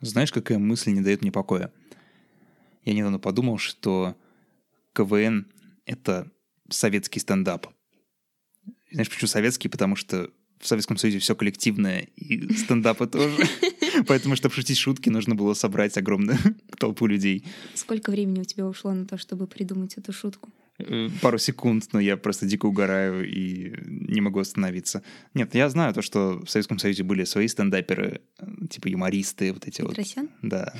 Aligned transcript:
Знаешь, 0.00 0.32
какая 0.32 0.58
мысль 0.58 0.92
не 0.92 1.00
дает 1.00 1.22
мне 1.22 1.32
покоя? 1.32 1.72
Я 2.84 2.94
недавно 2.94 3.18
подумал, 3.18 3.58
что 3.58 4.16
КВН— 4.94 5.46
это 5.86 6.30
советский 6.70 7.20
стендап. 7.20 7.66
Знаешь, 8.90 9.10
почему 9.10 9.28
советский? 9.28 9.68
Потому 9.68 9.96
что 9.96 10.30
в 10.60 10.66
Советском 10.66 10.96
Союзе 10.96 11.18
все 11.18 11.34
коллективное, 11.34 12.08
и 12.16 12.52
стендапы 12.52 13.06
тоже. 13.06 13.36
Поэтому, 14.06 14.36
чтобы 14.36 14.54
шутить 14.54 14.78
шутки, 14.78 15.08
нужно 15.08 15.34
было 15.34 15.54
собрать 15.54 15.96
огромную 15.96 16.38
толпу 16.78 17.06
людей. 17.06 17.44
Сколько 17.74 18.10
времени 18.10 18.40
у 18.40 18.44
тебя 18.44 18.66
ушло 18.66 18.92
на 18.92 19.06
то, 19.06 19.18
чтобы 19.18 19.46
придумать 19.46 19.96
эту 19.96 20.12
шутку? 20.12 20.50
Э, 20.78 21.08
пару 21.20 21.38
секунд, 21.38 21.88
но 21.92 22.00
я 22.00 22.16
просто 22.16 22.46
дико 22.46 22.66
угораю 22.66 23.28
и 23.28 23.74
не 23.84 24.20
могу 24.20 24.38
остановиться. 24.40 25.02
Нет, 25.34 25.54
я 25.54 25.68
знаю 25.68 25.92
то, 25.92 26.02
что 26.02 26.40
в 26.44 26.48
Советском 26.48 26.78
Союзе 26.78 27.02
были 27.02 27.24
свои 27.24 27.48
стендаперы, 27.48 28.20
э, 28.38 28.46
типа 28.70 28.88
юмористы, 28.88 29.52
вот 29.52 29.66
эти 29.66 29.82
Петросян? 29.82 30.28
вот. 30.40 30.50
Да. 30.50 30.72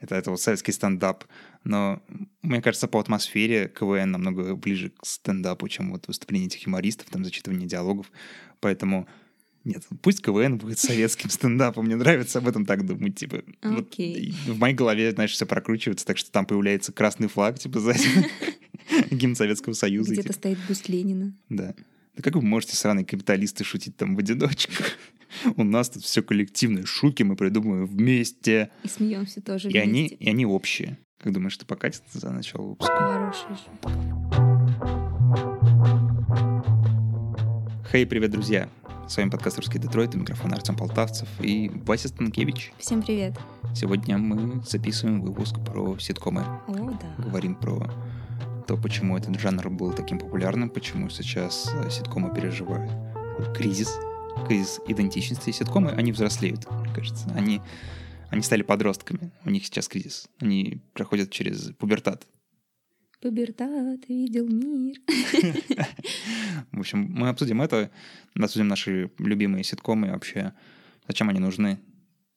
Это, 0.00 0.16
это 0.16 0.30
вот 0.30 0.40
советский 0.40 0.72
стендап. 0.72 1.24
Но 1.62 2.02
мне 2.42 2.60
кажется, 2.60 2.88
по 2.88 3.00
атмосфере 3.00 3.68
КВН 3.68 4.10
намного 4.10 4.54
ближе 4.54 4.90
к 4.90 5.06
стендапу, 5.06 5.68
чем 5.68 5.92
вот 5.92 6.08
выступление 6.08 6.48
этих 6.48 6.66
юмористов, 6.66 7.08
там 7.10 7.24
зачитывание 7.24 7.66
диалогов. 7.66 8.10
Поэтому 8.60 9.08
нет, 9.64 9.82
пусть 10.02 10.22
КВН 10.22 10.58
будет 10.58 10.78
советским 10.78 11.30
стендапом. 11.30 11.86
Мне 11.86 11.96
нравится 11.96 12.38
об 12.38 12.48
этом 12.48 12.66
так 12.66 12.84
думать. 12.84 13.16
Типа, 13.16 13.36
okay. 13.62 14.34
вот 14.46 14.56
в 14.56 14.58
моей 14.58 14.74
голове, 14.74 15.10
знаешь, 15.12 15.32
все 15.32 15.46
прокручивается, 15.46 16.04
так 16.04 16.18
что 16.18 16.30
там 16.30 16.44
появляется 16.44 16.92
красный 16.92 17.28
флаг, 17.28 17.58
типа, 17.58 17.80
сзади 17.80 18.08
гимн 19.14 19.36
Советского 19.36 19.72
Союза. 19.72 20.12
Где-то 20.12 20.28
типа. 20.28 20.38
стоит 20.38 20.58
бюст 20.68 20.88
Ленина. 20.88 21.34
Да. 21.48 21.74
Да 22.16 22.22
как 22.22 22.34
вы 22.36 22.42
можете, 22.42 22.76
сраные 22.76 23.04
капиталисты, 23.04 23.64
шутить 23.64 23.96
там 23.96 24.14
в 24.14 24.18
одиночку? 24.18 24.72
У 25.56 25.64
нас 25.64 25.90
тут 25.90 26.04
все 26.04 26.22
коллективные 26.22 26.86
шутки 26.86 27.22
мы 27.22 27.36
придумываем 27.36 27.86
вместе. 27.86 28.70
И 28.84 28.88
смеемся 28.88 29.40
тоже 29.40 29.68
и 29.68 29.72
вместе. 29.72 29.88
Они, 29.88 30.06
и 30.06 30.28
они 30.28 30.46
общие. 30.46 30.98
Как 31.20 31.32
думаешь, 31.32 31.56
ты 31.56 31.66
покатит 31.66 32.02
за 32.12 32.30
начало 32.30 32.68
выпуска? 32.68 32.94
Хороший 32.94 33.48
же. 33.56 33.64
Хей, 37.90 38.06
привет, 38.06 38.30
друзья! 38.30 38.68
С 39.08 39.16
вами 39.16 39.30
подкаст 39.30 39.58
«Русский 39.58 39.78
Детройт», 39.78 40.14
у 40.14 40.18
микрофона 40.18 40.56
Артем 40.56 40.76
Полтавцев 40.76 41.28
и 41.40 41.70
Вася 41.84 42.08
Станкевич. 42.08 42.72
Всем 42.78 43.02
привет. 43.02 43.38
Сегодня 43.74 44.18
мы 44.18 44.62
записываем 44.64 45.20
выпуск 45.20 45.56
про 45.64 45.98
ситкомы. 45.98 46.42
О, 46.66 46.90
да. 46.90 47.14
Говорим 47.22 47.54
про 47.54 47.90
то, 48.66 48.76
почему 48.76 49.16
этот 49.16 49.38
жанр 49.38 49.70
был 49.70 49.92
таким 49.92 50.18
популярным, 50.18 50.70
почему 50.70 51.10
сейчас 51.10 51.70
э, 51.74 51.90
ситкомы 51.90 52.34
переживают 52.34 52.90
кризис, 53.54 53.98
кризис 54.46 54.80
идентичности. 54.86 55.50
Ситкомы, 55.50 55.90
они 55.90 56.12
взрослеют, 56.12 56.70
мне 56.70 56.94
кажется. 56.94 57.30
Они, 57.34 57.60
они 58.30 58.42
стали 58.42 58.62
подростками, 58.62 59.32
у 59.44 59.50
них 59.50 59.66
сейчас 59.66 59.88
кризис. 59.88 60.28
Они 60.40 60.82
проходят 60.92 61.30
через 61.30 61.72
пубертат. 61.78 62.26
Пубертат 63.20 64.08
видел 64.08 64.46
мир. 64.48 64.96
В 66.72 66.80
общем, 66.80 67.06
мы 67.10 67.28
обсудим 67.28 67.62
это, 67.62 67.90
обсудим 68.38 68.68
наши 68.68 69.10
любимые 69.18 69.64
ситкомы 69.64 70.10
вообще, 70.10 70.52
зачем 71.06 71.28
они 71.30 71.40
нужны 71.40 71.80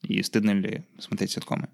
и 0.02 0.22
стыдно 0.24 0.52
ли 0.52 0.86
смотреть 1.00 1.32
ситкомы. 1.32 1.70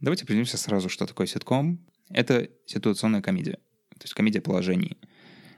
Давайте 0.00 0.24
определимся 0.24 0.56
сразу, 0.56 0.88
что 0.88 1.06
такое 1.06 1.26
ситком. 1.26 1.86
Это 2.08 2.48
ситуационная 2.66 3.20
комедия, 3.20 3.58
то 4.00 4.04
есть 4.04 4.14
комедия 4.14 4.40
положений. 4.40 4.96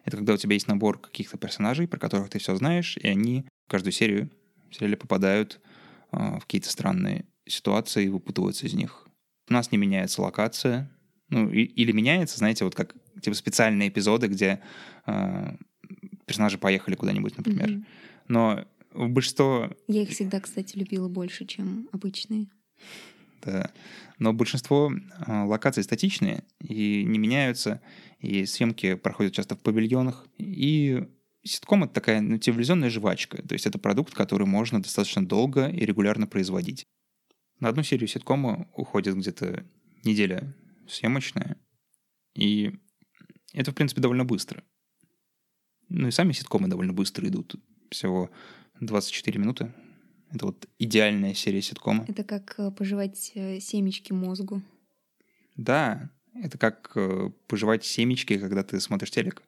Это 0.05 0.17
когда 0.17 0.35
у 0.35 0.37
тебя 0.37 0.55
есть 0.55 0.67
набор 0.67 0.99
каких-то 0.99 1.39
персонажей, 1.39 1.87
про 1.87 2.01
которых 2.01 2.29
ты 2.29 2.41
все 2.41 2.57
знаешь, 2.57 2.97
и 2.97 3.07
они 3.07 3.45
в 3.67 3.71
каждую 3.71 3.93
серию 3.93 4.31
в 4.69 4.75
сериале 4.75 4.97
попадают 4.97 5.61
э, 6.11 6.17
в 6.17 6.41
какие-то 6.41 6.69
странные 6.69 7.25
ситуации 7.47 8.07
и 8.07 8.09
выпутываются 8.09 8.67
из 8.67 8.75
них. 8.75 9.07
У 9.49 9.53
нас 9.53 9.71
не 9.71 9.79
меняется 9.79 10.23
локация, 10.23 10.91
ну, 11.29 11.49
и, 11.51 11.63
или 11.63 11.93
меняется, 11.93 12.39
знаете, 12.39 12.65
вот 12.65 12.75
как 12.75 12.95
типа 13.23 13.37
специальные 13.37 13.91
эпизоды, 13.91 14.27
где 14.27 14.61
э, 15.07 15.57
персонажи 16.27 16.59
поехали 16.59 16.97
куда-нибудь, 16.97 17.37
например. 17.37 17.71
Мгм. 17.71 17.87
Но 18.27 18.65
в 18.93 19.09
большинство, 19.09 19.71
Я 19.87 20.03
их 20.03 20.11
всегда, 20.11 20.41
кстати, 20.41 20.77
любила 20.77 21.09
больше, 21.09 21.47
чем 21.47 21.89
обычные. 21.93 22.49
Да, 23.45 23.73
но 24.19 24.33
большинство 24.33 24.93
э, 24.93 25.43
локаций 25.45 25.83
статичные 25.83 26.45
и 26.61 27.05
не 27.05 27.19
меняются, 27.19 27.81
и 28.19 28.47
съемки 28.47 28.95
проходят 28.95 29.35
часто 29.35 29.57
в 29.57 29.61
павильонах. 29.61 30.27
И 30.39 31.05
ситком— 31.45 31.85
это 31.85 31.95
такая 31.95 32.21
ну, 32.21 32.39
телевизионная 32.39 32.91
жвачка, 32.91 33.43
то 33.43 33.55
есть 33.55 33.67
это 33.67 33.79
продукт, 33.79 34.15
который 34.15 34.47
можно 34.47 34.83
достаточно 34.83 35.27
долго 35.27 35.69
и 35.69 35.85
регулярно 35.85 36.27
производить. 36.27 36.87
На 37.61 37.69
одну 37.69 37.83
серию 37.83 38.09
ситкома 38.09 38.69
уходит 38.75 39.17
где-то 39.17 39.65
неделя 40.05 40.55
съемочная, 40.89 41.57
и 42.35 42.73
это, 43.53 43.73
в 43.73 43.75
принципе, 43.75 44.01
довольно 44.01 44.25
быстро. 44.25 44.65
Ну 45.89 46.09
и 46.09 46.11
сами 46.11 46.33
ситкомы 46.33 46.69
довольно 46.69 46.93
быстро 46.93 47.29
идут. 47.29 47.57
Всего 47.91 48.31
24 48.81 49.39
минуты. 49.39 49.75
Это 50.33 50.47
вот 50.47 50.69
идеальная 50.79 51.35
серия 51.35 51.61
ситкома. 51.61 52.05
Это 52.09 52.25
как 52.25 52.55
э, 52.59 52.71
пожевать 52.71 53.33
э, 53.35 53.61
семечки 53.61 54.13
мозгу. 54.13 54.63
Да, 55.57 56.11
это 56.35 56.57
как 56.57 56.93
э, 56.95 57.31
пожевать 57.47 57.85
семечки, 57.85 58.39
когда 58.39 58.63
ты 58.63 58.81
смотришь 58.81 59.11
телек. 59.11 59.43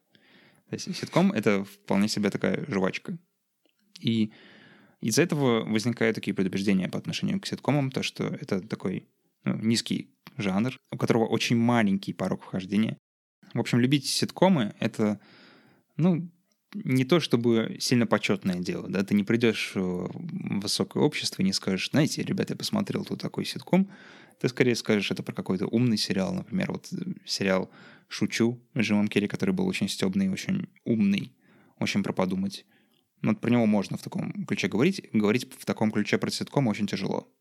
То 0.68 0.74
есть 0.74 0.94
ситком— 0.96 1.32
это 1.34 1.64
вполне 1.64 2.08
себе 2.08 2.30
такая 2.30 2.64
жвачка. 2.68 3.16
И 4.00 4.32
из-за 5.00 5.22
этого 5.22 5.64
возникают 5.64 6.16
такие 6.16 6.34
предубеждения 6.34 6.88
по 6.88 6.98
отношению 6.98 7.40
к 7.40 7.46
ситкомам, 7.46 7.90
то, 7.90 8.02
что 8.02 8.24
это 8.24 8.60
такой 8.60 9.08
ну, 9.44 9.56
низкий 9.56 10.14
жанр, 10.36 10.78
у 10.90 10.98
которого 10.98 11.26
очень 11.26 11.56
маленький 11.56 12.12
порог 12.12 12.42
вхождения. 12.42 12.98
В 13.54 13.60
общем, 13.60 13.80
любить 13.80 14.06
ситкомы— 14.06 14.74
это, 14.80 15.20
ну, 15.96 16.28
не 16.74 17.04
то 17.04 17.20
чтобы 17.20 17.76
сильно 17.80 18.06
почетное 18.06 18.58
дело, 18.58 18.88
да, 18.88 19.02
ты 19.04 19.14
не 19.14 19.24
придешь 19.24 19.72
в 19.74 20.10
высокое 20.60 21.02
общество 21.02 21.42
и 21.42 21.44
не 21.44 21.52
скажешь, 21.52 21.90
знаете, 21.90 22.22
ребята, 22.22 22.54
я 22.54 22.56
посмотрел 22.56 23.04
тут 23.04 23.20
такой 23.20 23.44
ситком, 23.44 23.90
ты 24.40 24.48
скорее 24.48 24.74
скажешь, 24.74 25.10
это 25.10 25.22
про 25.22 25.32
какой-то 25.32 25.66
умный 25.66 25.96
сериал, 25.96 26.34
например, 26.34 26.72
вот 26.72 26.92
э, 26.92 26.96
сериал 27.24 27.70
«Шучу» 28.08 28.60
с 28.74 28.80
Джимом 28.80 29.08
Керри, 29.08 29.28
который 29.28 29.54
был 29.54 29.66
очень 29.66 29.88
стебный, 29.88 30.28
очень 30.28 30.68
умный, 30.84 31.32
очень 31.78 32.02
про 32.02 32.12
подумать. 32.12 32.66
Но 33.22 33.30
вот 33.30 33.40
про 33.40 33.50
него 33.50 33.64
можно 33.66 33.96
в 33.96 34.02
таком 34.02 34.44
ключе 34.44 34.68
говорить. 34.68 35.08
Говорить 35.12 35.50
в 35.58 35.64
таком 35.64 35.90
ключе 35.90 36.18
про 36.18 36.30
ситком 36.30 36.66
очень 36.66 36.86
тяжело, 36.86 37.32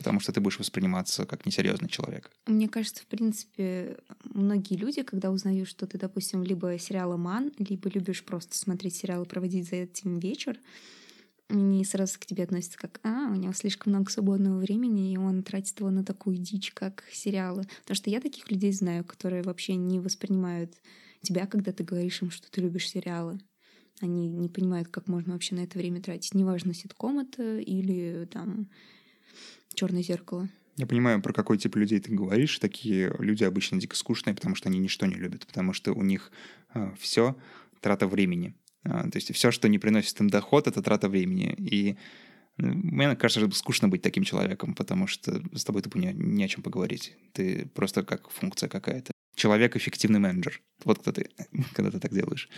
потому 0.00 0.18
что 0.18 0.32
ты 0.32 0.40
будешь 0.40 0.58
восприниматься 0.58 1.26
как 1.26 1.44
несерьезный 1.44 1.90
человек. 1.90 2.30
Мне 2.46 2.70
кажется, 2.70 3.02
в 3.02 3.06
принципе, 3.06 3.98
многие 4.24 4.74
люди, 4.76 5.02
когда 5.02 5.30
узнают, 5.30 5.68
что 5.68 5.86
ты, 5.86 5.98
допустим, 5.98 6.42
либо 6.42 6.78
сериаломан, 6.78 7.52
либо 7.58 7.90
любишь 7.90 8.24
просто 8.24 8.56
смотреть 8.56 8.96
сериалы, 8.96 9.26
проводить 9.26 9.68
за 9.68 9.76
этим 9.76 10.18
вечер, 10.18 10.58
они 11.50 11.84
сразу 11.84 12.18
к 12.18 12.24
тебе 12.24 12.44
относятся 12.44 12.78
как 12.78 12.98
«А, 13.02 13.28
у 13.30 13.34
него 13.34 13.52
слишком 13.52 13.92
много 13.92 14.10
свободного 14.10 14.58
времени, 14.58 15.12
и 15.12 15.18
он 15.18 15.42
тратит 15.42 15.78
его 15.80 15.90
на 15.90 16.02
такую 16.02 16.38
дичь, 16.38 16.72
как 16.72 17.04
сериалы». 17.12 17.64
Потому 17.82 17.96
что 17.96 18.08
я 18.08 18.22
таких 18.22 18.50
людей 18.50 18.72
знаю, 18.72 19.04
которые 19.04 19.42
вообще 19.42 19.74
не 19.74 20.00
воспринимают 20.00 20.72
тебя, 21.20 21.46
когда 21.46 21.72
ты 21.72 21.84
говоришь 21.84 22.22
им, 22.22 22.30
что 22.30 22.50
ты 22.50 22.62
любишь 22.62 22.88
сериалы. 22.88 23.38
Они 24.00 24.30
не 24.30 24.48
понимают, 24.48 24.88
как 24.88 25.08
можно 25.08 25.34
вообще 25.34 25.56
на 25.56 25.60
это 25.60 25.76
время 25.76 26.00
тратить. 26.00 26.32
Неважно, 26.32 26.72
ситком 26.72 27.18
это 27.18 27.58
или 27.58 28.26
там 28.32 28.70
черное 29.74 30.02
зеркало. 30.02 30.48
Я 30.76 30.86
понимаю, 30.86 31.20
про 31.20 31.32
какой 31.32 31.58
тип 31.58 31.76
людей 31.76 32.00
ты 32.00 32.14
говоришь. 32.14 32.58
Такие 32.58 33.14
люди 33.18 33.44
обычно 33.44 33.78
дико 33.78 33.96
скучные, 33.96 34.34
потому 34.34 34.54
что 34.54 34.68
они 34.68 34.78
ничто 34.78 35.06
не 35.06 35.16
любят, 35.16 35.46
потому 35.46 35.72
что 35.72 35.92
у 35.92 36.02
них 36.02 36.32
все 36.98 37.36
трата 37.80 38.06
времени. 38.06 38.54
А, 38.84 39.08
то 39.10 39.16
есть 39.16 39.34
все, 39.34 39.50
что 39.50 39.68
не 39.68 39.78
приносит 39.78 40.18
им 40.20 40.30
доход, 40.30 40.66
это 40.66 40.82
трата 40.82 41.08
времени. 41.08 41.54
И 41.58 41.96
ну, 42.56 42.72
мне 42.74 43.16
кажется, 43.16 43.40
что 43.40 43.50
скучно 43.56 43.88
быть 43.88 44.02
таким 44.02 44.24
человеком, 44.24 44.74
потому 44.74 45.06
что 45.06 45.42
с 45.54 45.64
тобой 45.64 45.82
тупо 45.82 45.98
не, 45.98 46.12
не 46.12 46.44
о 46.44 46.48
чем 46.48 46.62
поговорить. 46.62 47.16
Ты 47.32 47.66
просто 47.74 48.02
как 48.02 48.30
функция 48.30 48.68
какая-то. 48.68 49.12
Человек— 49.34 49.76
эффективный 49.76 50.18
менеджер. 50.18 50.60
Вот 50.84 50.98
кто 50.98 51.12
ты, 51.12 51.30
когда 51.74 51.90
ты 51.90 52.00
так 52.00 52.12
делаешь. 52.12 52.48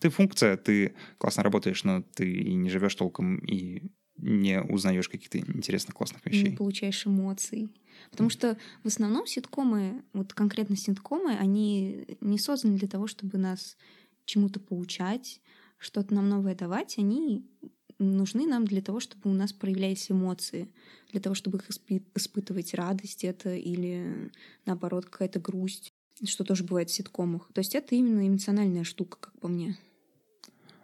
Ты 0.00 0.10
функция, 0.10 0.56
ты 0.56 0.94
классно 1.18 1.42
работаешь, 1.42 1.84
но 1.84 2.02
ты 2.02 2.30
и 2.30 2.54
не 2.54 2.70
живешь 2.70 2.94
толком, 2.94 3.38
и 3.38 3.90
не 4.16 4.60
узнаешь 4.62 5.08
каких-то 5.08 5.38
интересных, 5.38 5.94
классных 5.94 6.24
вещей. 6.26 6.50
Не 6.50 6.56
получаешь 6.56 7.06
эмоций. 7.06 7.70
Потому 8.10 8.30
что 8.30 8.56
в 8.82 8.86
основном 8.86 9.26
ситкомы, 9.26 10.02
вот 10.12 10.32
конкретно 10.32 10.76
ситкомы, 10.76 11.32
они 11.32 12.06
не 12.20 12.38
созданы 12.38 12.78
для 12.78 12.88
того, 12.88 13.06
чтобы 13.06 13.38
нас 13.38 13.76
чему-то 14.24 14.60
поучать, 14.60 15.40
что-то 15.78 16.14
нам 16.14 16.28
новое 16.28 16.54
давать. 16.54 16.98
Они 16.98 17.44
нужны 17.98 18.46
нам 18.46 18.64
для 18.64 18.82
того, 18.82 19.00
чтобы 19.00 19.30
у 19.30 19.34
нас 19.34 19.52
проявлялись 19.52 20.10
эмоции, 20.10 20.68
для 21.10 21.20
того, 21.20 21.34
чтобы 21.34 21.58
их 21.58 21.70
испы- 21.70 22.02
испытывать 22.14 22.74
радость 22.74 23.24
это 23.24 23.54
или 23.54 24.30
наоборот 24.66 25.06
какая-то 25.06 25.40
грусть, 25.40 25.92
что 26.24 26.44
тоже 26.44 26.64
бывает 26.64 26.90
в 26.90 26.94
ситкомах. 26.94 27.50
То 27.52 27.60
есть 27.60 27.74
это 27.74 27.94
именно 27.94 28.26
эмоциональная 28.26 28.84
штука, 28.84 29.18
как 29.20 29.38
по 29.40 29.48
мне. 29.48 29.76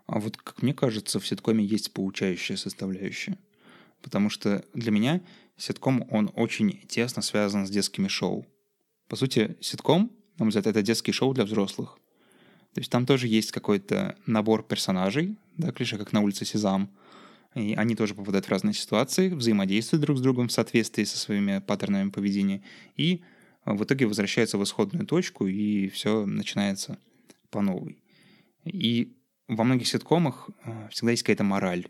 А 0.08 0.20
вот, 0.20 0.38
как 0.38 0.62
мне 0.62 0.72
кажется, 0.72 1.20
в 1.20 1.26
ситкоме 1.26 1.64
есть 1.64 1.92
поучающая 1.92 2.56
составляющая. 2.56 3.36
Потому 4.02 4.30
что 4.30 4.64
для 4.72 4.90
меня 4.90 5.20
ситком, 5.58 6.08
он 6.10 6.32
очень 6.34 6.80
тесно 6.88 7.20
связан 7.20 7.66
с 7.66 7.70
детскими 7.70 8.08
шоу. 8.08 8.46
По 9.08 9.16
сути, 9.16 9.58
ситком, 9.60 10.10
на 10.38 10.46
мой 10.46 10.48
взгляд, 10.48 10.66
это 10.66 10.80
детские 10.80 11.12
шоу 11.12 11.34
для 11.34 11.44
взрослых. 11.44 11.98
То 12.72 12.80
есть 12.80 12.90
там 12.90 13.04
тоже 13.04 13.28
есть 13.28 13.52
какой-то 13.52 14.16
набор 14.24 14.62
персонажей, 14.62 15.36
да, 15.58 15.72
клише, 15.72 15.98
как 15.98 16.12
на 16.12 16.22
улице 16.22 16.46
Сезам. 16.46 16.90
И 17.54 17.74
они 17.74 17.94
тоже 17.94 18.14
попадают 18.14 18.46
в 18.46 18.50
разные 18.50 18.74
ситуации, 18.74 19.28
взаимодействуют 19.28 20.02
друг 20.02 20.16
с 20.16 20.20
другом 20.22 20.48
в 20.48 20.52
соответствии 20.52 21.04
со 21.04 21.18
своими 21.18 21.58
паттернами 21.58 22.08
поведения. 22.08 22.62
И 22.96 23.22
в 23.66 23.84
итоге 23.84 24.06
возвращаются 24.06 24.56
в 24.56 24.64
исходную 24.64 25.06
точку, 25.06 25.46
и 25.46 25.88
все 25.88 26.24
начинается 26.24 26.98
по 27.50 27.60
новой. 27.60 28.02
И 28.64 29.17
во 29.48 29.64
многих 29.64 29.88
ситкомах 29.88 30.50
э, 30.64 30.88
всегда 30.90 31.10
есть 31.12 31.22
какая-то 31.22 31.44
мораль 31.44 31.86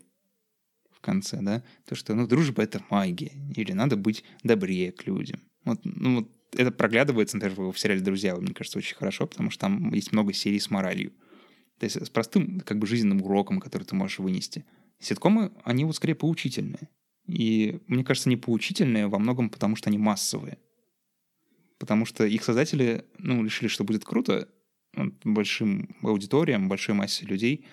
в 0.91 1.01
конце, 1.01 1.39
да, 1.41 1.63
то, 1.85 1.95
что, 1.95 2.15
ну, 2.15 2.27
дружба— 2.27 2.63
это 2.63 2.83
магия, 2.89 3.33
или 3.55 3.71
надо 3.73 3.95
быть 3.95 4.23
добрее 4.43 4.91
к 4.91 5.05
людям. 5.05 5.41
Вот, 5.65 5.79
ну, 5.83 6.15
вот 6.17 6.31
это 6.53 6.71
проглядывается, 6.71 7.37
например, 7.37 7.71
в 7.71 7.79
сериале 7.79 8.01
«Друзья», 8.01 8.35
мне 8.35 8.53
кажется, 8.53 8.79
очень 8.79 8.95
хорошо, 8.95 9.27
потому 9.27 9.49
что 9.49 9.61
там 9.61 9.93
есть 9.93 10.11
много 10.11 10.33
серий 10.33 10.59
с 10.59 10.69
моралью. 10.69 11.11
То 11.79 11.85
есть 11.85 12.03
с 12.05 12.09
простым, 12.09 12.59
как 12.61 12.79
бы, 12.79 12.87
жизненным 12.87 13.21
уроком, 13.21 13.59
который 13.59 13.83
ты 13.83 13.95
можешь 13.95 14.19
вынести. 14.19 14.65
Ситкомы, 14.99 15.53
они 15.63 15.85
вот 15.85 15.95
скорее 15.95 16.15
поучительные. 16.15 16.89
И, 17.25 17.79
мне 17.87 18.03
кажется, 18.03 18.27
не 18.27 18.37
поучительные 18.37 19.07
во 19.07 19.19
многом 19.19 19.49
потому, 19.49 19.75
что 19.75 19.89
они 19.89 19.97
массовые. 19.97 20.57
Потому 21.77 22.05
что 22.05 22.25
их 22.25 22.43
создатели, 22.43 23.05
ну, 23.17 23.45
решили, 23.45 23.69
что 23.69 23.83
будет 23.83 24.03
круто 24.03 24.49
большим 25.23 25.95
аудиториям, 26.01 26.69
большой 26.69 26.95
массе 26.95 27.25
людей 27.25 27.65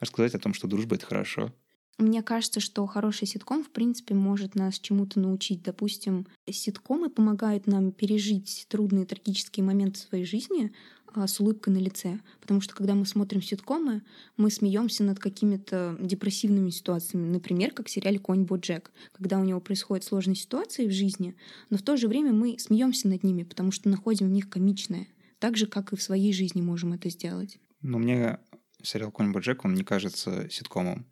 рассказать 0.00 0.34
о 0.34 0.38
том, 0.38 0.54
что 0.54 0.66
дружба— 0.66 0.96
это 0.96 1.06
хорошо. 1.06 1.52
Мне 1.98 2.22
кажется, 2.22 2.58
что 2.58 2.86
хороший 2.86 3.26
ситком, 3.26 3.62
в 3.62 3.70
принципе, 3.70 4.14
может 4.14 4.56
нас 4.56 4.80
чему-то 4.80 5.20
научить. 5.20 5.62
Допустим, 5.62 6.26
ситкомы 6.50 7.08
помогают 7.08 7.68
нам 7.68 7.92
пережить 7.92 8.66
трудные 8.68 9.06
трагические 9.06 9.64
моменты 9.64 10.00
своей 10.00 10.24
жизни 10.24 10.72
а, 11.14 11.28
с 11.28 11.38
улыбкой 11.38 11.72
на 11.72 11.78
лице. 11.78 12.18
Потому 12.40 12.60
что 12.60 12.74
когда 12.74 12.96
мы 12.96 13.06
смотрим 13.06 13.40
ситкомы, 13.40 14.02
мы 14.36 14.50
смеемся 14.50 15.04
над 15.04 15.20
какими-то 15.20 15.96
депрессивными 16.00 16.70
ситуациями. 16.70 17.28
Например, 17.28 17.70
как 17.70 17.86
в 17.86 17.90
сериале 17.90 18.18
«Конь 18.18 18.42
Боджек», 18.42 18.90
когда 19.12 19.38
у 19.38 19.44
него 19.44 19.60
происходят 19.60 20.04
сложные 20.04 20.34
ситуации 20.34 20.88
в 20.88 20.92
жизни, 20.92 21.36
но 21.70 21.78
в 21.78 21.82
то 21.82 21.96
же 21.96 22.08
время 22.08 22.32
мы 22.32 22.58
смеемся 22.58 23.06
над 23.06 23.22
ними, 23.22 23.44
потому 23.44 23.70
что 23.70 23.88
находим 23.88 24.26
в 24.26 24.32
них 24.32 24.50
комичное. 24.50 25.06
Так 25.44 25.58
же, 25.58 25.66
как 25.66 25.92
и 25.92 25.96
в 25.96 26.02
своей 26.02 26.32
жизни 26.32 26.62
можем 26.62 26.94
это 26.94 27.10
сделать. 27.10 27.58
Но 27.82 27.98
мне 27.98 28.38
сериал 28.82 29.10
«Конь 29.10 29.30
Боджек», 29.30 29.66
он 29.66 29.74
не 29.74 29.84
кажется 29.84 30.48
ситкомом. 30.48 31.04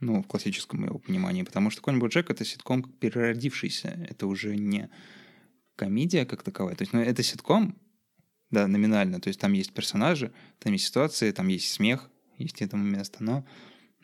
Ну, 0.00 0.22
в 0.22 0.26
классическом 0.26 0.86
его 0.86 0.98
понимании, 0.98 1.42
потому 1.42 1.68
что 1.68 1.82
«Конь 1.82 1.98
Боджек»— 1.98 2.30
это 2.30 2.42
ситком 2.42 2.82
переродившийся, 2.82 3.88
это 3.88 4.28
уже 4.28 4.56
не 4.56 4.88
комедия 5.74 6.24
как 6.24 6.42
таковая, 6.42 6.74
то 6.74 6.84
есть, 6.84 6.94
ну, 6.94 7.00
это 7.00 7.22
ситком, 7.22 7.76
да, 8.50 8.66
номинально, 8.66 9.20
то 9.20 9.28
есть 9.28 9.40
там 9.40 9.52
есть 9.52 9.74
персонажи, 9.74 10.32
там 10.58 10.72
есть 10.72 10.86
ситуации, 10.86 11.30
там 11.30 11.48
есть 11.48 11.70
смех, 11.70 12.10
есть 12.38 12.62
этому 12.62 12.82
место, 12.82 13.22
но 13.22 13.44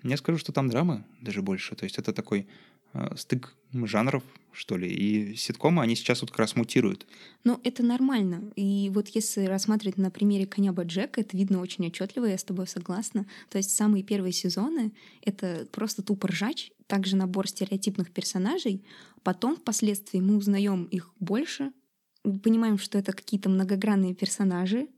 я 0.03 0.19
скажу, 0.19 0.37
что 0.37 0.53
там 0.53 0.69
драмы 0.69 1.07
даже 1.23 1.41
больше, 1.41 1.77
то 1.77 1.85
есть 1.85 1.97
это 1.97 2.13
такой 2.13 2.47
э, 2.93 3.17
стык 3.17 3.57
жанров, 3.73 4.23
что 4.53 4.77
ли. 4.77 4.89
И 4.89 5.35
ситкомы, 5.37 5.83
они 5.83 5.97
сейчас 5.97 6.21
вот 6.21 6.31
как 6.31 6.41
раз 6.41 6.57
мутируют. 6.57 7.07
Ну, 7.45 7.61
это 7.65 7.83
нормально. 7.83 8.53
И 8.55 8.91
вот 8.93 9.09
если 9.09 9.45
рассматривать 9.47 9.99
на 9.99 10.11
примере 10.11 10.47
«Коня 10.47 10.73
Боджека», 10.73 11.21
это 11.21 11.37
видно 11.37 11.61
очень 11.61 11.87
отчетливо, 11.87 12.27
я 12.27 12.39
с 12.39 12.45
тобой 12.45 12.67
согласна. 12.67 13.27
То 13.49 13.59
есть 13.59 13.71
самые 13.71 14.05
первые 14.05 14.33
сезоны— 14.33 14.93
это 15.23 15.67
просто 15.73 16.03
тупо 16.03 16.29
ржач, 16.29 16.71
также 16.87 17.17
набор 17.17 17.49
стереотипных 17.49 18.13
персонажей. 18.13 18.85
Потом 19.23 19.57
впоследствии 19.57 20.21
мы 20.21 20.37
узнаем 20.37 20.85
их 20.85 21.13
больше, 21.19 21.73
понимаем, 22.23 22.79
что 22.79 22.99
это 22.99 23.13
какие-то 23.13 23.49
многогранные 23.49 24.15
персонажи, 24.15 24.89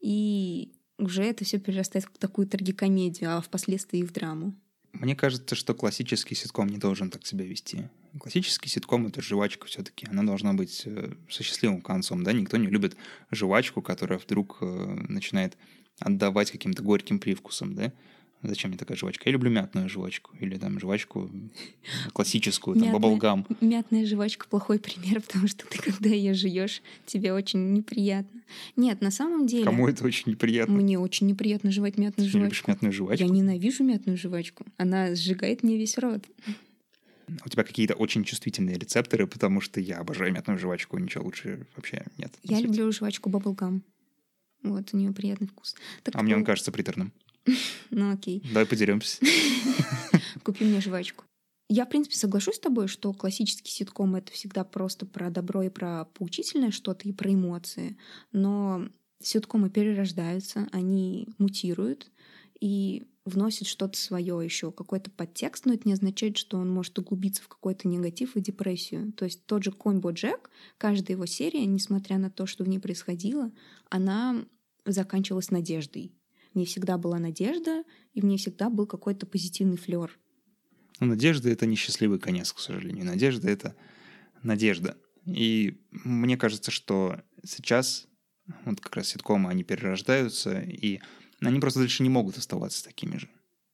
и 0.00 0.72
уже 0.98 1.24
это 1.24 1.44
все 1.44 1.58
перерастает 1.58 2.06
в 2.06 2.18
такую 2.18 2.46
трагикомедию, 2.46 3.36
а 3.36 3.40
впоследствии 3.40 4.00
и 4.00 4.04
в 4.04 4.12
драму. 4.12 4.54
Мне 4.92 5.16
кажется, 5.16 5.54
что 5.54 5.74
классический 5.74 6.34
ситком 6.34 6.68
не 6.68 6.78
должен 6.78 7.10
так 7.10 7.26
себя 7.26 7.44
вести. 7.44 7.88
Классический 8.18 8.68
ситком— 8.68 9.06
это 9.08 9.22
жвачка 9.22 9.66
все-таки. 9.66 10.06
Она 10.10 10.22
должна 10.22 10.52
быть 10.52 10.82
э, 10.84 11.14
со 11.30 11.42
счастливым 11.42 11.80
концом, 11.80 12.22
да? 12.24 12.32
Никто 12.32 12.58
не 12.58 12.66
любит 12.66 12.96
жвачку, 13.30 13.80
которая 13.80 14.18
вдруг 14.18 14.58
э, 14.60 14.64
начинает 15.08 15.56
отдавать 15.98 16.50
каким-то 16.50 16.82
горьким 16.82 17.18
привкусом, 17.18 17.74
да? 17.74 17.92
Зачем 18.42 18.70
мне 18.70 18.78
такая 18.78 18.96
жвачка? 18.96 19.28
Я 19.28 19.32
люблю 19.32 19.50
мятную 19.50 19.88
жвачку. 19.88 20.32
Или 20.40 20.56
там 20.56 20.80
жвачку 20.80 21.30
классическую, 22.12 22.78
там, 22.78 22.92
баблгам. 22.92 23.46
Мятная 23.60 24.04
жвачка— 24.04 24.48
плохой 24.50 24.78
пример, 24.78 25.22
потому 25.26 25.46
что 25.46 25.64
ты, 25.66 25.78
когда 25.78 26.08
ее 26.08 26.34
жуешь, 26.34 26.82
тебе 27.06 27.32
очень 27.32 27.72
неприятно. 27.72 28.40
Нет, 28.76 29.00
на 29.00 29.10
самом 29.10 29.46
деле... 29.46 29.64
Кому 29.64 29.88
это 29.88 30.04
очень 30.04 30.32
неприятно? 30.32 30.74
Мне 30.74 30.98
очень 30.98 31.26
неприятно 31.28 31.70
жевать 31.70 31.98
мятную 31.98 32.26
Ты 32.26 32.32
жвачку. 32.32 32.44
любишь 32.44 32.66
мятную 32.66 32.92
жвачку? 32.92 33.24
Я 33.24 33.30
ненавижу 33.30 33.84
мятную 33.84 34.18
жвачку. 34.18 34.66
Она 34.76 35.14
сжигает 35.14 35.62
мне 35.62 35.78
весь 35.78 35.96
рот. 35.98 36.24
У 37.44 37.48
тебя 37.48 37.62
какие-то 37.62 37.94
очень 37.94 38.24
чувствительные 38.24 38.76
рецепторы, 38.76 39.26
потому 39.26 39.60
что 39.60 39.80
я 39.80 39.98
обожаю 39.98 40.32
мятную 40.32 40.58
жвачку, 40.58 40.98
ничего 40.98 41.24
лучше 41.24 41.66
вообще 41.76 42.04
нет. 42.18 42.32
Я 42.42 42.60
люблю 42.60 42.90
жвачку 42.92 43.30
баблгам. 43.30 43.82
Вот, 44.62 44.90
у 44.92 44.96
нее 44.96 45.12
приятный 45.12 45.48
вкус. 45.48 45.74
Так 46.02 46.14
А 46.16 46.22
мне 46.22 46.36
он 46.36 46.44
кажется 46.44 46.72
приторным. 46.72 47.12
Ну 47.90 48.12
окей. 48.12 48.42
Давай 48.44 48.66
подеремся. 48.66 49.20
Купи 50.44 50.64
мне 50.64 50.80
жвачку. 50.80 51.24
Я, 51.68 51.86
в 51.86 51.88
принципе, 51.88 52.16
соглашусь 52.16 52.56
с 52.56 52.60
тобой, 52.60 52.88
что 52.88 53.12
классический 53.12 53.70
ситком— 53.70 54.14
это 54.16 54.32
всегда 54.32 54.64
просто 54.64 55.06
про 55.06 55.30
добро 55.30 55.62
и 55.62 55.70
про 55.70 56.04
поучительное 56.04 56.70
что-то, 56.70 57.08
и 57.08 57.12
про 57.12 57.32
эмоции. 57.32 57.96
Но 58.30 58.88
ситкомы 59.20 59.70
перерождаются, 59.70 60.68
они 60.72 61.28
мутируют 61.38 62.10
и 62.60 63.04
вносят 63.24 63.68
что-то 63.68 63.96
свое 63.96 64.40
еще, 64.42 64.72
какой-то 64.72 65.10
подтекст, 65.10 65.64
но 65.64 65.74
это 65.74 65.86
не 65.86 65.94
означает, 65.94 66.36
что 66.36 66.58
он 66.58 66.70
может 66.70 66.98
углубиться 66.98 67.42
в 67.42 67.48
какой-то 67.48 67.88
негатив 67.88 68.36
и 68.36 68.40
депрессию. 68.40 69.12
То 69.12 69.24
есть 69.24 69.46
тот 69.46 69.64
же 69.64 69.70
Конь 69.72 70.00
Боджек, 70.00 70.50
каждая 70.78 71.16
его 71.16 71.26
серия, 71.26 71.64
несмотря 71.66 72.18
на 72.18 72.30
то, 72.30 72.46
что 72.46 72.64
в 72.64 72.68
ней 72.68 72.78
происходило, 72.78 73.52
она 73.88 74.44
заканчивалась 74.84 75.50
надеждой. 75.50 76.12
В 76.52 76.56
ней 76.56 76.66
всегда 76.66 76.98
была 76.98 77.18
надежда, 77.18 77.84
и 78.14 78.20
в 78.20 78.24
ней 78.24 78.36
всегда 78.38 78.68
был 78.70 78.86
какой-то 78.86 79.26
позитивный 79.26 79.76
флер. 79.76 80.18
Но 81.00 81.06
надежда— 81.06 81.48
это 81.50 81.66
не 81.66 81.76
счастливый 81.76 82.18
конец, 82.18 82.52
к 82.52 82.58
сожалению. 82.58 83.04
Надежда— 83.04 83.48
это 83.50 83.74
надежда. 84.42 84.96
И 85.24 85.80
мне 85.90 86.36
кажется, 86.36 86.70
что 86.70 87.20
сейчас 87.44 88.06
вот 88.64 88.80
как 88.80 88.96
раз 88.96 89.08
ситкомы, 89.08 89.50
они 89.50 89.64
перерождаются, 89.64 90.60
и 90.60 91.00
они 91.40 91.60
просто 91.60 91.80
дальше 91.80 92.02
не 92.02 92.08
могут 92.08 92.38
оставаться 92.38 92.84
такими 92.84 93.16
же. 93.16 93.28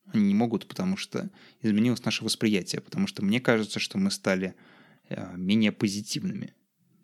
Они 0.06 0.28
не 0.28 0.34
могут, 0.34 0.66
потому 0.66 0.96
что 0.96 1.30
изменилось 1.60 2.04
наше 2.04 2.24
восприятие, 2.24 2.80
потому 2.80 3.06
что 3.06 3.22
мне 3.22 3.40
кажется, 3.40 3.78
что 3.78 3.98
мы 3.98 4.10
стали 4.10 4.54
э, 5.08 5.36
менее 5.36 5.72
позитивными, 5.72 6.54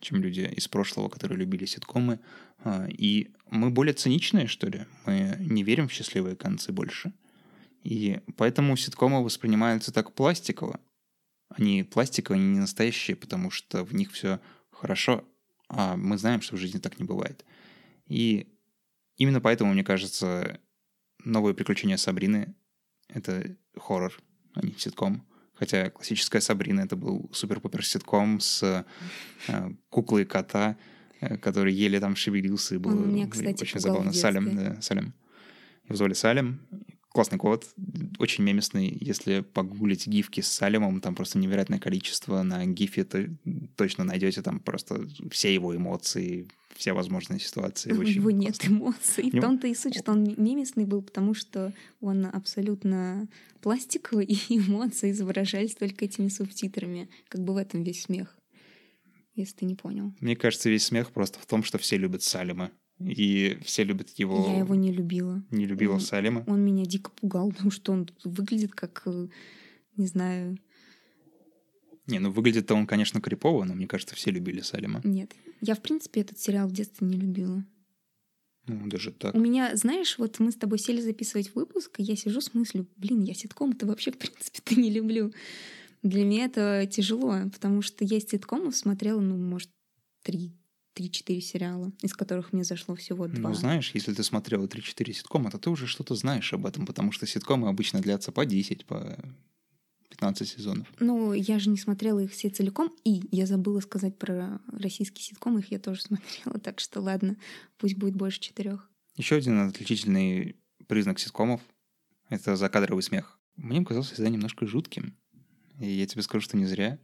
чем 0.05 0.23
люди 0.23 0.41
из 0.41 0.69
прошлого, 0.69 1.09
которые 1.09 1.39
любили 1.39 1.65
ситкомы. 1.65 2.21
А, 2.63 2.87
И 2.89 3.31
мы 3.51 3.71
более 3.71 3.95
циничные, 3.95 4.47
что 4.47 4.69
ли. 4.69 4.87
Мы 5.07 5.37
не 5.41 5.63
верим 5.63 5.89
в 5.89 5.93
счастливые 5.93 6.37
концы 6.37 6.73
больше. 6.73 7.13
И 7.83 8.21
поэтому 8.37 8.77
ситкомы 8.77 9.25
воспринимаются 9.25 9.93
так 9.93 10.13
пластиково. 10.13 10.81
Они 11.49 11.83
пластиковые, 11.83 12.41
они 12.41 12.53
не 12.53 12.61
настоящие, 12.61 13.17
потому 13.17 13.51
что 13.51 13.85
в 13.85 13.95
них 13.95 14.13
все 14.13 14.41
хорошо, 14.71 15.25
а 15.69 15.97
мы 15.97 16.19
знаем, 16.19 16.41
что 16.41 16.57
в 16.57 16.59
жизни 16.59 16.79
так 16.79 16.99
не 16.99 17.05
бывает. 17.05 17.45
И 18.07 18.49
именно 19.17 19.41
поэтому, 19.41 19.73
мне 19.73 19.85
кажется, 19.85 20.61
новые 21.25 21.55
приключения 21.55 21.97
Сабрины— 21.97 22.55
это 23.09 23.57
хоррор, 23.77 24.21
а 24.55 24.65
не 24.65 24.73
ситком. 24.79 25.27
Хотя 25.55 25.91
классическая 25.91 26.41
Сабрина— 26.41 26.81
это 26.83 26.97
был 26.97 27.31
супер-пупер 27.33 27.85
ситком 27.85 28.41
с 28.41 28.85
э, 29.49 29.71
куклой 29.89 30.23
и 30.23 30.25
кота, 30.25 30.77
э, 31.21 31.37
который 31.37 31.73
еле 31.73 32.01
там 32.01 32.17
шевелился, 32.17 32.75
и 32.75 32.79
было 32.79 32.93
Он 32.93 33.13
меня, 33.13 33.29
кстати, 33.29 33.63
очень 33.63 33.81
забавно. 33.81 34.13
Салем, 34.13 34.57
да, 34.57 34.81
Салем. 34.81 35.15
Его 35.85 35.97
звали 35.97 36.15
Салем. 36.15 36.61
Классный 37.15 37.39
кот, 37.39 37.69
очень 38.19 38.43
мемесный. 38.43 38.99
Если 39.01 39.43
погуглить 39.43 40.09
гифки 40.09 40.41
с 40.41 40.49
Салемом, 40.49 41.01
там 41.01 41.15
просто 41.15 41.39
невероятное 41.39 41.79
количество. 41.79 42.43
На 42.43 42.67
гифе 42.67 43.05
то, 43.05 43.29
точно 43.77 44.03
найдете 44.03 44.43
там 44.43 44.59
просто 44.59 45.07
все 45.31 45.55
его 45.55 45.77
эмоции, 45.77 46.49
все 46.75 46.93
возможные 46.93 47.39
ситуации. 47.39 47.93
У 47.93 48.01
Очень 48.01 48.17
него 48.17 48.33
нет 48.33 48.67
эмоций. 48.67 49.31
В 49.31 49.41
том-то 49.41 49.69
и 49.69 49.77
суть, 49.77 49.97
что 49.97 50.11
он 50.11 50.25
мемесный 50.37 50.87
был, 50.87 51.03
потому 51.03 51.35
что 51.35 51.73
он 52.01 52.27
абсолютно 52.27 53.29
пластиковый, 53.61 54.27
и 54.49 54.59
эмоции 54.59 55.13
изображались 55.13 55.77
только 55.77 56.07
этими 56.07 56.27
субтитрами. 56.27 57.09
Как 57.29 57.45
бы 57.45 57.55
в 57.55 57.59
этом 57.59 57.85
весь 57.85 58.03
смех, 58.03 58.37
если 59.37 59.59
ты 59.59 59.67
не 59.67 59.77
понял. 59.77 60.13
Мне 60.19 60.35
кажется, 60.35 60.69
весь 60.69 60.87
смех 60.87 61.13
просто 61.13 61.39
в 61.39 61.47
том, 61.47 61.63
что 61.63 61.79
все 61.79 61.97
любят 61.97 62.25
Салема. 62.25 62.73
И 63.01 63.59
все 63.65 63.85
любят 63.85 64.11
его... 64.11 64.47
Я 64.49 64.59
его 64.59 64.75
не 64.75 64.93
любила. 64.93 65.43
не 65.51 65.67
любила 65.67 65.95
Он- 65.95 66.01
Салема. 66.01 66.45
Он 66.47 66.65
меня 66.65 66.85
дико 66.85 67.11
пугал, 67.11 67.51
потому 67.53 67.71
что 67.71 67.93
он 67.93 68.09
выглядит 68.25 68.73
как, 68.73 69.03
э, 69.07 69.29
не 69.97 70.07
знаю, 70.07 70.59
Не, 72.07 72.19
ну 72.19 72.31
выглядит-то 72.31 72.75
он, 72.75 72.87
конечно, 72.87 73.21
крипово, 73.21 73.65
но 73.65 73.75
мне 73.75 73.87
кажется, 73.87 74.15
все 74.15 74.31
любили 74.31 74.61
Салема. 74.61 75.01
Нет. 75.05 75.33
Я, 75.61 75.75
в 75.75 75.83
принципе, 75.83 76.21
этот 76.21 76.39
сериал 76.39 76.69
в 76.69 76.73
детстве 76.73 77.07
не 77.07 77.17
любила. 77.17 77.65
Ну, 78.67 78.89
даже 78.89 79.13
так. 79.13 79.35
У 79.35 79.39
меня, 79.39 79.77
знаешь, 79.77 80.17
вот 80.19 80.39
мы 80.39 80.51
с 80.51 80.57
тобой 80.57 80.79
сели 80.79 81.01
записывать 81.01 81.55
выпуск, 81.55 82.01
и 82.01 82.03
я 82.03 82.17
сижу 82.17 82.41
с 82.41 82.55
мыслью, 82.55 82.87
блин, 82.97 83.23
я 83.23 83.35
ситком-то 83.35 83.87
вообще, 83.87 84.11
в 84.11 84.19
принципе-то 84.19 84.75
не 84.81 84.91
люблю. 84.91 85.33
Для 86.03 86.25
меня 86.25 86.47
это 86.47 86.87
тяжело, 86.91 87.35
потому 87.53 87.83
что 87.83 88.05
я 88.05 88.21
ситкомов 88.21 88.77
смотрела, 88.77 89.21
ну, 89.21 89.37
может, 89.37 89.71
три 90.23 90.53
три-четыре 90.95 91.41
сериала, 91.41 91.93
из 92.01 92.15
которых 92.15 92.53
мне 92.53 92.65
зашло 92.65 92.95
всего 92.95 93.27
два. 93.27 93.51
Ну, 93.51 93.55
знаешь, 93.55 93.91
если 93.95 94.15
ты 94.15 94.23
смотрела 94.23 94.67
3-4 94.67 95.13
ситкома, 95.13 95.51
то 95.51 95.59
ты 95.59 95.69
уже 95.69 95.87
что-то 95.87 96.15
знаешь 96.15 96.53
об 96.53 96.67
этом, 96.67 96.87
потому 96.87 97.13
что 97.13 97.27
ситкомы 97.27 97.69
обычно 97.69 98.01
длятся 98.01 98.33
по 98.33 98.47
10, 98.47 98.87
по 98.87 99.19
15 100.11 100.49
сезонов. 100.49 100.87
Ну, 101.01 101.33
я 101.33 101.59
же 101.59 101.69
не 101.71 101.77
смотрела 101.77 102.21
их 102.21 102.31
все 102.31 102.49
целиком, 102.49 102.95
и 103.05 103.23
я 103.33 103.47
забыла 103.47 103.81
сказать 103.81 104.17
про 104.17 104.61
российские 104.69 105.25
ситкомы, 105.25 105.61
их 105.61 105.73
я 105.73 105.79
тоже 105.79 106.03
смотрела, 106.03 106.59
так 106.61 106.81
что 106.81 107.01
ладно, 107.01 107.37
пусть 107.77 107.97
будет 107.97 108.15
больше 108.15 108.41
четырех. 108.41 108.89
Еще 109.17 109.37
один 109.37 109.61
отличительный 109.61 110.57
признак 110.87 111.19
ситкомов— 111.19 111.61
это 112.29 112.57
закадровый 112.57 113.03
смех. 113.03 113.39
Мне 113.57 113.79
он 113.79 113.85
казался 113.85 114.15
всегда 114.15 114.31
немножко 114.31 114.67
жутким. 114.67 115.17
И 115.81 115.89
я 115.89 116.07
тебе 116.07 116.23
скажу, 116.23 116.43
что 116.43 116.57
не 116.57 116.67
зря. 116.67 116.99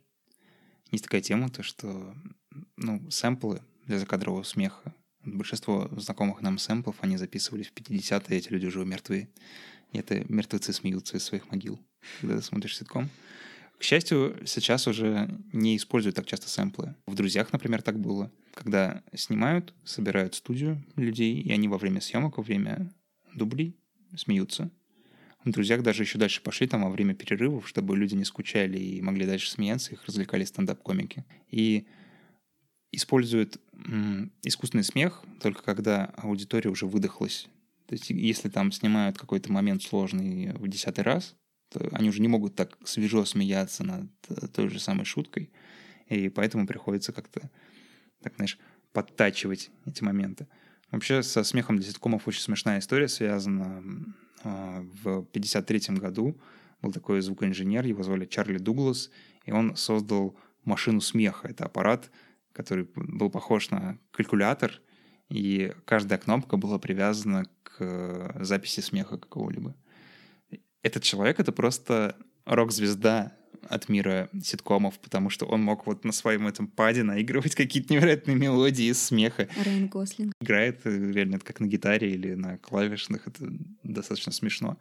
Есть 0.91 1.05
такая 1.05 1.21
тема, 1.21 1.51
то 1.51 1.63
что 1.63 2.15
ну, 2.77 3.09
сэмплы 3.11 3.63
для 3.91 3.99
закадрового 3.99 4.45
смеха. 4.45 4.95
Большинство 5.25 5.91
знакомых 5.97 6.41
нам 6.41 6.59
сэмплов, 6.59 6.97
они 7.01 7.17
записывались 7.17 7.67
в 7.67 7.75
50-е, 7.75 8.39
эти 8.39 8.49
люди 8.49 8.67
уже 8.67 8.85
мертвы. 8.85 9.29
И 9.93 9.99
это 9.99 10.25
мертвецы 10.33 10.73
смеются 10.73 11.17
из 11.17 11.25
своих 11.25 11.51
могил, 11.51 11.79
когда 12.21 12.37
ты 12.37 12.43
смотришь 12.43 12.79
ситком. 12.79 13.11
К 13.79 13.83
счастью, 13.83 14.39
сейчас 14.47 14.87
уже 14.87 15.29
не 15.53 15.77
используют 15.77 16.15
так 16.15 16.27
часто 16.27 16.49
сэмплы. 16.49 16.95
В 17.07 17.15
«Друзьях», 17.15 17.53
например, 17.53 17.83
так 17.83 17.99
было. 17.99 18.31
Когда 18.55 19.03
снимают, 19.13 19.75
собирают 19.85 20.35
студию 20.35 20.85
людей, 20.97 21.41
и 21.41 21.51
они 21.51 21.67
во 21.67 21.79
время 21.79 22.01
съемок, 22.01 22.37
во 22.37 22.43
время 22.43 22.95
дублей 23.35 23.77
смеются. 24.17 24.71
В 25.45 25.51
«Друзьях» 25.51 25.83
даже 25.83 26.05
еще 26.05 26.19
дальше 26.19 26.43
пошли 26.43 26.69
там 26.69 26.83
во 26.83 26.91
время 26.91 27.15
перерывов, 27.15 27.69
чтобы 27.69 27.97
люди 27.97 28.15
не 28.15 28.25
скучали 28.25 28.79
и 28.79 29.03
могли 29.03 29.27
дальше 29.27 29.51
смеяться, 29.51 29.93
их 29.93 30.05
развлекали 30.05 30.45
стендап-комики. 30.45 31.25
И 31.49 31.87
используют 32.93 33.61
искусственный 34.43 34.85
смех 34.85 35.23
только 35.41 35.63
когда 35.63 36.07
аудитория 36.17 36.71
уже 36.71 36.87
выдохлась. 36.87 37.49
То 37.87 37.95
есть 37.95 38.11
если 38.11 38.49
там 38.49 38.73
снимают 38.73 39.19
какой-то 39.19 39.51
момент 39.53 39.83
сложный 39.83 40.53
в 40.53 40.69
десятый 40.69 41.03
раз, 41.03 41.35
то 41.71 41.89
они 41.93 42.09
уже 42.09 42.21
не 42.21 42.29
могут 42.29 42.55
так 42.55 42.77
свежо 42.85 43.25
смеяться 43.25 43.85
над 43.85 44.11
э, 44.29 44.49
той 44.49 44.69
же 44.69 44.81
самой 44.81 45.05
шуткой, 45.05 45.51
и 46.09 46.29
поэтому 46.29 46.67
приходится 46.67 47.13
как-то, 47.13 47.51
так 48.23 48.35
знаешь, 48.37 48.59
подтачивать 48.93 49.71
эти 49.87 50.03
моменты. 50.03 50.49
Вообще 50.91 51.23
со 51.23 51.45
смехом 51.45 51.77
для 51.77 51.87
ситкомов 51.87 52.27
очень 52.27 52.43
смешная 52.43 52.81
история 52.81 53.09
связана. 53.09 53.83
А, 54.43 54.81
в 55.03 55.27
1953 55.31 55.97
году 55.97 56.41
был 56.83 56.93
такой 56.93 57.21
звукоинженер, 57.21 57.87
его 57.87 58.03
звали 58.03 58.27
Чарли 58.27 58.59
Дуглас, 58.59 59.11
и 59.45 59.53
он 59.53 59.77
создал 59.77 60.37
машину 60.65 61.01
смеха. 61.01 61.49
Это 61.49 61.65
аппарат, 61.65 62.11
который 62.53 62.89
был 62.95 63.31
похож 63.31 63.71
на 63.71 63.99
калькулятор, 64.11 64.81
и 65.29 65.73
каждая 65.85 66.19
кнопка 66.19 66.57
была 66.57 66.79
привязана 66.79 67.47
к 67.63 67.77
э, 67.79 68.45
записи 68.45 68.81
смеха 68.81 69.17
какого-либо. 69.17 69.77
Этот 70.83 71.03
человек— 71.03 71.39
это 71.41 71.53
просто 71.53 72.17
рок-звезда 72.45 73.33
от 73.69 73.89
мира 73.89 74.29
ситкомов, 74.43 74.99
потому 74.99 75.31
что 75.31 75.47
он 75.47 75.63
мог 75.63 75.87
вот 75.87 76.05
на 76.05 76.13
своем 76.13 76.47
этом 76.47 76.67
паде 76.67 77.03
наигрывать 77.03 77.55
какие-то 77.55 77.93
невероятные 77.93 78.37
мелодии 78.37 78.87
из 78.91 79.01
смеха. 79.03 79.49
Райан 79.65 79.89
Гослинг. 79.89 80.33
Играет 80.41 80.81
э, 80.85 81.13
реально 81.13 81.37
это 81.37 81.45
как 81.45 81.61
на 81.61 81.67
гитаре 81.67 82.11
или 82.11 82.35
на 82.35 82.59
клавишных. 82.59 83.29
Это 83.29 83.53
достаточно 83.83 84.33
смешно. 84.33 84.79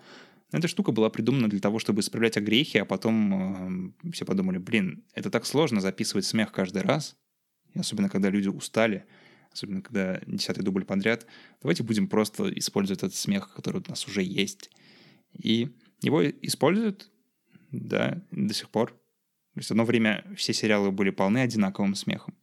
Но 0.51 0.59
эта 0.59 0.67
штука 0.67 0.91
была 0.91 1.09
придумана 1.09 1.47
для 1.47 1.59
того, 1.59 1.77
чтобы 1.77 2.01
исправлять 2.01 2.37
огрехи, 2.37 2.77
а 2.77 2.85
потом 2.85 3.93
э, 4.03 4.11
все 4.11 4.25
подумали, 4.25 4.57
блин, 4.57 5.03
это 5.13 5.29
так 5.29 5.45
сложно 5.45 5.81
записывать 5.81 6.25
смех 6.25 6.51
каждый 6.51 6.81
раз, 6.81 7.15
и 7.73 7.79
особенно 7.79 8.09
когда 8.09 8.29
люди 8.29 8.47
устали, 8.47 9.05
особенно 9.51 9.81
когда 9.81 10.21
десятый 10.25 10.63
дубль 10.63 10.85
подряд, 10.85 11.25
давайте 11.61 11.83
будем 11.83 12.07
просто 12.07 12.49
использовать 12.57 13.03
этот 13.03 13.15
смех, 13.15 13.53
который 13.53 13.81
у 13.85 13.89
нас 13.89 14.07
уже 14.07 14.23
есть. 14.23 14.69
И 15.33 15.69
его 16.01 16.27
используют, 16.29 17.11
да, 17.71 18.21
до 18.31 18.53
сих 18.53 18.69
пор. 18.69 18.91
То 19.53 19.59
есть 19.59 19.71
одно 19.71 19.85
время 19.85 20.25
все 20.35 20.53
сериалы 20.53 20.91
были 20.91 21.09
полны 21.09 21.39
одинаковым 21.39 21.95
смехом. 21.95 22.35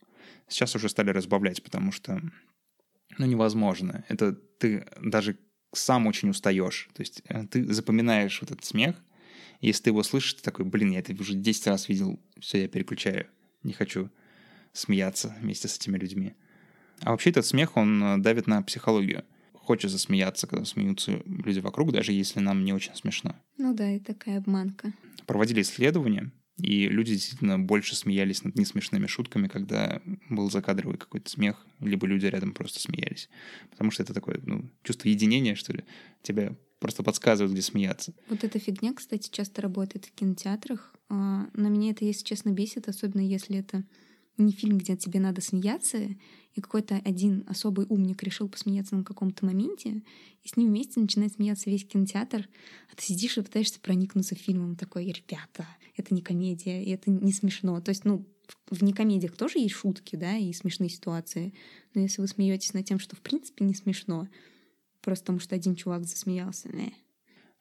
Сейчас 0.49 0.75
уже 0.75 0.88
стали 0.88 1.11
разбавлять, 1.11 1.62
потому 1.62 1.92
что, 1.92 2.21
ну, 3.18 3.26
невозможно. 3.26 4.04
Это 4.09 4.33
ты 4.33 4.87
даже 5.00 5.38
сам 5.73 6.06
очень 6.06 6.30
устаешь. 6.30 6.88
То 6.95 7.02
есть 7.02 7.23
э, 7.28 7.47
ты 7.47 7.73
запоминаешь 7.73 8.40
вот 8.40 8.50
этот 8.50 8.64
смех, 8.64 8.97
если 9.61 9.85
ты 9.85 9.90
его 9.90 10.02
слышишь, 10.02 10.35
ты 10.35 10.42
такой, 10.42 10.64
блин, 10.64 10.90
я 10.90 11.00
это 11.00 11.12
уже 11.18 11.35
10 11.35 11.66
раз 11.68 11.88
видел, 11.88 12.21
все, 12.38 12.62
я 12.62 12.68
переключаю, 12.68 13.26
не 13.62 13.73
хочу 13.73 14.11
смеяться 14.76 15.35
вместе 15.40 15.68
с 15.68 15.76
этими 15.76 15.99
людьми. 15.99 16.35
А 17.00 17.11
вообще 17.11 17.30
этот 17.30 17.47
смех, 17.47 17.76
он 17.76 18.02
э, 18.02 18.18
давит 18.18 18.47
на 18.47 18.62
психологию. 18.62 19.25
Хочется 19.52 19.99
смеяться, 19.99 20.47
когда 20.47 20.64
смеются 20.64 21.23
люди 21.26 21.59
вокруг, 21.59 21.92
даже 21.92 22.12
если 22.12 22.40
нам 22.40 22.64
не 22.64 22.73
очень 22.73 22.95
смешно. 22.95 23.35
Ну 23.59 23.75
да, 23.75 23.90
и 23.90 23.99
такая 23.99 24.38
обманка. 24.38 24.92
Проводили 25.26 25.62
исследования, 25.62 26.30
и 26.59 26.88
люди 26.88 27.14
действительно 27.14 27.59
больше 27.59 27.97
смеялись 27.97 28.45
над 28.45 28.56
несмешными 28.56 29.06
шутками, 29.06 29.49
когда 29.49 30.00
был 30.30 30.50
закадровый 30.50 30.97
какой-то 30.97 31.28
смех, 31.28 31.66
либо 31.80 32.06
люди 32.06 32.26
рядом 32.26 32.52
просто 32.52 32.80
смеялись. 32.80 33.28
Потому 33.71 33.90
что 33.90 34.02
это 34.02 34.14
такое 34.14 34.40
ну, 34.45 34.71
чувство 34.83 35.09
единения, 35.09 35.54
что 35.54 35.73
ли. 35.73 35.85
Тебя 36.23 36.56
просто 36.78 37.02
подсказывают, 37.02 37.52
где 37.52 37.62
смеяться. 37.62 38.14
Вот 38.30 38.45
эта 38.45 38.59
фигня, 38.59 38.95
кстати, 38.95 39.30
часто 39.30 39.62
работает 39.62 40.06
в 40.06 40.12
кинотеатрах. 40.12 40.95
А, 41.09 41.49
но 41.52 41.68
меня 41.68 41.90
это, 41.90 42.04
если 42.04 42.25
честно, 42.25 42.50
бесит, 42.50 42.88
особенно 42.88 43.21
если 43.21 43.59
это 43.59 43.85
не 44.38 44.52
фильм, 44.52 44.78
где 44.78 44.97
тебе 44.97 45.21
надо 45.21 45.40
смеяться, 45.40 45.99
и 45.99 46.61
какой-то 46.61 46.97
один 47.05 47.45
особый 47.47 47.87
умник 47.88 48.23
решил 48.23 48.49
посмеяться 48.49 48.97
на 48.97 49.05
каком-то 49.05 49.45
моменте, 49.45 50.02
и 50.43 50.49
с 50.49 50.57
ним 50.57 50.69
вместе 50.69 51.00
начинает 51.00 51.33
смеяться 51.35 51.71
весь 51.71 51.87
кинотеатр, 51.87 52.49
а 52.90 52.97
ты 52.97 53.02
сидишь 53.02 53.37
и 53.37 53.43
пытаешься 53.43 53.81
проникнуться 53.81 54.35
фильмом, 54.35 54.76
такой, 54.76 55.07
ребята, 55.07 55.66
это 55.97 56.14
не 56.14 56.23
комедия, 56.23 56.83
и 56.83 56.90
это 56.90 57.11
не 57.11 57.33
смешно. 57.33 57.81
То 57.81 57.90
есть, 57.90 58.05
ну, 58.05 58.26
в 58.71 58.83
некомедиях 58.83 59.37
тоже 59.37 59.59
есть 59.59 59.75
шутки, 59.75 60.16
да, 60.16 60.37
и 60.37 60.52
смешные 60.52 60.88
ситуации, 60.88 61.55
но 61.95 62.02
если 62.02 62.21
вы 62.21 62.28
смеетесь 62.28 62.75
над 62.75 62.85
тем, 62.85 62.99
что 62.99 63.16
в 63.16 63.21
принципе 63.21 63.64
не 63.64 63.75
смешно, 63.75 64.28
просто 65.00 65.25
потому 65.25 65.40
что 65.40 65.55
один 65.55 65.75
чувак 65.75 66.05
засмеялся, 66.05 66.69
не. 66.69 66.95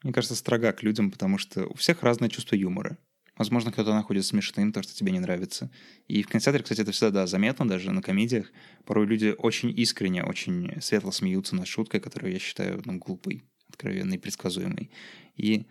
Мне 0.03 0.13
кажется, 0.13 0.36
строга 0.36 0.72
к 0.72 0.84
людям, 0.84 1.12
потому 1.12 1.38
что 1.38 1.65
у 1.67 1.74
всех 1.74 2.03
разное 2.03 2.29
чувство 2.29 2.55
юмора. 2.55 2.98
Возможно, 3.37 3.71
кто-то 3.71 3.93
находит 3.93 4.25
смешным 4.25 4.71
то, 4.71 4.81
что 4.81 4.95
тебе 4.95 5.11
не 5.11 5.19
нравится. 5.19 5.69
И 6.07 6.23
в 6.23 6.27
кинотеатре, 6.27 6.63
кстати, 6.63 6.81
это 6.81 6.91
всегда, 6.93 7.11
да, 7.11 7.27
заметно, 7.27 7.67
даже 7.67 7.91
на 7.91 8.01
комедиях. 8.01 8.51
Порой 8.85 9.05
люди 9.05 9.35
очень 9.37 9.77
искренне, 9.77 10.23
очень 10.23 10.81
светло 10.81 11.11
смеются 11.11 11.55
над 11.55 11.67
шуткой, 11.67 11.99
которую 11.99 12.31
я 12.31 12.39
считаю, 12.39 12.81
ну, 12.85 12.97
глупой, 12.97 13.43
откровенной, 13.67 14.19
предсказуемой. 14.19 14.89
И 15.35 15.67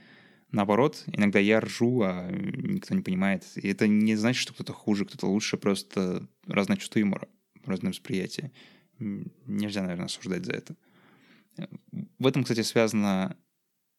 наоборот, 0.50 1.04
иногда 1.06 1.38
я 1.38 1.60
ржу, 1.60 2.02
а 2.02 2.30
никто 2.30 2.94
не 2.94 3.00
понимает. 3.00 3.44
И 3.56 3.66
это 3.68 3.88
не 3.88 4.14
значит, 4.14 4.42
что 4.42 4.52
кто-то 4.52 4.74
хуже, 4.74 5.06
кто-то 5.06 5.26
лучше, 5.26 5.56
просто 5.56 6.28
разное 6.46 6.76
чувство 6.76 6.98
юмора, 6.98 7.28
разное 7.64 7.92
восприятие. 7.92 8.52
Нельзя, 8.98 9.80
наверное, 9.80 10.06
осуждать 10.06 10.44
за 10.44 10.52
это. 10.52 10.76
В 12.18 12.26
этом, 12.26 12.42
кстати, 12.42 12.60
связана 12.60 13.38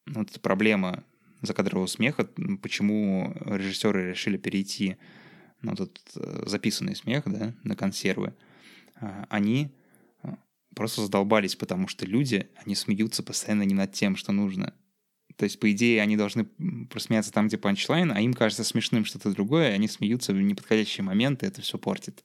вот 0.05 0.29
эта 0.29 0.39
проблема 0.39 1.03
закадрового 1.46 1.88
смеха, 1.88 2.28
почему 2.62 3.36
режиссеры 3.46 4.10
решили 4.10 4.38
перейти 4.38 4.98
на 5.62 5.72
этот 5.72 6.00
э, 6.16 6.44
записанный 6.46 6.96
смех, 6.96 7.24
да, 7.25 7.54
на 7.64 7.75
консервы, 7.75 8.34
а, 8.96 9.25
они 9.30 9.72
а, 10.22 10.38
просто 10.75 11.02
задолбались, 11.02 11.56
потому 11.56 11.88
что 11.88 12.06
люди, 12.06 12.50
они 12.56 12.75
смеются 12.75 13.24
постоянно 13.24 13.64
не 13.64 13.74
над 13.74 13.92
тем, 13.92 14.16
что 14.16 14.32
нужно. 14.32 14.74
То 15.38 15.44
есть, 15.44 15.60
по 15.60 15.70
идее, 15.72 16.02
они 16.02 16.16
должны 16.16 16.46
просмеяться 16.90 17.32
там, 17.32 17.48
где 17.48 17.58
панчлайн, 17.58 18.12
а 18.12 18.22
им 18.22 18.34
кажется 18.34 18.64
смешным 18.64 19.04
что-то 19.04 19.32
другое, 19.32 19.72
и 19.72 19.74
они 19.74 19.88
смеются 19.88 20.34
в 20.34 20.42
неподходящие 20.42 21.04
моменты, 21.04 21.46
это 21.46 21.62
все 21.62 21.78
портит. 21.78 22.24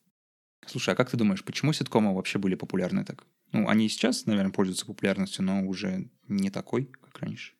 Слушай, 0.66 0.94
а 0.94 0.96
как 0.96 1.10
ты 1.10 1.16
думаешь, 1.16 1.42
почему 1.42 1.72
ситкомы 1.72 2.14
вообще 2.14 2.38
были 2.38 2.54
популярны 2.54 3.04
так? 3.04 3.26
Ну, 3.52 3.66
они 3.68 3.86
и 3.86 3.88
сейчас, 3.88 4.26
наверное, 4.26 4.52
пользуются 4.52 4.86
популярностью, 4.86 5.44
но 5.44 5.66
уже 5.66 6.08
не 6.28 6.50
такой, 6.50 6.84
как 6.84 7.18
раньше. 7.18 7.54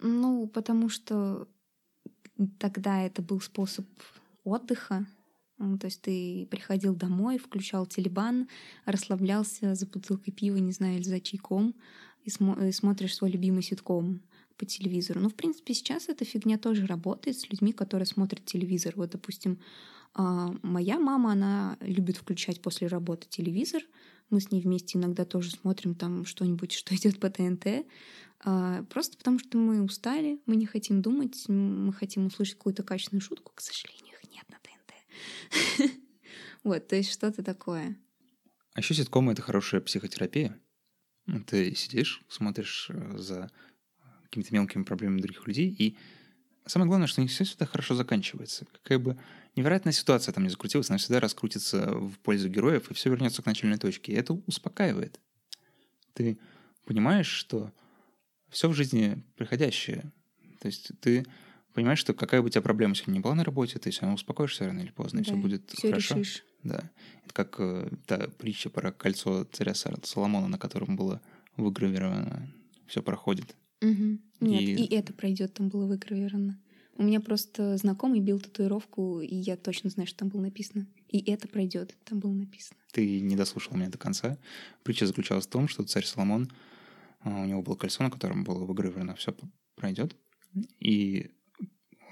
Ну, 0.00 0.46
потому 0.46 0.88
что 0.88 1.48
тогда 2.58 3.02
это 3.02 3.22
был 3.22 3.40
способ 3.40 3.86
отдыха. 4.44 5.06
Ну, 5.58 5.76
то 5.78 5.86
есть 5.86 6.00
ты 6.00 6.46
приходил 6.50 6.94
домой, 6.94 7.38
включал 7.38 7.86
телебан, 7.86 8.48
расслаблялся 8.86 9.74
за 9.74 9.86
бутылкой 9.86 10.32
пива, 10.32 10.56
не 10.56 10.72
знаю, 10.72 10.96
или 10.96 11.02
за 11.02 11.20
чайком, 11.20 11.74
и, 12.24 12.30
смо- 12.30 12.66
и 12.66 12.72
смотришь 12.72 13.14
свой 13.14 13.30
любимый 13.30 13.62
ситком. 13.62 14.22
по 14.56 14.66
телевизору. 14.66 15.20
Ну, 15.20 15.30
в 15.30 15.34
принципе, 15.34 15.72
сейчас 15.72 16.10
эта 16.10 16.26
фигня 16.26 16.58
тоже 16.58 16.84
работает 16.84 17.38
с 17.38 17.48
людьми, 17.48 17.72
которые 17.72 18.04
смотрят 18.04 18.44
телевизор. 18.44 18.92
Вот, 18.94 19.08
допустим, 19.08 19.58
а, 20.12 20.54
моя 20.62 20.98
мама, 20.98 21.32
она 21.32 21.78
любит 21.80 22.18
включать 22.18 22.60
после 22.60 22.86
работы 22.86 23.26
телевизор. 23.26 23.82
Мы 24.28 24.40
с 24.40 24.50
ней 24.50 24.60
вместе 24.60 24.98
иногда 24.98 25.24
тоже 25.24 25.50
смотрим 25.50 25.94
там 25.94 26.26
что-нибудь, 26.26 26.72
что 26.72 26.94
идет 26.94 27.18
по 27.20 27.30
ТНТ. 27.30 27.86
А, 28.42 28.82
просто 28.84 29.18
потому 29.18 29.38
что 29.38 29.58
мы 29.58 29.82
устали, 29.82 30.40
мы 30.46 30.56
не 30.56 30.66
хотим 30.66 31.02
думать, 31.02 31.48
мы 31.48 31.92
хотим 31.92 32.26
услышать 32.26 32.56
какую-то 32.56 32.82
качественную 32.82 33.20
шутку. 33.20 33.52
К 33.54 33.60
сожалению, 33.60 34.14
их 34.22 34.30
нет 34.30 34.44
на 34.48 34.58
ТНТ. 34.58 35.90
Вот, 36.62 36.88
то 36.88 36.96
есть 36.96 37.10
что-то 37.10 37.42
такое. 37.42 37.96
А 38.74 38.80
еще 38.80 38.92
ситкомы— 38.92 39.32
это 39.32 39.40
хорошая 39.40 39.80
психотерапия. 39.80 40.60
Ты 41.46 41.74
сидишь, 41.74 42.22
смотришь 42.28 42.90
э, 42.90 43.16
за 43.16 43.50
какими-то 44.24 44.52
мелкими 44.54 44.82
проблемами 44.82 45.22
других 45.22 45.46
людей, 45.46 45.70
и 45.70 45.96
самое 46.66 46.88
главное, 46.88 47.06
что 47.06 47.22
не 47.22 47.28
все 47.28 47.44
всегда 47.44 47.66
хорошо 47.66 47.94
заканчивается. 47.94 48.66
Какая 48.72 48.98
бы 48.98 49.18
невероятная 49.56 49.92
ситуация 49.92 50.32
там 50.32 50.44
не 50.44 50.50
закрутилась, 50.50 50.90
она 50.90 50.98
всегда 50.98 51.20
раскрутится 51.20 51.92
в 51.92 52.18
пользу 52.18 52.48
героев, 52.48 52.90
и 52.90 52.94
все 52.94 53.10
вернется 53.10 53.42
к 53.42 53.46
начальной 53.46 53.78
точке. 53.78 54.12
И 54.12 54.16
это 54.16 54.34
успокаивает. 54.46 55.18
Ты 56.12 56.38
понимаешь, 56.84 57.28
что 57.28 57.72
все 58.50 58.68
в 58.68 58.74
жизни 58.74 59.22
приходящее. 59.36 60.10
То 60.60 60.66
есть 60.66 60.90
ты 61.00 61.24
понимаешь, 61.74 61.98
что 61.98 62.12
какая 62.14 62.40
бы 62.42 62.46
у 62.46 62.50
тебя 62.50 62.62
проблема 62.62 62.94
сегодня 62.94 63.14
не 63.14 63.20
была 63.20 63.34
на 63.34 63.44
работе, 63.44 63.78
ты 63.78 63.90
все 63.90 64.02
равно 64.02 64.14
успокоишься 64.16 64.66
рано 64.66 64.80
или 64.80 64.90
поздно, 64.90 65.20
и 65.20 65.22
все 65.22 65.34
будет 65.34 65.70
всё 65.70 65.88
хорошо. 65.88 66.14
решишь. 66.16 66.44
Да. 66.62 66.90
Это 67.24 67.32
как 67.32 67.56
э, 67.58 67.88
та 68.06 68.28
притча 68.38 68.68
про 68.68 68.92
кольцо 68.92 69.44
царя 69.52 69.72
Соломона, 69.74 70.48
на 70.48 70.58
котором 70.58 70.96
было 70.96 71.20
выгравировано 71.56 72.52
«все 72.86 73.02
проходит». 73.02 73.54
Мгм. 73.80 74.20
Нет, 74.40 74.62
И- 74.62 74.84
и 74.84 74.94
это 74.94 75.12
пройдет, 75.14 75.54
там 75.54 75.68
было 75.68 75.86
выгравировано. 75.86 76.58
У 76.96 77.02
меня 77.02 77.20
просто 77.20 77.78
знакомый 77.78 78.20
бил 78.20 78.40
татуировку, 78.40 79.20
и 79.22 79.34
я 79.34 79.56
точно 79.56 79.88
знаю, 79.88 80.06
что 80.06 80.18
там 80.18 80.28
было 80.28 80.42
написано. 80.42 80.86
И 81.08 81.18
это 81.30 81.48
пройдет, 81.48 81.94
там 82.04 82.18
было 82.18 82.32
написано. 82.32 82.76
Ты 82.92 83.20
не 83.20 83.36
дослушал 83.36 83.76
меня 83.76 83.88
до 83.88 83.96
конца. 83.96 84.36
Притча 84.82 85.06
заключалась 85.06 85.46
в 85.46 85.50
том, 85.50 85.66
что 85.66 85.82
царь 85.84 86.04
Соломон, 86.04 86.50
у 87.24 87.44
него 87.44 87.62
было 87.62 87.76
кольцо, 87.76 88.02
на 88.02 88.10
котором 88.10 88.44
было 88.44 88.64
выгравировано 88.64 89.14
«все 89.14 89.34
пройдет», 89.76 90.16
и 90.78 91.30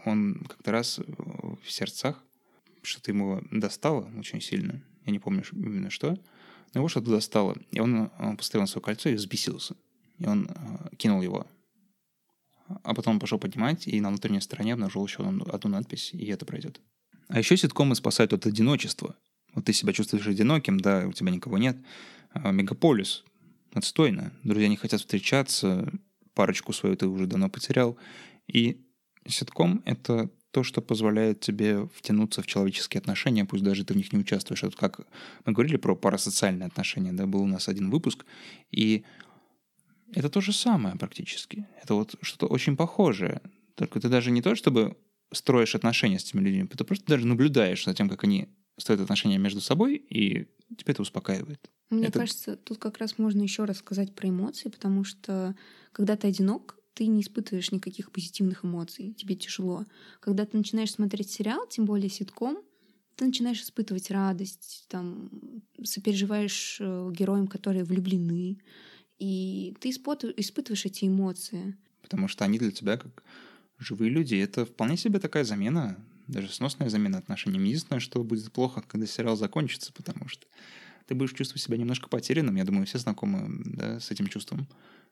он 0.04 0.44
как-то 0.48 0.72
раз 0.72 0.98
э, 0.98 1.02
в 1.06 1.70
сердцах 1.70 2.22
что-то 2.82 3.10
ему 3.10 3.42
достало 3.50 4.10
очень 4.18 4.40
сильно. 4.40 4.82
Я 5.04 5.12
не 5.12 5.18
помню 5.18 5.42
именно 5.52 5.90
что. 5.90 6.18
Но 6.74 6.80
его 6.80 6.88
что-то 6.88 7.10
достало. 7.10 7.56
И 7.70 7.80
он 7.80 8.10
э, 8.18 8.36
посмотрел 8.36 8.62
на 8.62 8.66
свое 8.66 8.82
кольцо 8.82 9.08
и 9.08 9.14
взбесился. 9.14 9.76
И 10.18 10.26
он 10.26 10.48
э, 10.48 10.96
кинул 10.96 11.22
его. 11.22 11.46
А 12.66 12.94
потом 12.94 13.14
он 13.14 13.20
пошел 13.20 13.38
поднимать, 13.38 13.88
и 13.88 14.00
на 14.00 14.10
внутренней 14.10 14.42
стороне 14.42 14.74
обнаружил 14.74 15.06
еще 15.06 15.26
одну 15.26 15.44
одну 15.50 15.70
надпись, 15.70 16.10
и 16.12 16.26
это 16.26 16.44
пройдет. 16.44 16.80
А 17.28 17.38
еще 17.38 17.56
ситкомы 17.56 17.94
спасают 17.94 18.34
от 18.34 18.46
одиночества. 18.46 19.16
Вот 19.54 19.64
ты 19.64 19.72
себя 19.72 19.94
чувствуешь 19.94 20.26
одиноким, 20.26 20.78
да, 20.78 21.06
у 21.06 21.12
тебя 21.12 21.30
никого 21.30 21.56
нет. 21.56 21.78
А 22.32 22.50
Мегаполис. 22.50 23.24
Отстойно. 23.74 24.32
Друзья 24.42 24.68
не 24.68 24.76
хотят 24.76 25.00
встречаться, 25.00 25.92
парочку 26.34 26.72
свою 26.72 26.96
ты 26.96 27.06
уже 27.06 27.26
давно 27.26 27.50
потерял. 27.50 27.98
И 28.46 28.80
ситком— 29.26 29.82
это 29.84 30.30
то, 30.50 30.62
что 30.62 30.80
позволяет 30.80 31.40
тебе 31.40 31.86
втянуться 31.94 32.42
в 32.42 32.46
человеческие 32.46 33.00
отношения, 33.00 33.44
пусть 33.44 33.62
даже 33.62 33.84
ты 33.84 33.92
в 33.94 33.96
них 33.96 34.12
не 34.12 34.18
участвуешь. 34.18 34.62
Вот 34.62 34.76
как 34.76 35.00
мы 35.44 35.52
говорили 35.52 35.76
про 35.76 35.94
парасоциальные 35.94 36.66
отношения, 36.66 37.12
да, 37.12 37.26
был 37.26 37.42
у 37.42 37.46
нас 37.46 37.68
один 37.68 37.90
выпуск, 37.90 38.24
и 38.70 39.04
это 40.14 40.30
то 40.30 40.40
же 40.40 40.52
самое 40.52 40.96
практически. 40.96 41.66
Это 41.82 41.94
вот 41.94 42.14
что-то 42.22 42.46
очень 42.46 42.76
похожее. 42.76 43.42
Только 43.74 44.00
ты 44.00 44.08
даже 44.08 44.30
не 44.30 44.40
то, 44.40 44.54
чтобы 44.54 44.96
строишь 45.32 45.74
отношения 45.74 46.18
с 46.18 46.24
этими 46.24 46.40
людьми, 46.40 46.66
ты 46.66 46.82
просто 46.84 47.06
даже 47.06 47.26
наблюдаешь 47.26 47.84
за 47.84 47.94
тем, 47.94 48.08
как 48.08 48.24
они 48.24 48.48
строят 48.78 49.02
отношения 49.02 49.38
между 49.38 49.60
собой, 49.60 49.96
и 49.96 50.46
тебя 50.76 50.92
это 50.92 51.02
успокаивает. 51.02 51.70
Мне 51.90 52.06
Это- 52.06 52.20
кажется, 52.20 52.56
тут 52.56 52.78
как 52.78 52.98
раз 52.98 53.18
можно 53.18 53.42
еще 53.42 53.64
раз 53.64 53.78
сказать 53.78 54.14
про 54.14 54.28
эмоции, 54.28 54.68
потому 54.68 55.04
что 55.04 55.54
когда 55.92 56.16
ты 56.16 56.28
одинок, 56.28 56.76
ты 56.94 57.06
не 57.06 57.20
испытываешь 57.22 57.70
никаких 57.72 58.10
позитивных 58.10 58.64
эмоций, 58.64 59.12
тебе 59.14 59.36
тяжело. 59.36 59.86
Когда 60.20 60.44
ты 60.44 60.56
начинаешь 60.56 60.92
смотреть 60.92 61.30
сериал, 61.30 61.66
тем 61.68 61.84
более 61.84 62.10
ситком, 62.10 62.58
ты 63.16 63.24
начинаешь 63.24 63.62
испытывать 63.62 64.10
радость, 64.10 64.86
там, 64.88 65.30
сопереживаешь 65.82 66.78
э, 66.80 67.10
героям, 67.12 67.46
которые 67.48 67.84
влюблены, 67.84 68.58
и 69.18 69.74
ты 69.80 69.90
испытыв- 69.90 70.34
испытываешь 70.36 70.84
эти 70.86 71.06
эмоции. 71.06 71.76
Потому 72.02 72.28
что 72.28 72.44
они 72.44 72.58
для 72.58 72.70
тебя 72.70 72.96
как 72.96 73.24
живые 73.78 74.10
люди. 74.10 74.34
Это 74.36 74.64
вполне 74.64 74.96
себе 74.96 75.18
такая 75.18 75.44
замена, 75.44 75.96
даже 76.28 76.52
сносная 76.52 76.88
замена 76.88 77.18
отношениям. 77.18 77.64
Единственное, 77.64 78.00
что 78.00 78.22
будет 78.22 78.52
плохо, 78.52 78.82
когда 78.86 79.06
сериал 79.06 79.36
закончится, 79.36 79.92
потому 79.92 80.28
что 80.28 80.46
ты 81.06 81.14
будешь 81.14 81.32
чувствовать 81.32 81.62
себя 81.62 81.78
немножко 81.78 82.08
потерянным. 82.08 82.56
Я 82.56 82.64
думаю, 82.64 82.86
все 82.86 82.98
знакомы 82.98 83.62
да, 83.64 83.98
с 83.98 84.10
этим 84.10 84.26
чувством. 84.26 84.68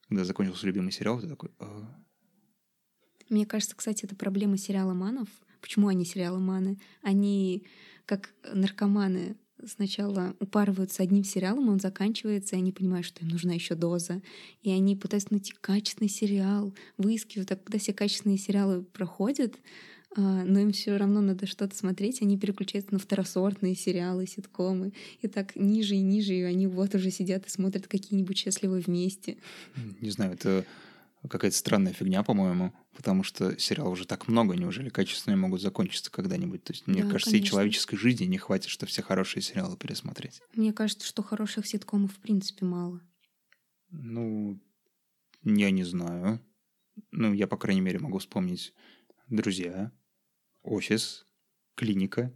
Когда 0.08 0.24
закончился 0.24 0.66
любимый 0.66 0.92
сериал, 0.92 1.20
ты 1.20 1.26
такой... 1.26 1.50
«А, 1.58 1.96
Мне 3.28 3.46
кажется, 3.46 3.74
кстати, 3.74 4.04
это 4.04 4.14
проблема 4.14 4.56
сериала 4.56 4.92
«Манов». 4.92 5.28
Почему 5.60 5.88
они 5.88 6.04
сериалы 6.04 6.38
«Маны»? 6.38 6.78
Они, 7.02 7.66
как 8.04 8.34
наркоманы, 8.52 9.36
сначала 9.64 10.36
упарываются 10.38 11.02
одним 11.02 11.24
сериалом, 11.24 11.68
он 11.68 11.80
заканчивается, 11.80 12.56
и 12.56 12.58
они 12.58 12.72
понимают, 12.72 13.06
что 13.06 13.24
им 13.24 13.28
нужна 13.28 13.54
еще 13.54 13.74
доза. 13.74 14.22
И 14.62 14.70
они 14.70 14.96
пытаются 14.96 15.32
найти 15.32 15.54
качественный 15.60 16.10
сериал, 16.10 16.74
выискивают. 16.98 17.50
А 17.52 17.56
когда 17.56 17.78
все 17.78 17.92
качественные 17.92 18.38
сериалы 18.38 18.82
проходят, 18.82 19.56
а, 19.56 19.60
но 20.16 20.60
им 20.60 20.72
все 20.72 20.96
равно 20.96 21.20
надо 21.20 21.46
что-то 21.46 21.76
смотреть, 21.76 22.22
они 22.22 22.38
переключаются 22.38 22.92
на 22.92 22.98
второсортные 22.98 23.74
сериалы, 23.74 24.26
ситкомы. 24.26 24.92
И 25.20 25.28
так 25.28 25.56
ниже 25.56 25.96
и 25.96 26.00
ниже, 26.00 26.34
и 26.34 26.42
они 26.42 26.66
вот 26.66 26.94
уже 26.94 27.10
сидят 27.10 27.46
и 27.46 27.50
смотрят 27.50 27.86
какие-нибудь 27.88 28.38
счастливые 28.38 28.82
вместе. 28.82 29.38
Не 29.74 30.10
знаю, 30.10 30.32
это 30.32 30.66
какая-то 31.28 31.56
странная 31.56 31.92
фигня, 31.92 32.22
по-моему, 32.22 32.72
потому 32.94 33.22
что 33.22 33.58
сериалов 33.58 33.94
уже 33.94 34.06
так 34.06 34.28
много, 34.28 34.54
неужели 34.56 34.88
качественные 34.90 35.36
могут 35.36 35.60
закончиться 35.60 36.10
когда-нибудь? 36.10 36.64
То 36.64 36.72
есть, 36.72 36.86
мне 36.86 37.02
Да, 37.02 37.06
кажется, 37.06 37.36
и 37.36 37.40
конечно. 37.40 37.42
человеческой 37.42 37.96
жизни 37.96 38.24
не 38.24 38.38
хватит, 38.38 38.70
что 38.70 38.86
все 38.86 39.02
хорошие 39.02 39.42
сериалы 39.42 39.76
пересмотреть. 39.76 40.42
Мне 40.54 40.72
кажется, 40.72 41.06
что 41.06 41.22
хороших 41.22 41.68
ситкомов 41.68 42.14
в 42.14 42.18
принципе 42.18 42.64
мало. 42.64 43.00
Ну, 43.90 44.58
я 45.44 45.70
не 45.70 45.84
знаю. 45.84 46.40
Ну, 47.12 47.32
я, 47.34 47.46
по 47.46 47.56
крайней 47.58 47.82
мере, 47.82 47.98
могу 47.98 48.18
вспомнить 48.18 48.74
«Друзья», 49.28 49.90
«Офис», 50.62 51.26
«Клиника». 51.74 52.32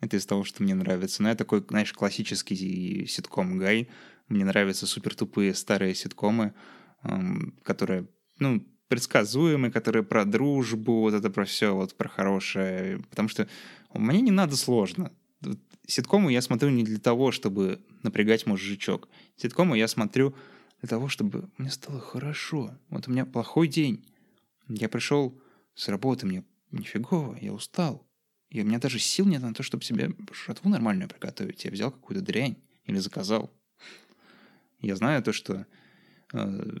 Это 0.00 0.16
из 0.16 0.24
того, 0.24 0.44
что 0.44 0.62
мне 0.62 0.74
нравится. 0.74 1.22
Но 1.22 1.28
я 1.28 1.34
такой, 1.34 1.62
знаешь, 1.68 1.92
классический 1.92 3.06
ситком-гай. 3.06 3.90
Мне 4.28 4.44
нравятся 4.44 4.86
супер 4.86 5.14
тупые 5.14 5.54
старые 5.54 5.94
ситкомы, 5.94 6.54
эм, 7.02 7.58
которые, 7.62 8.08
ну, 8.38 8.64
предсказуемые, 8.88 9.70
которые 9.70 10.02
про 10.02 10.24
дружбу, 10.24 11.00
вот 11.00 11.12
это 11.12 11.28
про 11.28 11.44
все, 11.44 11.74
вот 11.74 11.94
про 11.94 12.08
хорошее. 12.08 13.02
Потому 13.10 13.28
что 13.28 13.46
мне 13.92 14.22
не 14.22 14.30
надо 14.30 14.56
сложно. 14.56 15.12
Ситкомы 15.86 16.32
я 16.32 16.40
смотрю 16.40 16.70
не 16.70 16.84
для 16.84 16.98
того, 16.98 17.30
чтобы 17.30 17.80
напрягать 18.02 18.46
мозжечок. 18.46 19.08
Ситкомы 19.36 19.76
я 19.76 19.88
смотрю 19.88 20.34
для 20.80 20.88
того, 20.88 21.08
чтобы 21.08 21.50
мне 21.58 21.70
стало 21.70 22.00
хорошо. 22.00 22.78
Вот 22.88 23.06
у 23.06 23.10
меня 23.10 23.26
плохой 23.26 23.68
день. 23.68 24.06
Я 24.68 24.88
пришел 24.88 25.38
с 25.74 25.88
работы, 25.88 26.26
мне 26.26 26.44
нифигово, 26.70 27.36
я 27.40 27.52
устал. 27.52 28.06
И 28.50 28.60
у 28.60 28.64
меня 28.64 28.78
даже 28.78 28.98
сил 28.98 29.26
нет 29.26 29.42
на 29.42 29.54
то, 29.54 29.62
чтобы 29.62 29.84
себе 29.84 30.12
шатву 30.32 30.68
нормальную 30.68 31.08
приготовить. 31.08 31.64
Я 31.64 31.70
взял 31.70 31.90
какую-то 31.90 32.24
дрянь 32.24 32.56
или 32.84 32.98
заказал. 32.98 33.52
Я 34.80 34.96
знаю 34.96 35.22
то, 35.22 35.32
что 35.32 35.66
э, 36.32 36.78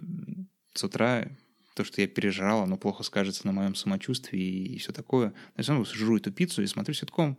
с 0.74 0.84
утра 0.84 1.28
то, 1.74 1.84
что 1.84 2.00
я 2.00 2.08
пережрал, 2.08 2.62
оно 2.62 2.76
плохо 2.76 3.02
скажется 3.02 3.46
на 3.46 3.52
моем 3.52 3.74
самочувствии 3.74 4.40
и, 4.40 4.78
все 4.78 4.92
такое. 4.92 5.28
Но 5.28 5.62
я 5.62 5.62
все 5.62 5.84
жру 5.96 6.16
эту 6.16 6.32
пиццу 6.32 6.62
и 6.62 6.66
смотрю 6.66 6.94
ситком, 6.94 7.38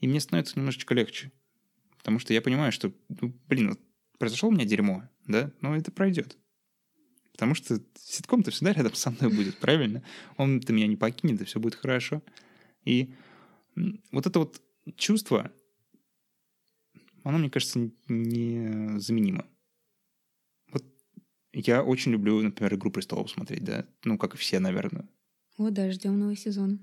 и 0.00 0.06
мне 0.06 0.20
становится 0.20 0.58
немножечко 0.58 0.94
легче. 0.94 1.32
Потому 1.98 2.18
что 2.18 2.32
я 2.32 2.40
понимаю, 2.40 2.72
что, 2.72 2.92
ну, 3.08 3.34
блин, 3.48 3.70
вот 3.70 3.80
произошло 4.18 4.48
у 4.48 4.52
меня 4.52 4.64
дерьмо, 4.64 5.08
да, 5.26 5.52
но 5.60 5.76
это 5.76 5.90
пройдет. 5.90 6.38
Потому 7.42 7.56
что 7.56 7.80
ситком-то 7.98 8.52
всегда 8.52 8.72
рядом 8.72 8.94
со 8.94 9.10
мной 9.10 9.28
будет, 9.34 9.58
правильно? 9.58 10.00
Он-то 10.36 10.72
меня 10.72 10.86
не 10.86 10.94
покинет, 10.94 11.40
и 11.40 11.44
все 11.44 11.58
будет 11.58 11.74
хорошо. 11.74 12.22
И 12.84 13.12
вот 14.12 14.26
это 14.28 14.38
вот 14.38 14.62
чувство, 14.94 15.50
оно, 17.24 17.38
мне 17.38 17.50
кажется, 17.50 17.90
незаменимо. 18.06 19.44
Вот 20.70 20.84
я 21.52 21.82
очень 21.82 22.12
люблю, 22.12 22.40
например, 22.40 22.76
«Игру 22.76 22.92
престолов» 22.92 23.28
смотреть, 23.28 23.64
да, 23.64 23.88
ну, 24.04 24.18
как 24.18 24.34
и 24.34 24.38
все, 24.38 24.60
наверное. 24.60 25.08
О, 25.56 25.70
да, 25.70 25.90
ждем 25.90 26.20
новый 26.20 26.36
сезон. 26.36 26.78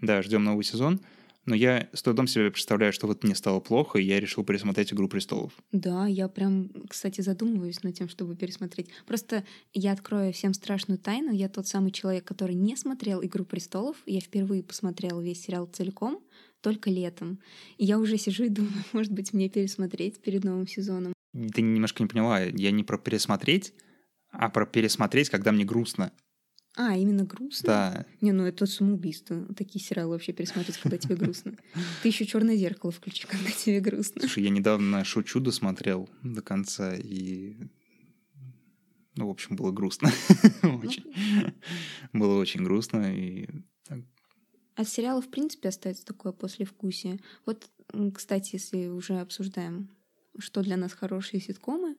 Да, 0.00 0.22
ждем 0.22 0.44
новый 0.44 0.62
сезон, 0.62 1.00
Но 1.46 1.54
я 1.54 1.88
с 1.92 2.02
трудом 2.02 2.26
себе 2.26 2.50
представляю, 2.50 2.92
что 2.92 3.06
вот 3.06 3.22
мне 3.22 3.36
стало 3.36 3.60
плохо, 3.60 3.98
и 3.98 4.04
я 4.04 4.18
решил 4.18 4.44
пересмотреть 4.44 4.92
«Игру 4.92 5.08
престолов». 5.08 5.52
Да, 5.70 6.06
я 6.06 6.28
прям, 6.28 6.70
кстати, 6.88 7.20
задумываюсь 7.20 7.84
над 7.84 7.94
тем, 7.94 8.08
чтобы 8.08 8.34
пересмотреть. 8.34 8.88
Просто 9.06 9.44
я 9.72 9.92
открою 9.92 10.32
всем 10.32 10.54
страшную 10.54 10.98
тайну. 10.98 11.32
Я 11.32 11.48
тот 11.48 11.68
самый 11.68 11.92
человек, 11.92 12.24
который 12.24 12.56
не 12.56 12.76
смотрел 12.76 13.24
«Игру 13.24 13.44
престолов». 13.44 13.96
Я 14.06 14.20
впервые 14.20 14.64
посмотрела 14.64 15.20
весь 15.20 15.42
сериал 15.42 15.66
целиком 15.66 16.20
только 16.62 16.90
летом. 16.90 17.38
И 17.78 17.84
я 17.84 18.00
уже 18.00 18.18
сижу 18.18 18.44
и 18.44 18.48
думаю, 18.48 18.72
может 18.92 19.12
быть, 19.12 19.32
мне 19.32 19.48
пересмотреть 19.48 20.20
перед 20.20 20.42
новым 20.42 20.66
сезоном. 20.66 21.12
Ты 21.32 21.62
немножко 21.62 22.02
не 22.02 22.08
поняла. 22.08 22.40
Я 22.40 22.72
не 22.72 22.82
про 22.82 22.98
пересмотреть, 22.98 23.72
а 24.30 24.48
про 24.48 24.66
пересмотреть, 24.66 25.30
когда 25.30 25.52
мне 25.52 25.64
грустно. 25.64 26.10
А, 26.78 26.94
именно 26.94 27.24
грустно? 27.24 27.66
Да. 27.66 28.06
Не, 28.20 28.32
ну 28.32 28.44
это 28.44 28.66
самоубийство. 28.66 29.46
Такие 29.54 29.82
сериалы 29.82 30.10
вообще 30.10 30.32
пересмотреть, 30.32 30.76
когда 30.76 30.98
тебе 30.98 31.16
грустно. 31.16 31.56
Ты 32.02 32.08
еще 32.08 32.26
черное 32.26 32.56
зеркало 32.56 32.92
включи, 32.92 33.26
когда 33.26 33.50
тебе 33.50 33.80
грустно. 33.80 34.20
Слушай, 34.20 34.44
я 34.44 34.50
недавно 34.50 35.02
Шоу 35.02 35.22
Чудо 35.22 35.52
смотрел 35.52 36.08
до 36.22 36.42
конца, 36.42 36.94
и 36.94 37.56
ну, 39.16 39.28
в 39.28 39.30
общем, 39.30 39.56
было 39.56 39.72
грустно. 39.72 40.10
очень. 40.62 41.06
Было 42.12 42.38
очень 42.38 42.62
грустно. 42.62 43.16
И... 43.16 43.48
От 44.74 44.88
сериала, 44.88 45.22
в 45.22 45.30
принципе, 45.30 45.70
остается 45.70 46.04
такое 46.04 46.32
послевкусие. 46.32 47.18
Вот, 47.46 47.70
кстати, 48.14 48.56
если 48.56 48.88
уже 48.88 49.18
обсуждаем, 49.18 49.88
что 50.38 50.62
для 50.62 50.76
нас 50.76 50.92
хорошие 50.92 51.40
ситкомы, 51.40 51.96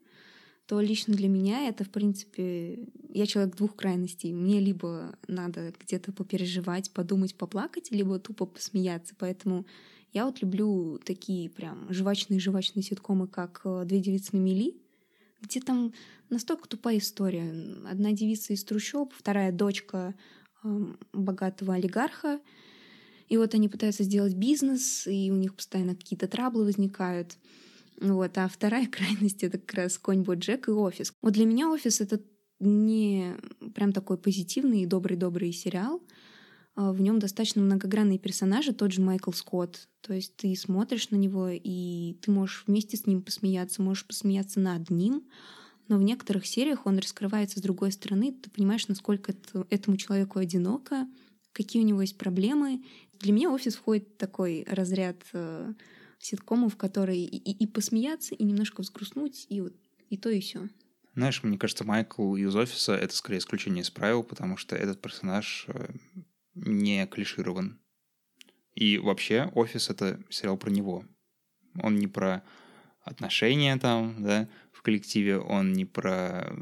то 0.67 0.81
лично 0.81 1.13
для 1.13 1.29
меня 1.29 1.69
это, 1.69 1.85
в 1.85 1.89
принципе, 1.89 2.87
я 3.09 3.25
человек 3.25 3.55
двух 3.55 3.75
крайностей. 3.75 4.33
Мне 4.33 4.59
либо 4.59 5.17
надо 5.27 5.73
где-то 5.79 6.11
попереживать, 6.11 6.91
подумать, 6.91 7.35
поплакать, 7.35 7.89
либо 7.89 8.19
тупо 8.19 8.45
посмеяться. 8.45 9.15
Поэтому 9.17 9.65
я 10.11 10.25
вот 10.25 10.41
люблю 10.41 10.99
такие 11.05 11.49
прям 11.49 11.91
жвачные-жвачные 11.91 12.83
ситкомы, 12.83 13.27
как 13.27 13.61
«Две 13.85 14.01
девицы 14.01 14.35
на 14.35 14.39
мели», 14.39 14.75
где 15.41 15.61
там 15.61 15.93
настолько 16.29 16.67
тупая 16.67 16.97
история. 16.97 17.49
Одна 17.89 18.11
девица 18.11 18.51
из 18.51 18.63
трущоб, 18.65 19.13
вторая 19.13 19.53
дочка 19.53 20.15
э, 20.63 20.85
богатого 21.13 21.75
олигарха. 21.75 22.41
И 23.29 23.37
вот 23.37 23.53
они 23.53 23.69
пытаются 23.69 24.03
сделать 24.03 24.33
бизнес, 24.33 25.07
и 25.07 25.31
у 25.31 25.35
них 25.35 25.55
постоянно 25.55 25.95
какие-то 25.95 26.27
траблы 26.27 26.65
возникают. 26.65 27.37
Вот, 27.99 28.37
а 28.37 28.47
вторая 28.47 28.87
крайность— 28.91 29.43
это 29.43 29.57
как 29.57 29.73
раз 29.73 29.97
«Конь 29.97 30.23
Боджек» 30.23 30.67
и 30.67 30.71
«Офис». 30.71 31.13
Вот 31.21 31.33
для 31.33 31.45
меня 31.45 31.69
«Офис»— 31.69 32.01
это 32.01 32.21
не 32.59 33.35
прям 33.75 33.93
такой 33.93 34.17
позитивный 34.17 34.81
и 34.81 34.87
добрый-добрый 34.87 35.51
сериал. 35.51 36.01
А, 36.75 36.91
в 36.91 37.01
нем 37.01 37.19
достаточно 37.19 37.61
многогранные 37.61 38.19
персонажи, 38.19 38.73
тот 38.73 38.91
же 38.91 39.01
Майкл 39.01 39.31
Скотт. 39.31 39.87
То 40.01 40.13
есть 40.13 40.35
ты 40.37 40.55
смотришь 40.55 41.09
на 41.09 41.15
него, 41.15 41.49
и 41.51 42.17
ты 42.21 42.31
можешь 42.31 42.63
вместе 42.67 42.97
с 42.97 43.05
ним 43.05 43.21
посмеяться, 43.21 43.81
можешь 43.81 44.05
посмеяться 44.05 44.59
над 44.59 44.89
ним, 44.89 45.23
но 45.87 45.97
в 45.97 46.03
некоторых 46.03 46.45
сериях 46.45 46.85
он 46.85 46.97
раскрывается 46.99 47.59
с 47.59 47.61
другой 47.61 47.91
стороны, 47.91 48.31
ты 48.31 48.49
понимаешь, 48.49 48.87
насколько 48.87 49.31
это, 49.31 49.65
этому 49.69 49.97
человеку 49.97 50.39
одиноко, 50.39 51.07
какие 51.51 51.81
у 51.81 51.85
него 51.85 52.01
есть 52.01 52.17
проблемы. 52.17 52.83
Для 53.19 53.33
меня 53.33 53.51
«Офис» 53.51 53.75
входит 53.75 54.17
такой 54.17 54.63
разряд 54.69 55.17
э, 55.33 55.73
ситкомов, 56.19 56.77
которые 56.77 57.23
и, 57.23 57.51
и, 57.51 57.67
посмеяться, 57.67 58.35
и 58.35 58.43
немножко 58.43 58.81
взгрустнуть, 58.81 59.45
и 59.49 59.61
вот 59.61 59.73
и 60.09 60.17
то, 60.17 60.29
и 60.29 60.39
все. 60.39 60.69
Знаешь, 61.15 61.43
мне 61.43 61.57
кажется, 61.57 61.83
Майкл 61.83 62.35
из 62.35 62.55
офиса 62.55 62.93
это 62.93 63.15
скорее 63.15 63.39
исключение 63.39 63.81
из 63.81 63.89
правил, 63.89 64.23
потому 64.23 64.55
что 64.55 64.75
этот 64.75 65.01
персонаж 65.01 65.65
э, 65.67 65.93
не 66.53 67.05
клиширован. 67.07 67.79
И 68.75 68.99
вообще, 68.99 69.51
офис 69.55 69.89
это 69.89 70.19
сериал 70.29 70.57
про 70.57 70.69
него. 70.69 71.03
Он 71.81 71.97
не 71.97 72.07
про 72.07 72.43
отношения 73.01 73.75
там, 73.77 74.21
да, 74.21 74.47
в 74.71 74.81
коллективе, 74.83 75.39
он 75.39 75.73
не 75.73 75.85
про 75.85 76.55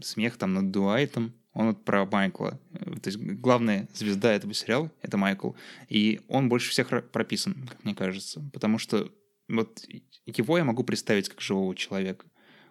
смех 0.00 0.36
там 0.36 0.54
над 0.54 0.70
Дуайтом, 0.70 1.32
он 1.52 1.68
вот 1.68 1.84
про 1.84 2.06
Майкла. 2.06 2.58
То 3.02 3.10
есть 3.10 3.18
главная 3.18 3.88
звезда 3.94 4.32
этого 4.32 4.54
сериала— 4.54 4.90
это 5.02 5.16
Майкл. 5.16 5.52
И 5.88 6.20
он 6.28 6.48
больше 6.48 6.70
всех 6.70 7.10
прописан, 7.10 7.66
как 7.68 7.84
мне 7.84 7.94
кажется. 7.94 8.42
Потому 8.52 8.78
что 8.78 9.10
вот 9.48 9.84
его 10.26 10.58
я 10.58 10.64
могу 10.64 10.82
представить 10.82 11.28
как 11.28 11.40
живого 11.40 11.74
человека. 11.74 12.26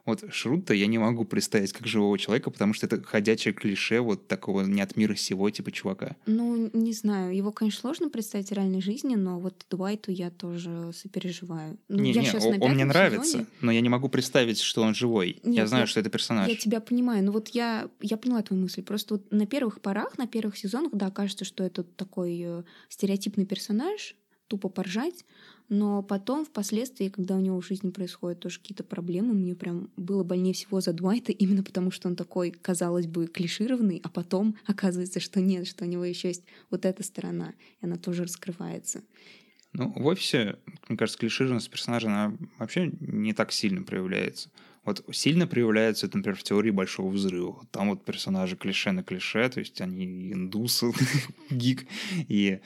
Вот 0.05 0.23
Шрута 0.33 0.73
я 0.73 0.87
не 0.87 0.97
могу 0.97 1.25
представить 1.25 1.73
как 1.73 1.87
живого 1.87 2.17
человека, 2.17 2.49
потому 2.49 2.73
что 2.73 2.85
это 2.87 3.01
ходячее 3.03 3.53
клише 3.53 3.99
вот 4.01 4.27
такого 4.27 4.61
не 4.61 4.81
от 4.81 4.95
мира 4.95 5.15
сего 5.15 5.49
типа 5.49 5.71
чувака. 5.71 6.15
Ну, 6.25 6.69
не 6.73 6.93
знаю. 6.93 7.35
Его, 7.35 7.51
конечно, 7.51 7.81
сложно 7.81 8.09
представить 8.09 8.49
в 8.49 8.53
реальной 8.53 8.81
жизни, 8.81 9.15
но 9.15 9.39
вот 9.39 9.65
Дуайту 9.69 10.11
я 10.11 10.31
тоже 10.31 10.91
сопереживаю. 10.93 11.77
Ну, 11.87 11.99
не, 12.01 12.11
я 12.13 12.21
не, 12.21 12.27
сейчас 12.27 12.45
он, 12.45 12.57
он 12.61 12.71
мне 12.73 12.85
нравится, 12.85 13.23
сезоне. 13.31 13.45
но 13.61 13.71
я 13.71 13.81
не 13.81 13.89
могу 13.89 14.09
представить, 14.09 14.59
что 14.59 14.81
он 14.81 14.95
живой. 14.95 15.39
я 15.43 15.49
Нет, 15.51 15.67
знаю, 15.67 15.83
я- 15.83 15.87
что 15.87 15.99
это 15.99 16.09
персонаж. 16.09 16.47
Я 16.47 16.55
тебя 16.55 16.79
понимаю, 16.81 17.23
но 17.23 17.31
вот 17.31 17.49
я, 17.49 17.89
я 18.01 18.17
поняла 18.17 18.41
твою 18.41 18.63
мысль. 18.63 18.81
Просто 18.83 19.15
вот 19.15 19.31
на 19.31 19.45
первых 19.45 19.81
порах, 19.81 20.17
на 20.17 20.27
первых 20.27 20.57
сезонах, 20.57 20.91
да, 20.93 21.11
кажется, 21.11 21.45
что 21.45 21.63
это 21.63 21.83
такой 21.83 22.41
э, 22.43 22.63
стереотипный 22.89 23.45
персонаж, 23.45 24.15
тупо 24.47 24.67
поржать, 24.69 25.25
но 25.71 26.03
потом, 26.03 26.43
впоследствии, 26.43 27.07
когда 27.07 27.37
у 27.37 27.39
него 27.39 27.61
в 27.61 27.65
жизни 27.65 27.91
происходят 27.91 28.41
тоже 28.41 28.59
какие-то 28.59 28.83
проблемы, 28.83 29.33
мне 29.33 29.55
прям 29.55 29.89
было 29.95 30.21
больнее 30.25 30.53
всего 30.53 30.81
за 30.81 30.91
Дуайта, 30.91 31.31
именно 31.31 31.63
потому 31.63 31.91
что 31.91 32.09
он 32.09 32.17
такой, 32.17 32.51
казалось 32.51 33.07
бы, 33.07 33.27
клишированный, 33.27 34.01
а 34.03 34.09
потом 34.09 34.57
оказывается, 34.67 35.21
что 35.21 35.39
нет, 35.39 35.65
что 35.65 35.85
у 35.85 35.87
него 35.87 36.03
еще 36.03 36.27
есть 36.27 36.43
вот 36.69 36.83
эта 36.83 37.03
сторона, 37.03 37.53
и 37.81 37.85
она 37.85 37.95
тоже 37.95 38.23
раскрывается. 38.23 39.01
Ну, 39.71 39.93
в 39.95 40.05
офисе, 40.07 40.57
мне 40.89 40.97
кажется, 40.97 41.17
клишированность 41.17 41.69
персонажа, 41.69 42.07
она 42.07 42.37
вообще 42.59 42.91
не 42.99 43.31
так 43.31 43.53
сильно 43.53 43.81
проявляется. 43.83 44.51
Вот 44.83 45.05
сильно 45.13 45.47
проявляется 45.47 46.05
это, 46.05 46.17
например, 46.17 46.37
в 46.37 46.43
теории 46.43 46.71
Большого 46.71 47.09
Взрыва. 47.09 47.65
Там 47.71 47.91
вот 47.91 48.03
персонажи 48.03 48.57
клише 48.57 48.91
на 48.91 49.03
клише, 49.03 49.47
то 49.47 49.61
есть 49.61 49.79
они 49.79 50.33
индусы, 50.33 50.91
гик, 51.49 51.87
и 52.27 52.59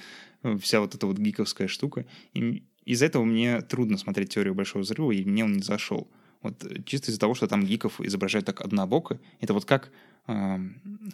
вся 0.59 0.79
вот 0.79 0.95
эта 0.95 1.05
вот 1.05 1.19
гиковская 1.19 1.67
штука. 1.67 2.07
И 2.33 2.63
из-за 2.85 3.07
этого 3.07 3.23
мне 3.23 3.61
трудно 3.61 3.97
смотреть 3.97 4.29
теорию 4.29 4.53
Большого 4.55 4.83
Взрыва, 4.83 5.11
и 5.11 5.25
мне 5.25 5.43
он 5.43 5.53
не 5.53 5.63
зашел. 5.63 6.07
Вот 6.45 6.63
э, 6.63 6.81
чисто 6.85 7.11
из-за 7.11 7.19
того, 7.19 7.33
что 7.33 7.47
там 7.47 7.65
гиков 7.65 7.99
изображают 8.01 8.45
так 8.45 8.61
однобоко. 8.61 9.19
Это 9.39 9.53
вот 9.53 9.65
как 9.65 9.91
э, 10.27 10.57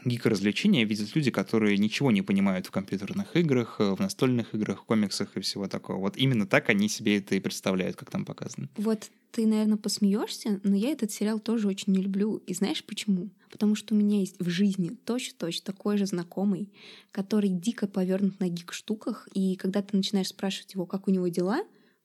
гика-развлечения 0.03 0.83
видят 0.83 1.15
люди, 1.15 1.31
которые 1.31 1.77
ничего 1.77 2.11
не 2.11 2.21
понимают 2.21 2.67
в 2.67 2.71
компьютерных 2.71 3.35
играх, 3.35 3.77
э, 3.79 3.95
в 3.95 3.99
настольных 3.99 4.53
играх, 4.53 4.85
комиксах 4.85 5.37
и 5.37 5.39
всего 5.39 5.67
такого. 5.67 5.97
Вот 5.97 6.17
именно 6.17 6.45
так 6.45 6.69
они 6.69 6.89
себе 6.89 7.17
это 7.17 7.35
и 7.35 7.39
представляют, 7.39 7.95
как 7.95 8.11
там 8.11 8.25
показано. 8.25 8.67
Вот 8.75 9.09
ты, 9.31 9.47
наверное, 9.47 9.77
посмеешься, 9.77 10.59
но 10.63 10.75
я 10.75 10.89
этот 10.89 11.11
сериал 11.11 11.39
тоже 11.39 11.69
очень 11.69 11.93
не 11.93 12.01
люблю. 12.01 12.37
И 12.47 12.53
знаешь 12.53 12.83
почему? 12.83 13.29
Потому 13.49 13.75
что 13.75 13.95
у 13.95 13.97
меня 13.97 14.19
есть 14.19 14.35
в 14.39 14.49
жизни 14.49 14.91
точно-точно 15.05 15.63
такой 15.65 15.97
же 15.97 16.05
знакомый, 16.05 16.69
который 17.11 17.49
дико 17.49 17.87
повернут 17.87 18.39
на 18.41 18.49
гик-штуках, 18.49 19.29
и 19.33 19.55
когда 19.55 19.81
ты 19.81 19.95
начинаешь 19.95 20.27
спрашивать 20.27 20.73
его, 20.73 20.85
как 20.85 21.07
у 21.07 21.11
него 21.11 21.29
дела, 21.29 21.61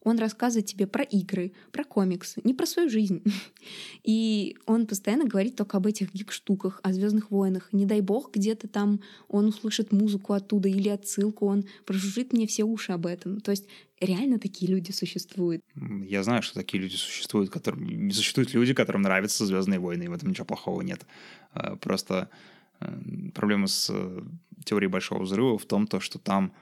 он 0.07 0.19
рассказывает 0.21 0.67
тебе 0.67 0.87
про 0.87 1.03
игры, 1.03 1.51
про 1.73 1.83
комиксы, 1.83 2.41
не 2.45 2.55
про 2.55 2.65
свою 2.65 2.89
жизнь. 2.89 3.25
И 4.05 4.57
он 4.65 4.87
постоянно 4.87 5.25
говорит 5.25 5.57
только 5.57 5.79
об 5.79 5.87
этих 5.89 6.15
гик-штуках, 6.15 6.79
о 6.85 6.93
Звездных 6.93 7.33
войнах. 7.33 7.73
Не 7.73 7.87
дай 7.87 8.01
бог, 8.01 8.33
где-то 8.33 8.69
там 8.69 9.01
он 9.27 9.47
услышит 9.47 9.91
музыку 9.91 10.33
оттуда 10.33 10.69
или 10.69 10.89
отсылку, 10.89 11.47
он 11.47 11.65
прожужжит 11.85 12.33
мне 12.33 12.47
все 12.47 12.63
уши 12.63 12.93
об 12.93 13.07
этом. 13.07 13.41
То 13.41 13.51
есть 13.51 13.67
реально 14.01 14.39
такие 14.39 14.71
люди 14.71 14.93
существуют. 14.93 15.65
Я 15.75 16.23
знаю, 16.23 16.43
что 16.43 16.55
такие 16.55 16.81
люди 16.81 16.95
существуют, 16.95 17.51
которым 17.51 18.09
существуют 18.13 18.55
люди, 18.55 18.75
которым 18.75 19.03
нравятся 19.03 19.45
Звездные 19.45 19.81
войны, 19.81 20.05
и 20.05 20.09
в 20.09 20.13
этом 20.13 20.29
ничего 20.29 20.47
плохого 20.47 20.83
нет. 20.83 21.05
А, 21.53 21.75
Просто 21.75 22.31
э, 22.79 22.87
проблема 23.35 23.67
с 23.67 23.91
э, 23.93 24.23
теорией 24.65 24.89
Большого 24.89 25.25
взрыва 25.25 25.59
в 25.59 25.65
том, 25.65 25.89
то, 25.89 25.99
что 25.99 26.21
там, 26.21 26.53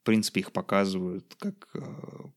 в 0.00 0.04
принципе, 0.06 0.40
их 0.40 0.52
показывают 0.52 1.34
как 1.38 1.68
э, 1.74 1.80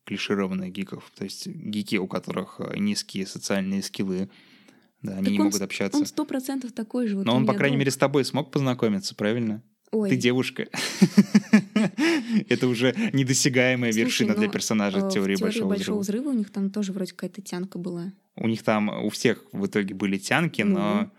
клишированных 0.05 0.71
гиков. 0.71 1.11
То 1.15 1.23
есть 1.23 1.47
гики, 1.47 1.97
у 1.97 2.07
которых 2.07 2.55
э, 2.59 2.77
низкие 2.77 3.25
социальные 3.27 3.83
скиллы, 3.83 4.29
да, 5.01 5.13
они 5.13 5.23
Так 5.25 5.31
не 5.31 5.39
он 5.39 5.45
могут 5.45 5.61
общаться. 5.61 5.97
Он 5.97 6.05
сто 6.05 6.25
процентов 6.25 6.71
такой 6.73 7.07
же. 7.07 7.17
Вот 7.17 7.25
Но 7.25 7.35
он, 7.35 7.45
по 7.45 7.53
крайней 7.53 7.75
друг. 7.75 7.79
мере, 7.81 7.91
с 7.91 7.97
тобой 7.97 8.25
смог 8.25 8.51
познакомиться, 8.51 9.15
правильно? 9.15 9.61
Ой, 9.91 10.09
Ты 10.09 10.17
девушка. 10.17 10.67
Это 12.49 12.67
уже 12.67 12.95
недосягаемая 13.13 13.91
Слушай, 13.91 14.03
вершина 14.05 14.35
для 14.35 14.47
ну, 14.47 14.51
персонажа 14.53 14.99
э, 14.99 15.11
теории 15.11 15.35
Большого 15.35 15.73
взрыва. 15.73 15.99
взрыва 15.99 16.29
у 16.29 16.33
них 16.33 16.51
там 16.51 16.69
тоже 16.69 16.91
вроде 16.91 17.11
какая-то 17.13 17.41
тянка 17.41 17.77
была. 17.79 18.11
У 18.35 18.47
них 18.47 18.63
там 18.63 18.89
у 18.89 19.09
всех 19.09 19.43
в 19.51 19.65
итоге 19.65 19.95
были 19.95 20.17
тянки, 20.17 20.61
Ну. 20.61 20.73
но, 20.77 21.11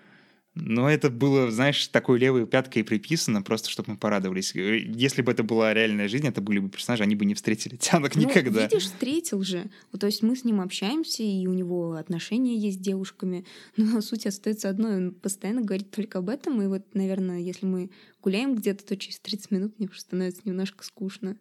но 0.54 0.90
это 0.90 1.10
было, 1.10 1.48
знаешь, 1.50 1.86
такой 1.88 2.18
левой 2.18 2.44
пяткой 2.44 2.82
приписано, 2.82 3.40
просто 3.40 3.70
чтобы 3.70 3.92
мы 3.92 3.96
порадовались. 3.96 4.52
Если 4.54 5.22
бы 5.22 5.30
это 5.30 5.44
была 5.44 5.72
реальная 5.72 6.08
жизнь, 6.08 6.26
это 6.26 6.40
были 6.40 6.58
бы 6.58 6.68
персонажи, 6.68 7.04
они 7.04 7.14
бы 7.14 7.24
не 7.24 7.34
встретили 7.34 7.76
тянок 7.76 8.14
Ну, 8.16 8.22
никогда. 8.22 8.64
видишь, 8.64 8.84
встретил 8.84 9.42
же. 9.42 9.70
Вот, 9.92 10.00
то 10.00 10.06
есть 10.06 10.22
мы 10.22 10.34
с 10.34 10.42
ним 10.44 10.60
общаемся, 10.60 11.22
и 11.22 11.46
у 11.46 11.52
него 11.52 11.92
отношения 11.92 12.56
есть 12.56 12.78
с 12.78 12.80
девушками. 12.80 13.46
Но 13.76 14.00
суть 14.00 14.26
остается 14.26 14.68
одной. 14.68 14.96
Он 14.96 15.14
постоянно 15.14 15.62
говорит 15.62 15.92
только 15.92 16.18
об 16.18 16.28
этом. 16.28 16.60
И 16.60 16.66
вот, 16.66 16.94
наверное, 16.94 17.38
если 17.38 17.66
мы 17.66 17.90
гуляем 18.20 18.56
где-то, 18.56 18.84
то 18.84 18.96
через 18.96 19.20
30 19.20 19.52
минут 19.52 19.78
мне 19.78 19.88
уже 19.88 20.00
становится 20.00 20.42
немножко 20.44 20.84
скучно. 20.84 21.36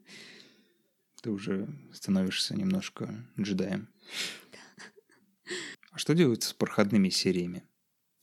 Ты 1.23 1.31
уже 1.31 1.67
становишься 1.93 2.55
немножко 2.55 3.25
джедаем. 3.39 3.87
А 5.91 5.97
что 5.97 6.13
делают 6.13 6.43
с 6.43 6.53
проходными 6.53 7.09
сериями? 7.09 7.63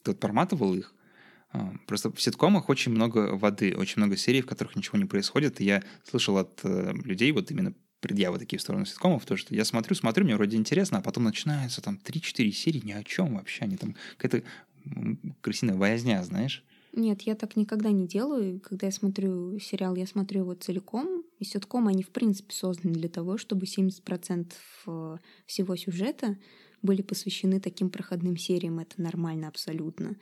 Ты 0.07 0.13
вот 0.13 0.21
проматывал 0.21 0.73
их? 0.75 0.95
А, 1.51 1.75
просто 1.89 2.13
в 2.13 2.23
ситкомах 2.23 2.69
очень 2.69 2.93
много 2.93 3.35
воды, 3.35 3.75
очень 3.77 3.95
много 3.97 4.17
серий, 4.17 4.41
в 4.41 4.47
которых 4.47 4.77
ничего 4.77 4.99
не 4.99 5.05
происходит. 5.05 5.61
И 5.61 5.65
я 5.65 5.83
слышал 6.05 6.39
от 6.39 6.61
э, 6.63 6.93
людей 7.05 7.33
вот 7.33 7.51
именно 7.51 7.75
предъявы 7.99 8.39
такие 8.39 8.59
в 8.59 8.63
сторону 8.63 8.87
ситкомов, 8.87 9.27
то, 9.27 9.37
что 9.37 9.53
я 9.53 9.65
смотрю, 9.65 9.97
смотрю, 9.97 10.25
мне 10.25 10.37
вроде 10.37 10.57
интересно, 10.57 10.99
а 10.99 11.03
потом 11.03 11.25
начинается 11.25 11.83
там 11.83 11.99
3-4 12.05 12.53
серии 12.53 12.83
ни 12.85 12.93
о 12.93 13.03
чем 13.03 13.35
вообще, 13.35 13.65
они 13.65 13.77
там 13.77 13.97
какая-то 14.17 14.47
крысиная 15.41 15.75
возня, 15.75 16.23
знаешь? 16.23 16.65
Нет, 16.93 17.23
я 17.23 17.35
так 17.35 17.57
никогда 17.57 17.91
не 17.91 18.07
делаю. 18.07 18.61
Когда 18.61 18.87
я 18.87 18.93
смотрю 18.93 19.59
сериал, 19.59 19.97
я 19.97 20.07
смотрю 20.07 20.43
его 20.43 20.55
целиком. 20.55 21.25
И 21.41 21.45
ситком 21.45 21.89
они, 21.89 22.05
в 22.05 22.11
принципе, 22.11 22.55
созданы 22.55 22.95
для 22.95 23.09
того, 23.09 23.39
чтобы 23.39 23.67
70% 23.67 24.53
э, 24.87 25.17
всего 25.47 25.75
сюжета 25.75 26.39
были 26.83 27.03
посвящены 27.03 27.61
таким 27.61 27.91
проходным 27.91 28.37
сериям. 28.37 28.79
Это 28.79 29.01
нормально 29.01 29.49
абсолютно. 29.49 30.17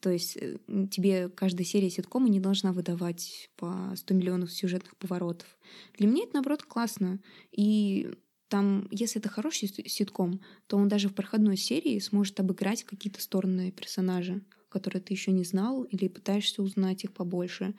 То 0.00 0.10
есть 0.10 0.36
э, 0.36 0.58
тебе 0.90 1.28
каждая 1.28 1.64
серия 1.64 1.90
ситкома 1.90 2.28
не 2.28 2.40
должна 2.40 2.72
выдавать 2.72 3.50
по 3.56 3.92
100 3.96 4.14
миллионов 4.14 4.52
сюжетных 4.52 4.96
поворотов. 4.96 5.58
Для 5.98 6.06
меня 6.06 6.24
это, 6.24 6.34
наоборот, 6.34 6.62
классно. 6.62 7.18
И 7.50 8.10
там, 8.48 8.86
если 8.90 9.20
это 9.20 9.28
хороший 9.28 9.68
ситком, 9.68 10.40
то 10.66 10.76
он 10.76 10.88
даже 10.88 11.08
в 11.08 11.14
проходной 11.14 11.56
серии 11.56 11.98
сможет 11.98 12.38
обыграть 12.38 12.84
какие-то 12.84 13.20
стороны 13.20 13.72
персонажа, 13.72 14.42
которые 14.68 15.02
ты 15.02 15.14
еще 15.14 15.32
не 15.32 15.44
знал, 15.44 15.82
или 15.84 16.08
пытаешься 16.08 16.62
узнать 16.62 17.04
их 17.04 17.12
побольше. 17.12 17.74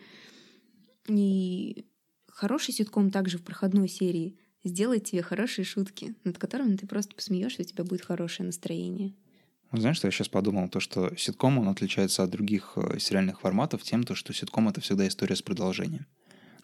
И 1.08 1.86
хороший 2.28 2.74
ситком 2.74 3.12
также 3.12 3.38
в 3.38 3.44
проходной 3.44 3.88
серии 3.88 4.38
сделает 4.64 5.06
тебе 5.06 5.22
хорошие 5.22 5.66
шутки, 5.66 6.16
над 6.24 6.38
которыми 6.38 6.76
ты 6.76 6.88
просто 6.88 7.16
посмеешься, 7.16 7.62
у 7.62 7.66
тебя 7.66 7.84
будет 7.84 8.04
хорошее 8.04 8.48
настроение. 8.48 9.14
Знаешь, 9.72 9.98
что 9.98 10.08
я 10.08 10.12
сейчас 10.12 10.30
подумал? 10.30 10.70
То, 10.70 10.80
что 10.80 11.14
ситком, 11.18 11.58
он 11.58 11.68
отличается 11.68 12.24
от 12.24 12.30
других 12.30 12.74
э, 12.78 13.00
сериальных 13.00 13.42
форматов 13.42 13.84
тем, 13.84 14.04
то, 14.04 14.16
что 14.16 14.34
ситком— 14.34 14.70
это 14.70 14.80
всегда 14.80 15.08
история 15.08 15.36
с 15.36 15.42
продолжением. 15.42 16.06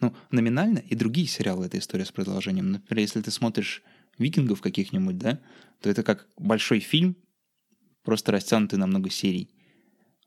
Ну, 0.00 0.14
номинально 0.30 0.78
и 0.78 0.94
другие 0.94 1.26
сериалы— 1.26 1.66
это 1.66 1.78
история 1.78 2.06
с 2.06 2.12
продолжением. 2.12 2.72
Например, 2.72 3.02
если 3.02 3.20
ты 3.20 3.30
смотришь 3.30 3.82
«Викингов» 4.18 4.62
каких-нибудь, 4.62 5.18
да, 5.18 5.38
то 5.80 5.90
это 5.90 6.02
как 6.02 6.26
большой 6.38 6.80
фильм, 6.80 7.16
просто 8.02 8.32
растянутый 8.32 8.78
на 8.78 8.86
много 8.86 9.10
серий. 9.10 9.50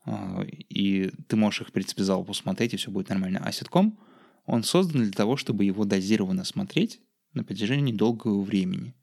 А, 0.04 0.44
и 0.44 1.10
ты 1.26 1.36
можешь 1.36 1.62
их, 1.62 1.68
в 1.68 1.72
принципе, 1.72 2.04
залпу 2.04 2.32
смотреть, 2.32 2.74
и 2.74 2.76
все 2.76 2.90
будет 2.90 3.08
нормально. 3.08 3.42
А 3.44 3.50
ситком, 3.50 3.98
он 4.46 4.62
создан 4.62 5.02
для 5.02 5.12
того, 5.12 5.36
чтобы 5.36 5.64
его 5.64 5.84
дозированно 5.84 6.44
смотреть 6.44 7.00
на 7.34 7.44
протяжении 7.44 7.92
долгого 7.92 8.42
времени. 8.42 8.94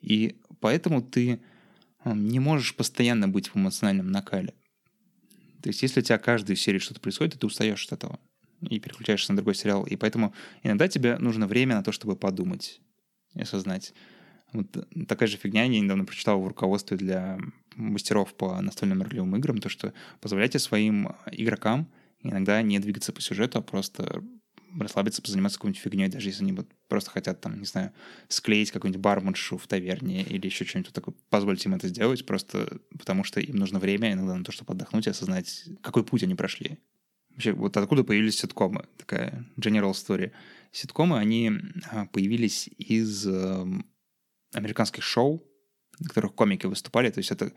И 0.00 0.36
поэтому 0.60 1.02
ты 1.02 1.40
не 2.04 2.38
можешь 2.38 2.76
постоянно 2.76 3.28
быть 3.28 3.48
в 3.48 3.56
эмоциональном 3.56 4.10
накале. 4.10 4.54
То 5.62 5.70
есть, 5.70 5.82
если 5.82 6.00
у 6.00 6.02
тебя 6.02 6.18
каждую 6.18 6.56
серию 6.56 6.80
что-то 6.80 7.00
происходит, 7.00 7.38
ты 7.40 7.46
устаешь 7.46 7.84
от 7.86 7.92
этого 7.92 8.20
и 8.60 8.78
переключаешься 8.78 9.32
на 9.32 9.36
другой 9.36 9.54
сериал. 9.54 9.84
И 9.84 9.96
поэтому 9.96 10.32
иногда 10.62 10.86
тебе 10.88 11.18
нужно 11.18 11.46
время 11.46 11.76
на 11.76 11.82
то, 11.82 11.92
чтобы 11.92 12.14
подумать 12.16 12.80
и 13.34 13.40
осознать. 13.40 13.92
Вот 14.52 14.66
такая 15.08 15.28
же 15.28 15.36
фигня 15.36 15.64
я 15.64 15.80
недавно 15.80 16.04
прочитал 16.04 16.40
в 16.40 16.46
руководстве 16.46 16.96
для 16.96 17.38
мастеров 17.74 18.34
по 18.34 18.60
настольным 18.60 19.02
ролевым 19.02 19.36
играм, 19.36 19.58
то, 19.58 19.68
что 19.68 19.92
позволяйте 20.20 20.58
своим 20.58 21.08
игрокам 21.32 21.90
иногда 22.22 22.62
не 22.62 22.78
двигаться 22.78 23.12
по 23.12 23.20
сюжету, 23.20 23.58
а 23.58 23.62
просто 23.62 24.22
расслабиться, 24.78 25.22
позаниматься 25.22 25.58
какой-нибудь 25.58 25.80
фигней, 25.80 26.08
даже 26.08 26.28
если 26.28 26.42
они 26.42 26.52
вот 26.52 26.66
просто 26.88 27.10
хотят, 27.10 27.40
там, 27.40 27.58
не 27.58 27.66
знаю, 27.66 27.92
склеить 28.28 28.70
какую-нибудь 28.70 29.02
барменшу 29.02 29.58
в 29.58 29.66
таверне 29.66 30.22
или 30.22 30.46
еще 30.46 30.64
что-нибудь 30.64 30.92
такое. 30.92 31.14
Позвольте 31.30 31.68
им 31.68 31.74
это 31.74 31.88
сделать, 31.88 32.26
просто 32.26 32.80
потому 32.98 33.24
что 33.24 33.40
им 33.40 33.56
нужно 33.56 33.78
время 33.78 34.12
иногда 34.12 34.34
на 34.36 34.44
то, 34.44 34.52
чтобы 34.52 34.72
отдохнуть 34.72 35.06
и 35.06 35.10
осознать, 35.10 35.64
какой 35.82 36.04
путь 36.04 36.22
они 36.22 36.34
прошли. 36.34 36.78
Вообще, 37.30 37.52
вот 37.52 37.76
откуда 37.76 38.02
появились 38.02 38.38
ситкомы? 38.38 38.86
Такая 38.96 39.46
general 39.58 39.92
story. 39.92 40.32
Ситкомы, 40.72 41.18
они 41.18 41.52
а, 41.90 42.06
появились 42.06 42.68
из 42.78 43.26
э, 43.26 43.66
американских 44.54 45.02
шоу, 45.02 45.44
на 45.98 46.08
которых 46.08 46.34
комики 46.34 46.66
выступали. 46.66 47.10
То 47.10 47.18
есть 47.18 47.30
это 47.30 47.52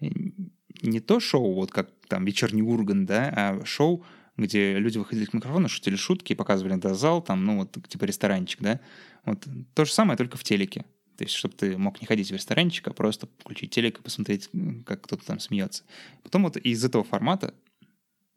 не 0.00 1.00
то 1.00 1.20
шоу, 1.20 1.54
вот 1.54 1.70
как 1.70 1.90
там 2.08 2.24
«Вечерний 2.24 2.62
Урган», 2.62 3.06
да, 3.06 3.32
а 3.36 3.64
шоу, 3.64 4.04
где 4.40 4.78
люди 4.78 4.98
выходили 4.98 5.26
к 5.26 5.34
микрофону, 5.34 5.68
шутили 5.68 5.96
шутки, 5.96 6.34
показывали 6.34 6.74
да, 6.76 6.94
зал, 6.94 7.22
там, 7.22 7.44
ну, 7.44 7.58
вот, 7.58 7.76
типа 7.88 8.04
ресторанчик, 8.04 8.60
да. 8.60 8.80
Вот 9.24 9.46
то 9.74 9.84
же 9.84 9.92
самое, 9.92 10.16
только 10.16 10.36
в 10.36 10.44
телеке. 10.44 10.84
То 11.16 11.24
есть, 11.24 11.34
чтобы 11.34 11.54
ты 11.54 11.76
мог 11.76 12.00
не 12.00 12.06
ходить 12.06 12.30
в 12.30 12.34
ресторанчик, 12.34 12.88
а 12.88 12.92
просто 12.92 13.28
включить 13.40 13.70
телек 13.70 13.98
и 13.98 14.02
посмотреть, 14.02 14.48
как 14.86 15.02
кто-то 15.02 15.26
там 15.26 15.38
смеется. 15.38 15.84
Потом 16.22 16.44
вот 16.44 16.56
из 16.56 16.82
этого 16.82 17.04
формата 17.04 17.52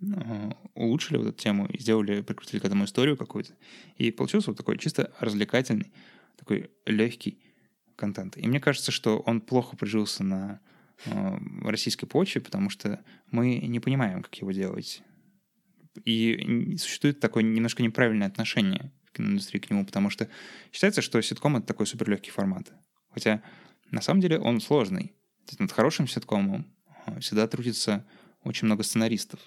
э, 0.02 0.52
улучшили 0.74 1.18
вот 1.18 1.28
эту 1.28 1.38
тему 1.38 1.66
и 1.68 1.80
сделали, 1.80 2.22
прикрутили 2.22 2.60
к 2.60 2.66
этому 2.66 2.84
историю 2.84 3.16
какую-то. 3.16 3.54
И 3.98 4.12
получился 4.12 4.52
вот 4.52 4.58
такой 4.58 4.78
чисто 4.78 5.14
развлекательный, 5.20 5.94
такой 6.38 6.72
легкий 6.86 7.40
контент. 7.96 8.36
И 8.36 8.46
мне 8.46 8.60
кажется, 8.60 8.92
что 8.92 9.20
он 9.20 9.40
плохо 9.40 9.78
прижился 9.78 10.26
на 10.26 10.60
э, 11.06 11.38
российской 11.62 12.06
почве, 12.06 12.42
потому 12.42 12.70
что 12.70 13.02
мы 13.32 13.60
не 13.60 13.80
понимаем, 13.80 14.24
как 14.24 14.36
его 14.36 14.52
делать. 14.52 15.04
И 16.06 16.76
существует 16.78 17.20
такое 17.20 17.44
немножко 17.44 17.84
неправильное 17.84 18.28
отношение 18.28 18.92
в 19.06 19.12
киноиндустрии 19.12 19.60
к 19.60 19.70
нему, 19.70 19.86
потому 19.86 20.10
что 20.10 20.28
считается, 20.72 21.02
что 21.02 21.22
ситком— 21.22 21.56
это 21.58 21.68
такой 21.68 21.86
суперлегкий 21.86 22.32
формат. 22.32 22.74
Хотя 23.12 23.44
на 23.92 24.02
самом 24.02 24.22
деле 24.22 24.40
он 24.40 24.60
сложный. 24.60 25.14
Над 25.60 25.72
хорошим 25.72 26.08
ситкомом 26.08 26.66
а, 27.06 27.20
всегда 27.20 27.48
трудится 27.48 28.06
очень 28.44 28.66
много 28.66 28.84
сценаристов. 28.84 29.40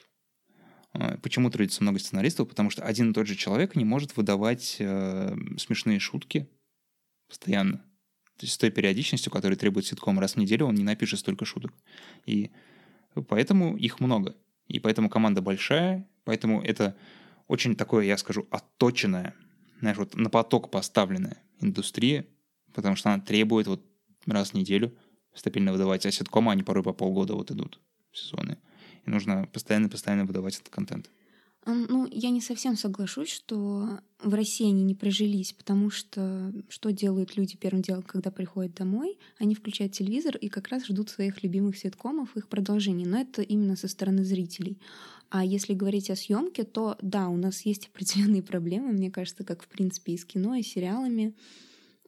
А, 0.93 1.19
почему 1.19 1.51
трудится 1.51 1.83
много 1.83 1.99
сценаристов? 1.99 2.49
Потому 2.49 2.71
что 2.71 2.85
один 2.85 3.11
и 3.11 3.15
тот 3.15 3.27
же 3.27 3.35
человек 3.35 3.75
не 3.75 3.85
может 3.85 4.17
выдавать 4.17 4.77
э, 4.79 5.37
смешные 5.59 5.99
шутки 5.99 6.49
постоянно. 7.29 7.79
То 8.37 8.45
есть 8.45 8.55
с 8.55 8.59
той 8.59 8.71
периодичностью, 8.71 9.33
которую 9.33 9.57
требует 9.57 9.87
ситком 9.87 10.21
раз 10.21 10.35
в 10.35 10.37
неделю, 10.37 10.67
он 10.67 10.75
не 10.75 10.85
напишет 10.85 11.19
столько 11.21 11.45
шуток. 11.45 11.73
И 12.27 12.51
поэтому 13.29 13.77
их 13.77 13.99
много. 13.99 14.37
И 14.69 14.79
поэтому 14.79 15.09
команда 15.09 15.41
большая, 15.41 16.07
поэтому 16.27 16.61
это 16.61 16.95
очень 17.49 17.77
такое, 17.77 18.05
я 18.05 18.19
скажу, 18.19 18.47
отточенная, 18.51 19.35
знаешь, 19.81 19.97
вот 19.97 20.15
на 20.15 20.29
поток 20.29 20.71
поставленная 20.71 21.43
индустрия, 21.61 22.27
потому 22.75 22.97
что 22.97 23.11
она 23.11 23.23
требует 23.23 23.67
вот 23.67 23.83
раз 24.27 24.51
в 24.51 24.55
неделю 24.55 24.95
стабильно 25.35 25.73
выдавать, 25.73 26.05
а 26.05 26.11
ситкомы, 26.11 26.53
они 26.53 26.63
порой 26.63 26.83
по 26.83 26.93
полгода 26.93 27.35
вот 27.35 27.51
идут 27.51 27.81
сезоны. 28.13 28.59
И 29.07 29.11
нужно 29.11 29.47
постоянно-постоянно 29.53 30.25
выдавать 30.25 30.57
этот 30.57 30.69
контент. 30.69 31.09
Ну, 31.67 32.07
я 32.13 32.31
не 32.31 32.41
совсем 32.41 32.77
соглашусь, 32.77 33.31
что 33.31 33.99
в 34.23 34.35
России 34.35 34.69
они 34.69 34.85
не 34.85 34.95
прожились, 34.95 35.53
потому 35.53 35.91
что 35.91 36.53
что 36.69 36.91
делают 36.91 37.37
люди 37.37 37.57
первым 37.57 37.83
делом, 37.83 38.05
когда 38.05 38.31
приходят 38.31 38.75
домой? 38.75 39.19
Они 39.39 39.57
включают 39.57 39.93
телевизор 39.93 40.37
и 40.37 40.49
как 40.49 40.69
раз 40.69 40.87
ждут 40.87 41.11
своих 41.11 41.43
любимых 41.43 41.77
ситкомов, 41.77 42.37
их 42.37 42.49
продолжений. 42.49 43.05
Но 43.05 43.19
это 43.19 43.43
именно 43.43 43.75
со 43.75 43.89
стороны 43.89 44.25
зрителей. 44.25 44.79
А 45.37 45.45
если 45.45 45.75
говорить 45.75 46.11
о 46.11 46.17
съемке, 46.17 46.65
то 46.65 46.97
да, 47.03 47.29
у 47.29 47.37
нас 47.37 47.63
есть 47.63 47.89
определенные 47.95 48.43
проблемы, 48.43 48.93
мне 48.93 49.11
кажется, 49.11 49.45
как 49.45 49.63
в 49.63 49.69
принципе 49.69 50.13
и 50.13 50.17
с 50.17 50.25
кино, 50.25 50.55
и 50.55 50.63
с 50.63 50.69
сериалами. 50.69 51.35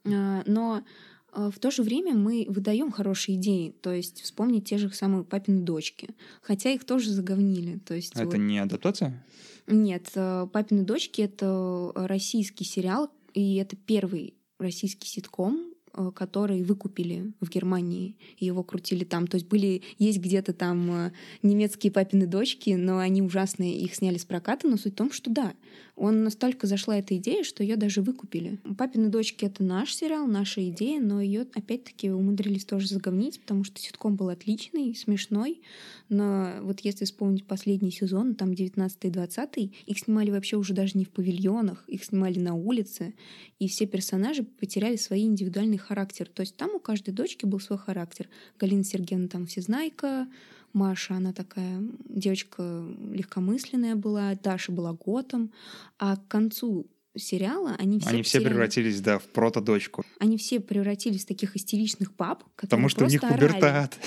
А, 0.05 0.43
но 0.45 0.83
а, 1.31 1.51
в 1.51 1.59
то 1.59 1.69
же 1.69 1.83
время 1.83 2.15
мы 2.15 2.45
выдаем 2.49 2.91
хорошие 2.91 3.37
идеи, 3.37 3.75
то 3.81 3.93
есть 3.93 4.21
вспомнить 4.21 4.65
те 4.65 4.77
же 4.77 4.91
самые 4.91 5.23
папины 5.23 5.61
дочки, 5.61 6.09
хотя 6.41 6.71
их 6.71 6.85
тоже 6.85 7.11
заговнили. 7.11 7.77
То 7.79 7.93
есть 7.93 8.15
а 8.15 8.25
вот... 8.25 8.33
это 8.33 8.37
не 8.37 8.57
адаптация? 8.57 9.23
Нет, 9.67 10.09
э, 10.15 10.47
папины 10.51 10.83
дочки 10.83 11.21
это 11.21 11.91
российский 11.93 12.63
сериал, 12.63 13.11
и 13.35 13.57
это 13.57 13.75
первый 13.75 14.33
российский 14.57 15.07
ситком, 15.07 15.68
который 16.15 16.63
выкупили 16.63 17.33
в 17.39 17.49
Германии, 17.49 18.15
и 18.37 18.45
его 18.45 18.63
крутили 18.63 19.03
там. 19.03 19.27
То 19.27 19.35
есть 19.35 19.47
были, 19.47 19.81
есть 19.97 20.19
где-то 20.19 20.53
там 20.53 20.91
э, 20.91 21.11
немецкие 21.41 21.91
папины 21.91 22.25
дочки, 22.27 22.71
но 22.71 22.99
они 22.99 23.21
ужасные, 23.21 23.77
их 23.79 23.95
сняли 23.95 24.17
с 24.17 24.25
проката, 24.25 24.67
но 24.67 24.77
суть 24.77 24.93
в 24.93 24.97
том, 24.97 25.11
что 25.11 25.29
да, 25.29 25.53
он 25.95 26.23
настолько 26.23 26.65
зашла 26.65 26.97
эта 26.97 27.17
идея, 27.17 27.43
что 27.43 27.61
ее 27.61 27.75
даже 27.75 28.01
выкупили. 28.01 28.57
«Папины 28.77 29.09
дочки»— 29.09 29.45
это 29.45 29.63
наш 29.63 29.93
сериал, 29.93 30.27
наша 30.27 30.67
идея, 30.69 31.01
но 31.01 31.21
ее 31.21 31.45
опять-таки 31.53 32.09
умудрились 32.09 32.65
тоже 32.65 32.87
заговнить, 32.87 33.41
потому 33.41 33.63
что 33.65 33.79
ситком 33.79 34.15
был 34.15 34.29
отличный, 34.29 34.95
смешной, 34.95 35.61
но 36.09 36.55
вот 36.61 36.79
если 36.81 37.05
вспомнить 37.05 37.45
последний 37.45 37.91
сезон, 37.91 38.33
там 38.35 38.51
19-20, 38.51 39.71
их 39.85 39.99
снимали 39.99 40.31
вообще 40.31 40.57
уже 40.57 40.73
даже 40.73 40.97
не 40.97 41.05
в 41.05 41.11
павильонах, 41.11 41.83
их 41.87 42.03
снимали 42.03 42.39
на 42.39 42.55
улице, 42.55 43.13
и 43.59 43.67
все 43.67 43.85
персонажи 43.85 44.43
потеряли 44.43 44.95
свои 44.95 45.23
индивидуальные 45.23 45.77
характер. 45.77 46.27
То 46.33 46.41
есть 46.41 46.57
там 46.57 46.71
у 46.75 46.79
каждой 46.79 47.13
дочки 47.13 47.45
был 47.45 47.59
свой 47.59 47.77
характер. 47.77 48.27
Галина 48.59 48.83
Сергеевна 48.83 49.27
там 49.27 49.45
всезнайка, 49.45 50.27
Маша, 50.73 51.15
она 51.15 51.31
такая 51.33 51.81
девочка 52.07 52.85
легкомысленная 53.11 53.95
была, 53.95 54.35
Даша 54.35 54.71
была 54.71 54.93
готом. 54.93 55.51
А 55.97 56.17
к 56.17 56.27
концу 56.27 56.87
сериала, 57.19 57.75
они 57.77 57.99
все 57.99 58.09
Они 58.09 58.23
все 58.23 58.41
превратились, 58.41 59.01
да, 59.01 59.19
в 59.19 59.23
прото-дочку. 59.23 60.05
Они 60.19 60.37
все 60.37 60.59
превратились 60.59 61.23
в 61.23 61.27
таких 61.27 61.55
истеричных 61.55 62.11
пап, 62.11 62.43
которые 62.55 62.69
Потому 62.69 62.89
что 62.89 63.05
у 63.05 63.07
них 63.07 63.23
орали. 63.23 63.35
пубертат. 63.39 63.97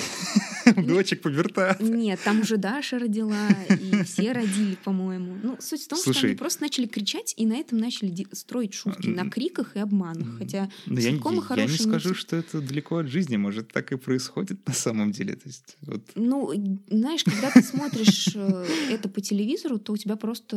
Дочек 0.76 1.22
пубертат. 1.22 1.80
Нет, 1.80 2.20
там 2.24 2.40
уже 2.40 2.56
Даша 2.56 2.98
родила, 2.98 3.48
и 3.68 4.02
все 4.04 4.32
родили, 4.32 4.76
по-моему. 4.84 5.36
Ну, 5.42 5.56
суть 5.60 5.82
в 5.82 5.88
том, 5.88 5.98
что 5.98 6.26
они 6.26 6.34
просто 6.36 6.62
начали 6.62 6.86
кричать, 6.86 7.34
и 7.36 7.46
на 7.46 7.54
этом 7.54 7.78
начали 7.78 8.26
строить 8.32 8.74
шутки, 8.74 9.08
на 9.08 9.28
криках 9.28 9.76
и 9.76 9.80
обманах. 9.80 10.38
Хотя 10.38 10.70
ситкомы 10.86 11.36
я 11.36 11.40
не 11.40 11.40
хорошие, 11.40 11.78
скажу, 11.78 12.14
что 12.14 12.36
это 12.36 12.60
далеко 12.60 12.98
от 12.98 13.08
жизни. 13.08 13.36
Может, 13.36 13.72
так 13.72 13.92
и 13.92 13.96
происходит 13.96 14.66
на 14.66 14.74
самом 14.74 15.12
деле. 15.12 15.34
То 15.34 15.48
есть, 15.48 15.76
вот, 15.82 16.02
Ну, 16.14 16.52
знаешь, 16.88 17.24
когда 17.24 17.50
ты 17.50 17.62
смотришь 17.62 18.30
э, 18.34 18.66
это 18.90 19.08
по 19.08 19.20
телевизору, 19.20 19.78
то 19.78 19.92
у 19.92 19.96
тебя 19.96 20.16
просто 20.16 20.56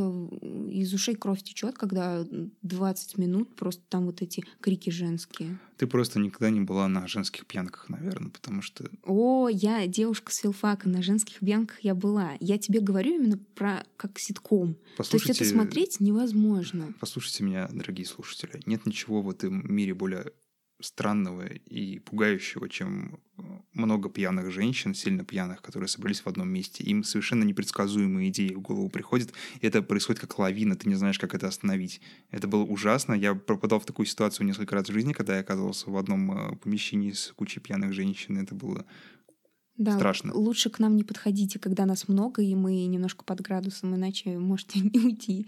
из 0.70 0.94
ушей 0.94 1.16
кровь 1.16 1.42
течет, 1.44 1.78
когда 1.78 2.26
20 2.62 3.18
минут 3.18 3.56
просто 3.56 3.82
там 3.90 4.06
вот 4.06 4.22
эти 4.22 4.44
крики 4.62 4.90
женские. 4.90 5.58
ты 5.78 5.88
просто 5.88 6.20
никогда 6.20 6.50
не 6.50 6.62
была 6.62 6.88
на 6.88 7.08
женских 7.08 7.46
пьянках, 7.46 7.90
наверное, 7.90 8.30
потому 8.30 8.62
что 8.62 8.90
О, 9.04 9.50
я 9.50 9.88
девушка 9.88 10.32
с 10.32 10.38
филфака, 10.38 10.90
на 10.90 11.02
женских 11.02 11.42
бьянках 11.42 11.80
я 11.82 11.96
была. 11.96 12.34
Я 12.40 12.58
тебе 12.58 12.80
говорю 12.80 13.16
именно 13.16 13.40
про 13.56 13.86
как 13.98 14.20
ситком. 14.20 14.74
То 14.74 14.80
есть 14.80 14.98
послушайте, 14.98 15.44
это 15.44 15.54
смотреть 15.54 16.00
невозможно. 16.00 16.94
послушайте 17.00 17.44
меня, 17.44 17.68
дорогие 17.72 18.06
слушатели. 18.06 18.62
Нет 18.66 18.86
ничего 18.86 19.22
в 19.22 19.30
этом 19.30 19.74
мире 19.74 19.94
более 19.94 20.32
странного 20.82 21.46
и 21.48 22.00
пугающего, 22.00 22.68
чем 22.70 23.20
э, 23.38 23.42
много 23.74 24.10
пьяных 24.10 24.52
женщин, 24.52 24.94
сильно 24.94 25.24
пьяных, 25.24 25.62
которые 25.62 25.88
собрались 25.88 26.22
в 26.22 26.28
одном 26.28 26.50
месте. 26.50 26.84
Им 26.84 27.04
совершенно 27.04 27.44
непредсказуемые 27.44 28.30
идеи 28.30 28.54
в 28.54 28.60
голову 28.62 28.90
приходят, 28.90 29.32
и 29.62 29.68
это 29.68 29.82
происходит 29.82 30.20
как 30.22 30.38
лавина, 30.38 30.76
ты 30.76 30.90
не 30.90 30.96
знаешь, 30.96 31.18
как 31.18 31.34
это 31.34 31.48
остановить. 31.48 32.02
Это 32.30 32.48
было 32.48 32.64
ужасно. 32.64 33.14
Я 33.14 33.36
пропадал 33.36 33.80
в 33.80 33.86
такую 33.86 34.06
ситуацию 34.06 34.46
несколько 34.46 34.76
раз 34.76 34.90
в 34.90 34.94
жизни, 34.94 35.14
когда 35.14 35.36
я 35.36 35.42
оказывался 35.42 35.90
в 35.90 35.96
одном 35.98 36.32
э, 36.32 36.56
помещении 36.58 37.12
с 37.12 37.32
кучей 37.36 37.62
пьяных 37.62 37.94
женщин. 37.94 38.38
Это 38.38 38.54
было 38.54 38.86
Да, 39.78 39.94
Страшно. 39.96 40.34
лучше 40.34 40.70
к 40.70 40.80
нам 40.80 40.96
не 40.98 41.04
подходите, 41.04 41.58
когда 41.58 41.86
нас 41.86 42.08
много, 42.10 42.42
и 42.42 42.54
мы 42.54 42.86
немножко 42.86 43.24
под 43.24 43.40
градусом, 43.42 43.96
иначе 43.96 44.38
можете 44.38 44.80
не 44.82 45.00
уйти. 45.00 45.48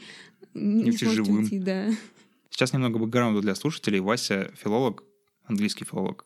Не, 0.53 0.83
Не 0.83 0.91
уйти 0.91 1.05
живым. 1.05 1.39
уйти, 1.39 1.59
да. 1.59 1.89
Сейчас 2.49 2.73
немного 2.73 2.97
бэкграунда 2.97 3.41
для 3.41 3.53
слушателей. 3.55 3.99
Вася 3.99 4.51
филолог, 4.55 5.03
английский 5.47 5.85
филолог. 5.85 6.25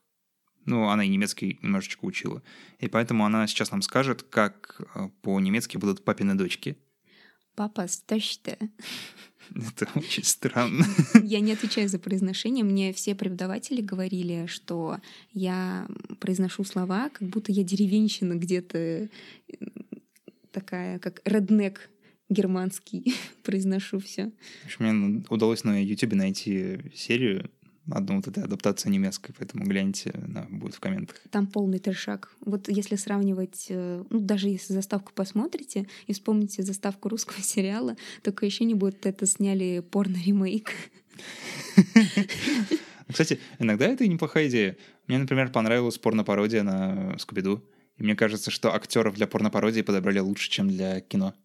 Ну, 0.65 0.89
она 0.89 1.03
и 1.03 1.09
немецкий 1.09 1.59
немножечко 1.61 2.05
учила. 2.05 2.43
И 2.79 2.87
поэтому 2.87 3.25
она 3.25 3.47
сейчас 3.47 3.71
нам 3.71 3.81
скажет, 3.81 4.23
как 4.23 4.81
э, 4.93 5.09
по-немецки 5.21 5.77
будут 5.77 6.03
папины 6.03 6.35
дочки. 6.35 6.77
Папа, 7.55 7.87
стащите. 7.87 8.57
Это 9.55 9.87
очень 9.95 10.23
странно. 10.23 10.85
Я 11.23 11.39
не 11.39 11.53
отвечаю 11.53 11.89
за 11.89 11.99
произношение. 11.99 12.63
Мне 12.63 12.93
все 12.93 13.15
преподаватели 13.15 13.81
говорили, 13.81 14.45
что 14.45 14.99
я 15.33 15.87
произношу 16.19 16.63
слова, 16.63 17.09
как 17.09 17.27
будто 17.27 17.51
я 17.51 17.63
деревенщина 17.63 18.35
где-то 18.35 19.09
такая, 20.51 20.99
как 20.99 21.21
реднек 21.25 21.89
германский. 22.29 23.15
Произношу 23.43 23.99
все. 23.99 24.31
В 24.63 24.65
общем, 24.65 24.85
мне 24.85 25.25
удалось 25.29 25.63
на 25.63 25.83
YouTube 25.83 26.13
найти 26.13 26.79
серию, 26.95 27.49
одну 27.93 28.17
вот 28.17 28.27
этой 28.27 28.43
адаптации 28.43 28.89
немецкой, 28.89 29.33
поэтому 29.37 29.65
гляньте, 29.65 30.11
она 30.25 30.45
будет 30.49 30.75
в 30.75 30.79
комментах. 30.79 31.17
Там 31.29 31.47
полный 31.47 31.79
трешак. 31.79 32.33
Вот 32.41 32.67
если 32.69 32.95
сравнивать, 32.95 33.67
э, 33.69 34.03
ну, 34.09 34.19
даже 34.19 34.49
если 34.49 34.73
заставку 34.73 35.11
посмотрите 35.13 35.87
и 36.07 36.13
вспомните 36.13 36.63
заставку 36.63 37.09
русского 37.09 37.41
сериала, 37.41 37.95
такое 38.23 38.47
ощущение, 38.47 38.75
будто 38.75 39.09
это 39.09 39.25
сняли 39.25 39.83
порно-ремейк. 39.91 40.71
Кстати, 43.09 43.39
иногда 43.59 43.87
это 43.87 44.07
неплохая 44.07 44.47
идея. 44.47 44.77
Мне, 45.07 45.17
например, 45.17 45.51
понравилась 45.51 45.97
порно-пародия 45.97 46.63
на 46.63 47.17
Скуби-Ду. 47.17 47.61
И 47.97 48.03
мне 48.03 48.15
кажется, 48.15 48.49
что 48.51 48.73
актеров 48.73 49.15
для 49.15 49.27
порно-пародии 49.27 49.81
подобрали 49.81 50.19
лучше, 50.19 50.49
чем 50.49 50.69
для 50.69 51.01
кино. 51.01 51.35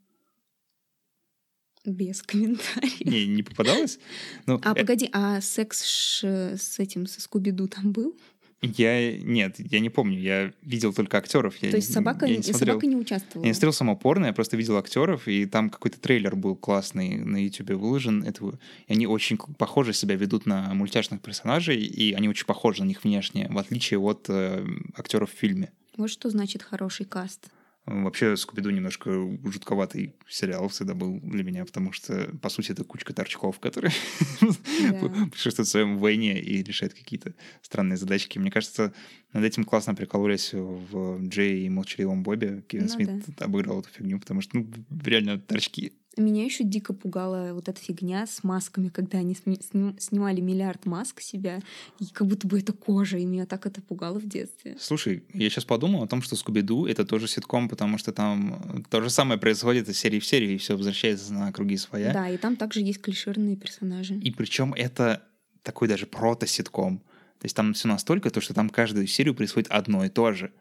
Без 1.86 2.22
комментариев. 2.22 3.00
Не, 3.00 3.26
не 3.26 3.42
попадалось? 3.42 3.98
Ну, 4.46 4.60
А 4.64 4.72
э, 4.72 4.74
погоди, 4.80 5.08
а 5.12 5.40
секс 5.40 5.84
ш- 5.84 6.56
с 6.58 6.78
этим, 6.78 7.06
со 7.06 7.20
Скуби-Ду 7.20 7.68
там 7.68 7.92
был? 7.92 8.16
Я... 8.62 9.16
Нет, 9.18 9.56
я 9.58 9.80
не 9.80 9.90
помню. 9.90 10.18
Я 10.18 10.52
видел 10.62 10.92
только 10.92 11.18
актеров. 11.18 11.56
Я, 11.62 11.70
То 11.70 11.76
есть 11.76 11.90
не- 11.90 11.94
собака, 11.94 12.26
я 12.26 12.38
не 12.38 12.42
смотрел. 12.42 12.68
собака 12.74 12.86
не 12.86 12.96
участвовала? 12.96 13.44
Я 13.44 13.50
не 13.50 13.54
смотрел 13.54 13.72
само 13.72 13.96
порно, 13.96 14.26
я 14.26 14.32
просто 14.32 14.56
видел 14.56 14.76
актеров, 14.78 15.28
и 15.28 15.46
там 15.46 15.70
какой-то 15.70 16.00
трейлер 16.00 16.34
был 16.34 16.56
классный 16.56 17.16
на 17.18 17.36
YouTube 17.44 17.70
выложен. 17.72 18.24
Этого. 18.24 18.58
И 18.88 18.92
они 18.92 19.06
очень 19.06 19.36
похоже 19.36 19.92
себя 19.92 20.16
ведут 20.16 20.46
на 20.46 20.72
мультяшных 20.74 21.20
персонажей, 21.20 21.76
и 21.84 22.14
они 22.14 22.28
очень 22.28 22.46
похожи 22.46 22.82
на 22.82 22.88
них 22.88 23.04
внешне, 23.04 23.46
в 23.50 23.58
отличие 23.58 24.00
от 24.00 24.24
э, 24.28 24.66
актеров 24.96 25.30
в 25.32 25.36
фильме. 25.36 25.70
Вот 25.96 26.10
что 26.10 26.30
значит 26.30 26.62
хороший 26.62 27.06
каст. 27.06 27.48
Вообще, 27.86 28.36
Скуби-Ду 28.36 28.70
немножко 28.70 29.10
жутковатый 29.44 30.16
сериал 30.28 30.68
всегда 30.68 30.94
был 30.94 31.20
для 31.20 31.44
меня, 31.44 31.64
потому 31.64 31.92
что, 31.92 32.30
по 32.42 32.48
сути, 32.48 32.72
это 32.72 32.82
кучка 32.82 33.12
торчков, 33.14 33.60
которые 33.60 33.92
Да. 34.40 35.08
путешествуют 35.30 35.68
в 35.68 35.70
своем 35.70 35.98
войне 35.98 36.40
и 36.40 36.62
решают 36.64 36.94
какие-то 36.94 37.34
странные 37.62 37.96
задачки. 37.96 38.38
Мне 38.40 38.50
кажется, 38.50 38.92
над 39.32 39.44
этим 39.44 39.64
классно 39.64 39.94
прикололись 39.94 40.50
в 40.52 41.28
Джей 41.28 41.64
и 41.64 41.68
Молчаливом 41.70 42.22
Бобе. 42.24 42.62
Кевин 42.68 42.86
Ну 42.86 42.90
Смит 42.90 43.10
да. 43.36 43.44
обыграл 43.44 43.80
эту 43.80 43.90
фигню, 43.90 44.18
потому 44.18 44.40
что, 44.40 44.58
ну, 44.58 44.68
реально 45.04 45.38
торчки. 45.38 45.92
Меня 46.16 46.44
еще 46.44 46.64
дико 46.64 46.94
пугала 46.94 47.52
вот 47.52 47.68
эта 47.68 47.78
фигня 47.78 48.26
с 48.26 48.42
масками, 48.42 48.88
когда 48.88 49.18
они 49.18 49.34
сни- 49.34 49.60
сни- 49.60 49.94
снимали 49.98 50.40
миллиард 50.40 50.86
маск 50.86 51.20
себя, 51.20 51.60
и 52.00 52.06
как 52.06 52.26
будто 52.26 52.46
бы 52.46 52.58
это 52.58 52.72
кожа, 52.72 53.18
и 53.18 53.24
меня 53.26 53.44
так 53.44 53.66
это 53.66 53.82
пугало 53.82 54.18
в 54.18 54.26
детстве. 54.26 54.76
Слушай, 54.80 55.24
я 55.34 55.50
сейчас 55.50 55.66
подумал 55.66 56.02
о 56.02 56.06
том, 56.06 56.22
что 56.22 56.34
Скуби-Ду— 56.36 56.86
это 56.88 57.04
тоже 57.04 57.28
ситком, 57.28 57.68
потому 57.68 57.98
что 57.98 58.12
там 58.12 58.84
то 58.88 59.02
же 59.02 59.10
самое 59.10 59.38
происходит 59.38 59.88
из 59.88 59.98
серии 59.98 60.18
в 60.18 60.26
серию, 60.26 60.54
и 60.54 60.56
все 60.58 60.76
возвращается 60.76 61.34
на 61.34 61.52
круги 61.52 61.76
своя. 61.76 62.12
Да, 62.12 62.30
и 62.30 62.38
там 62.38 62.56
также 62.56 62.80
есть 62.80 63.02
клишированные 63.02 63.56
персонажи. 63.56 64.14
И 64.14 64.30
причем 64.30 64.72
это 64.72 65.22
такой 65.62 65.88
даже 65.88 66.06
прото-ситком. 66.06 66.98
То 67.38 67.44
есть 67.44 67.54
там 67.54 67.74
все 67.74 67.88
настолько, 67.88 68.30
то, 68.30 68.40
что 68.40 68.54
там 68.54 68.70
каждую 68.70 69.06
серию 69.06 69.34
происходит 69.34 69.70
одно 69.70 70.04
и 70.04 70.08
то 70.08 70.32
же. 70.32 70.52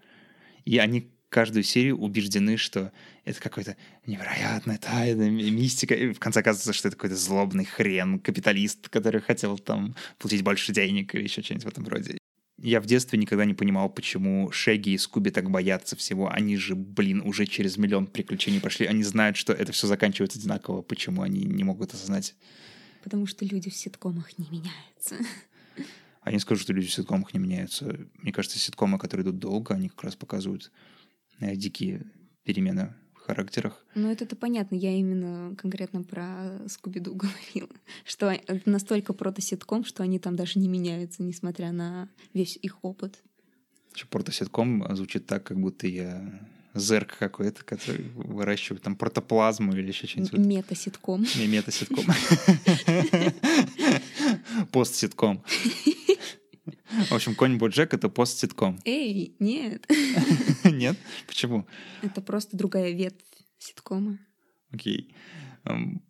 И 0.65 0.78
они 0.80 1.10
каждую 1.30 1.64
серию 1.64 1.98
убеждены, 1.98 2.58
что 2.58 2.92
это 3.24 3.40
какая-то 3.42 3.76
невероятная 4.06 4.78
тайна, 4.78 5.30
ми- 5.30 5.52
мистика. 5.52 5.94
И 5.96 6.14
в 6.14 6.20
конце 6.20 6.40
оказывается, 6.40 6.74
что 6.74 6.88
это 6.88 6.98
какой-то 6.98 7.16
злобный 7.16 7.66
хрен, 7.66 8.20
капиталист, 8.20 8.90
который 8.90 9.22
хотел 9.22 9.58
там 9.58 9.96
получить 10.18 10.44
больше 10.44 10.72
денег 10.72 11.16
или 11.16 11.24
еще 11.24 11.42
что-нибудь 11.42 11.66
в 11.66 11.70
этом 11.70 11.88
роде. 11.88 12.18
Я 12.58 12.80
в 12.80 12.86
детстве 12.86 13.20
никогда 13.20 13.44
не 13.44 13.54
понимал, 13.54 13.90
почему 13.90 14.50
Шеги 14.52 14.92
и 14.92 14.98
Скуби 14.98 15.30
так 15.30 15.50
боятся 15.50 15.96
всего. 15.98 16.32
Они 16.32 16.56
же, 16.56 16.74
блин, 16.74 17.22
уже 17.22 17.46
через 17.46 17.78
миллион 17.78 18.08
приключений 18.08 18.62
прошли. 18.62 18.86
Они 18.86 19.04
знают, 19.04 19.36
что 19.36 19.52
это 19.52 19.74
все 19.74 19.88
заканчивается 19.88 20.40
одинаково. 20.40 20.82
Почему 20.82 21.22
они 21.22 21.44
не 21.44 21.64
могут 21.66 21.94
осознать? 21.94 22.34
Потому 23.04 23.28
что 23.28 23.46
люди 23.46 23.70
в 23.70 23.76
ситкомах 23.76 24.38
не 24.38 24.48
меняются. 24.50 25.18
А 26.22 26.30
я 26.30 26.34
не 26.34 26.40
скажу, 26.40 26.62
что 26.62 26.74
люди 26.74 26.88
в 26.88 26.94
ситкомах 26.94 27.34
не 27.34 27.40
меняются. 27.40 28.00
Мне 28.16 28.32
кажется, 28.32 28.58
ситкомы, 28.58 28.98
которые 28.98 29.26
идут 29.26 29.38
долго, 29.38 29.76
они 29.76 29.90
как 29.90 30.06
раз 30.06 30.16
показывают 30.16 30.72
дикие 31.39 32.06
перемены 32.43 32.93
в 33.13 33.19
характерах. 33.19 33.86
Ну, 33.95 34.12
это-то 34.12 34.36
понятно. 34.36 34.76
Я 34.76 34.93
именно 34.93 35.56
конкретно 35.56 36.04
про 36.04 36.60
Скуби-Ду 36.67 37.15
говорила. 37.15 37.69
Что 38.06 38.30
это 38.30 38.69
настолько 38.69 39.13
прото-ситком, 39.13 39.86
что 39.86 40.04
они 40.04 40.19
там 40.19 40.36
даже 40.36 40.60
не 40.60 40.67
меняются, 40.67 41.24
несмотря 41.24 41.71
на 41.71 42.10
весь 42.34 42.58
их 42.62 42.84
опыт. 42.84 43.24
Протоситком 44.10 44.86
звучит 44.95 45.26
так, 45.26 45.43
как 45.43 45.58
будто 45.58 45.88
я 45.88 46.45
зерк 46.76 47.17
какой-то, 47.17 47.63
который 47.63 48.10
выращивает 48.15 48.84
там 48.84 48.95
протоплазму 48.95 49.74
или 49.74 49.88
еще 49.88 50.08
что-нибудь. 50.08 50.34
Мета-ситком. 50.34 51.26
Не 51.36 51.48
мета-ситком. 51.48 52.06
Пост-ситком. 54.71 55.43
В 57.10 57.12
общем, 57.12 57.36
конь 57.36 57.58
Боджек— 57.58 57.93
это 57.93 58.10
пост-ситком. 58.10 58.80
Эй, 58.86 59.36
нет. 59.39 59.86
Нет? 60.63 60.97
Почему? 61.28 61.67
Это 62.01 62.21
просто 62.21 62.58
другая 62.58 62.91
ветвь 62.91 63.23
ситкома. 63.58 64.17
Окей. 64.71 65.13
Эм, 65.65 66.01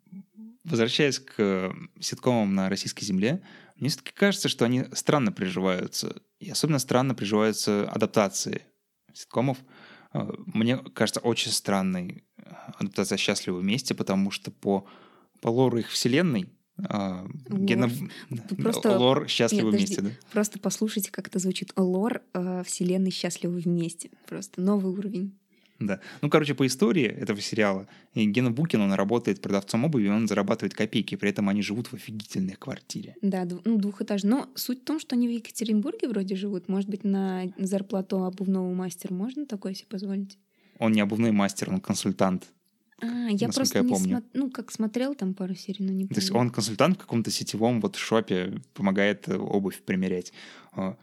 Возвращаясь 0.63 1.19
к 1.19 1.33
э, 1.37 1.71
ситкомам 1.99 2.55
на 2.55 2.69
российской 2.69 3.05
земле, 3.05 3.43
мне 3.75 3.89
все-таки 3.89 4.11
кажется, 4.13 4.49
что 4.49 4.65
они 4.65 4.85
странно 4.93 5.31
приживаются. 5.31 6.21
И 6.39 6.49
особенно 6.49 6.79
странно 6.79 7.13
приживаются 7.13 7.87
адаптации 7.89 8.63
ситкомов. 9.13 9.59
Э, 10.13 10.27
Мне 10.47 10.77
кажется, 10.77 11.19
очень 11.19 11.51
странной 11.51 12.23
э, 12.37 12.51
адаптация 12.79 13.17
«Счастливы 13.17 13.59
вместе», 13.59 13.93
потому 13.93 14.31
что 14.31 14.49
по, 14.49 14.87
по 15.41 15.49
лору 15.49 15.77
их 15.77 15.89
вселенной 15.89 16.49
э, 16.77 17.27
гено- 17.47 17.89
Просто- 18.57 18.97
лор 18.97 19.27
«Счастливы 19.27 19.71
Нет, 19.71 19.79
вместе», 19.79 20.01
да? 20.01 20.09
Просто 20.31 20.59
послушайте, 20.59 21.11
как 21.11 21.27
это 21.27 21.39
звучит. 21.39 21.71
Лор 21.75 22.21
э, 22.33 22.63
вселенной 22.65 23.11
счастливы 23.11 23.59
вместе. 23.59 24.09
Просто 24.27 24.61
новый 24.61 24.91
уровень. 24.93 25.33
Да. 25.79 25.99
Ну, 26.21 26.29
короче, 26.29 26.53
по 26.53 26.65
истории 26.65 27.03
этого 27.05 27.41
сериала, 27.41 27.87
и 28.13 28.25
Гена 28.25 28.49
Букин, 28.49 28.81
он 28.81 28.93
работает 28.93 29.41
продавцом 29.41 29.83
обуви, 29.83 30.07
он 30.07 30.27
зарабатывает 30.27 30.73
копейки, 30.73 31.15
при 31.15 31.29
этом 31.29 31.49
они 31.49 31.61
живут 31.61 31.87
в 31.87 31.93
офигительной 31.95 32.53
квартире. 32.53 33.15
Да, 33.21 33.45
ну, 33.65 33.77
двухэтажный. 33.77 34.29
Но 34.29 34.49
суть 34.55 34.81
в 34.81 34.85
том, 34.85 34.99
что 34.99 35.15
они 35.15 35.27
в 35.27 35.31
Екатеринбурге 35.31 36.07
вроде 36.07 36.35
живут. 36.35 36.69
Может 36.69 36.89
быть, 36.89 37.03
на 37.03 37.43
зарплату 37.57 38.23
обувного 38.23 38.73
мастера 38.73 39.13
можно 39.13 39.45
такое 39.45 39.73
себе 39.73 39.87
позволить? 39.89 40.37
Он 40.79 40.93
не 40.93 41.01
обувной 41.01 41.31
мастер, 41.31 41.69
он 41.69 41.79
консультант. 41.81 42.51
А, 43.01 43.27
я 43.29 43.49
просто 43.49 43.79
я 43.79 43.83
не 43.83 43.89
помню. 43.89 44.17
смо- 44.17 44.23
ну, 44.33 44.49
как 44.49 44.71
смотрел 44.71 45.15
там 45.15 45.33
пару 45.33 45.53
серий, 45.55 45.83
но 45.85 45.91
не 45.91 46.07
То 46.07 46.15
есть 46.15 46.29
помню. 46.29 46.41
он 46.47 46.49
консультант 46.51 46.95
в 46.97 47.01
каком-то 47.01 47.29
сетевом 47.31 47.81
вот 47.81 47.95
шопе, 47.97 48.61
помогает 48.73 49.27
э, 49.27 49.35
обувь 49.37 49.81
примерять. 49.83 50.31
А, 50.71 50.95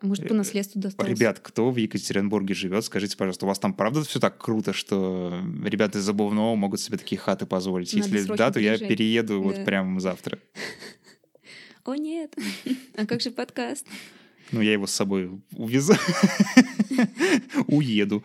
Может, 0.00 0.28
по 0.28 0.34
наследству 0.34 0.80
достался. 0.80 1.10
Ребят, 1.12 1.40
кто 1.40 1.70
в 1.70 1.76
Екатеринбурге 1.76 2.54
живет, 2.54 2.84
скажите, 2.86 3.16
пожалуйста, 3.18 3.44
у 3.44 3.48
вас 3.48 3.58
там 3.58 3.74
правда 3.74 4.02
все 4.02 4.18
так 4.18 4.38
круто, 4.38 4.72
что 4.72 5.42
ребята 5.62 5.98
из 5.98 6.08
обувного 6.08 6.54
могут 6.56 6.80
себе 6.80 6.96
такие 6.96 7.18
хаты 7.18 7.44
позволить? 7.44 7.92
Надо 7.94 8.08
Если 8.08 8.34
да, 8.34 8.50
то 8.50 8.58
я 8.58 8.72
переезжать. 8.78 8.88
перееду 8.88 9.42
вот 9.42 9.56
Да. 9.56 9.64
прямо 9.64 10.00
завтра. 10.00 10.38
О, 11.84 11.94
нет. 11.94 12.34
А 12.96 13.04
как 13.06 13.20
же 13.20 13.30
подкаст? 13.30 13.86
Ну, 14.52 14.60
я 14.62 14.72
его 14.72 14.86
с 14.86 14.92
собой 14.92 15.30
увезу. 15.52 15.94
Уеду. 17.66 18.22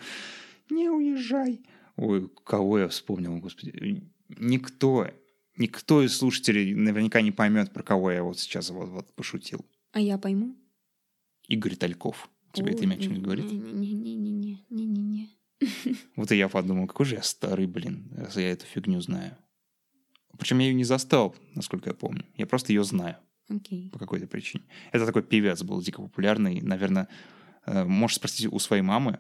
Не 0.69 0.89
уезжай. 0.89 1.59
Ой, 2.01 2.27
кого 2.43 2.79
я 2.79 2.87
вспомнил, 2.87 3.37
господи. 3.37 4.03
Никто, 4.29 5.07
никто 5.55 6.01
из 6.01 6.17
слушателей 6.17 6.73
наверняка 6.73 7.21
не 7.21 7.31
поймет, 7.31 7.71
про 7.71 7.83
кого 7.83 8.09
я 8.11 8.23
вот 8.23 8.39
сейчас 8.39 8.71
вот, 8.71 8.89
вот 8.89 9.13
пошутил. 9.13 9.63
А 9.91 9.99
я 9.99 10.17
пойму. 10.17 10.55
Игорь 11.47 11.75
Тальков. 11.75 12.27
Тебе 12.53 12.71
это 12.71 12.79
Ой, 12.79 12.85
имя 12.85 12.99
что-нибудь 12.99 13.23
говорит? 13.23 13.45
Не-не-не-не-не. 13.45 14.65
Не-не-не. 14.71 15.29
Вот 16.15 16.31
и 16.31 16.37
я 16.37 16.49
подумал, 16.49 16.87
какой 16.87 17.05
же 17.05 17.15
я 17.15 17.21
старый, 17.21 17.67
блин, 17.67 18.11
раз 18.17 18.35
я 18.35 18.51
эту 18.51 18.65
фигню 18.65 18.99
знаю. 18.99 19.37
Причем 20.39 20.57
я 20.57 20.69
ее 20.69 20.73
не 20.73 20.85
застал, 20.85 21.35
насколько 21.53 21.91
я 21.91 21.93
помню. 21.93 22.25
Я 22.35 22.47
просто 22.47 22.73
ее 22.73 22.83
знаю 22.83 23.17
Окей. 23.47 23.91
по 23.91 23.99
какой-то 23.99 24.25
причине. 24.25 24.63
Это 24.91 25.05
такой 25.05 25.21
певец 25.21 25.61
был 25.61 25.79
дико 25.83 26.01
популярный. 26.01 26.61
Наверное, 26.61 27.09
э, 27.67 27.85
можешь 27.85 28.15
спросить 28.17 28.51
у 28.51 28.57
своей 28.57 28.81
мамы. 28.81 29.19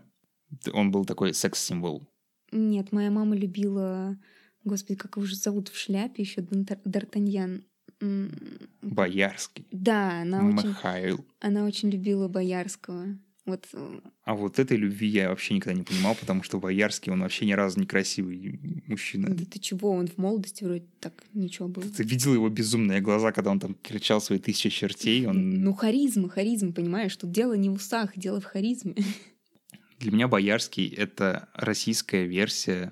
Он 0.73 0.89
был 0.89 1.05
такой 1.05 1.35
секс-символ. 1.35 2.07
Нет, 2.51 2.91
моя 2.91 3.11
мама 3.11 3.35
любила... 3.35 4.17
Господи, 4.63 4.95
как 4.99 5.17
его 5.17 5.25
же 5.25 5.35
зовут 5.35 5.69
в 5.69 5.77
шляпе 5.77 6.21
еще? 6.21 6.41
Д'Артаньян. 6.41 7.63
Боярский. 8.81 9.65
Да, 9.71 10.21
она 10.21 10.47
очень, 10.47 10.69
Михаил. 10.69 11.25
она 11.39 11.65
очень 11.65 11.89
любила 11.89 12.27
Боярского. 12.27 13.17
Вот 13.45 13.67
э, 13.73 13.99
А 14.23 14.35
вот 14.35 14.59
этой 14.59 14.77
любви 14.77 15.07
я 15.07 15.29
вообще 15.29 15.55
никогда 15.55 15.77
не 15.77 15.83
понимал, 15.83 16.15
потому 16.15 16.43
что 16.43 16.59
Боярский, 16.59 17.11
он 17.11 17.21
вообще 17.21 17.45
ни 17.45 17.53
разу 17.53 17.79
не 17.79 17.87
красивый 17.87 18.59
мужчина. 18.85 19.29
да 19.29 19.45
ты 19.45 19.59
чего, 19.59 19.91
он 19.91 20.07
в 20.07 20.17
молодости 20.17 20.63
вроде 20.63 20.85
так 20.99 21.23
ничего 21.33 21.67
был. 21.67 21.81
Ты 21.81 22.03
видел 22.03 22.35
его 22.35 22.49
безумные 22.49 23.01
глаза, 23.01 23.31
когда 23.31 23.49
он 23.49 23.59
там 23.59 23.75
кричал 23.81 24.21
свои 24.21 24.37
тысячи 24.37 24.69
чертей? 24.69 25.25
Он... 25.25 25.63
Ну, 25.63 25.73
харизма, 25.73 26.29
харизма, 26.29 26.71
понимаешь? 26.71 27.15
Тут 27.17 27.31
дело 27.31 27.53
не 27.53 27.69
в 27.69 27.73
усах, 27.73 28.15
дело 28.15 28.39
в 28.41 28.45
харизме. 28.45 28.95
Для 30.01 30.11
меня 30.11 30.27
Боярский— 30.27 30.87
это 30.97 31.47
российская 31.53 32.25
версия 32.25 32.91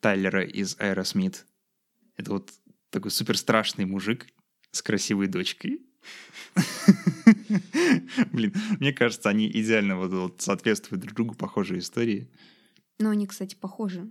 Тайлера 0.00 0.44
из 0.44 0.76
Aerosmith. 0.78 1.44
Это 2.16 2.32
вот 2.32 2.52
такой 2.90 3.12
супер 3.12 3.36
страшный 3.38 3.84
мужик 3.84 4.26
с 4.72 4.82
красивой 4.82 5.28
дочкой. 5.28 5.80
Блин, 8.32 8.52
мне 8.80 8.92
кажется, 8.92 9.28
они 9.28 9.46
идеально 9.48 9.96
вот, 9.96 10.40
соответствуют 10.42 11.02
друг 11.02 11.14
другу, 11.14 11.34
похожие 11.34 11.78
истории, 11.78 12.28
Но 12.98 13.10
они, 13.10 13.26
кстати, 13.28 13.54
похожи. 13.54 14.10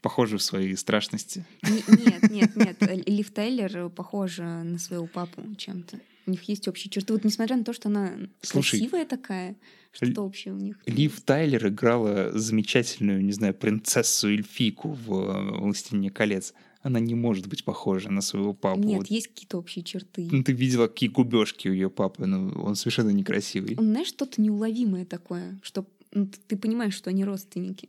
Похожи 0.00 0.38
в 0.38 0.42
своей 0.42 0.74
страшности. 0.76 1.44
не- 1.62 1.84
Нет, 2.06 2.30
нет, 2.30 2.56
нет. 2.56 3.06
Лив 3.06 3.30
Тайлер 3.32 3.90
похожа 3.90 4.62
на 4.62 4.78
своего 4.78 5.06
папу 5.06 5.54
чем-то. 5.56 6.00
У 6.30 6.32
них 6.32 6.44
есть 6.44 6.68
общие 6.68 6.88
черты. 6.90 7.12
Вот 7.12 7.24
несмотря 7.24 7.56
на 7.56 7.64
то, 7.64 7.72
что 7.72 7.88
она 7.88 8.12
Слушай, 8.40 8.78
красивая 8.78 9.04
такая, 9.04 9.56
что-то 9.90 10.22
общее 10.22 10.54
у 10.54 10.58
них. 10.58 10.78
Лив 10.86 11.20
Тайлер 11.22 11.66
играла 11.66 12.30
замечательную, 12.38 13.24
не 13.24 13.32
знаю, 13.32 13.52
принцессу 13.52 14.28
Эльфику 14.28 14.90
в 14.90 15.12
э, 15.12 15.58
«Властелине 15.58 16.10
колец». 16.10 16.54
Она 16.82 17.00
не 17.00 17.16
может 17.16 17.48
быть 17.48 17.64
похожа 17.64 18.10
на 18.10 18.20
своего 18.20 18.54
папу. 18.54 18.78
Нет, 18.78 18.98
Вот. 18.98 19.06
есть 19.08 19.26
какие-то 19.26 19.58
общие 19.58 19.82
черты. 19.82 20.28
Ну, 20.30 20.44
ты 20.44 20.52
видела, 20.52 20.86
какие 20.86 21.08
губежки 21.08 21.66
у 21.66 21.72
ее 21.72 21.90
папы, 21.90 22.26
ну, 22.26 22.52
он 22.62 22.76
совершенно 22.76 23.10
некрасивый. 23.10 23.74
Он, 23.76 23.86
знаешь, 23.86 24.06
что-то 24.06 24.40
неуловимое 24.40 25.04
такое, 25.04 25.58
что 25.62 25.84
ну, 26.12 26.28
ты 26.46 26.56
понимаешь, 26.56 26.94
что 26.94 27.10
они 27.10 27.24
родственники. 27.24 27.88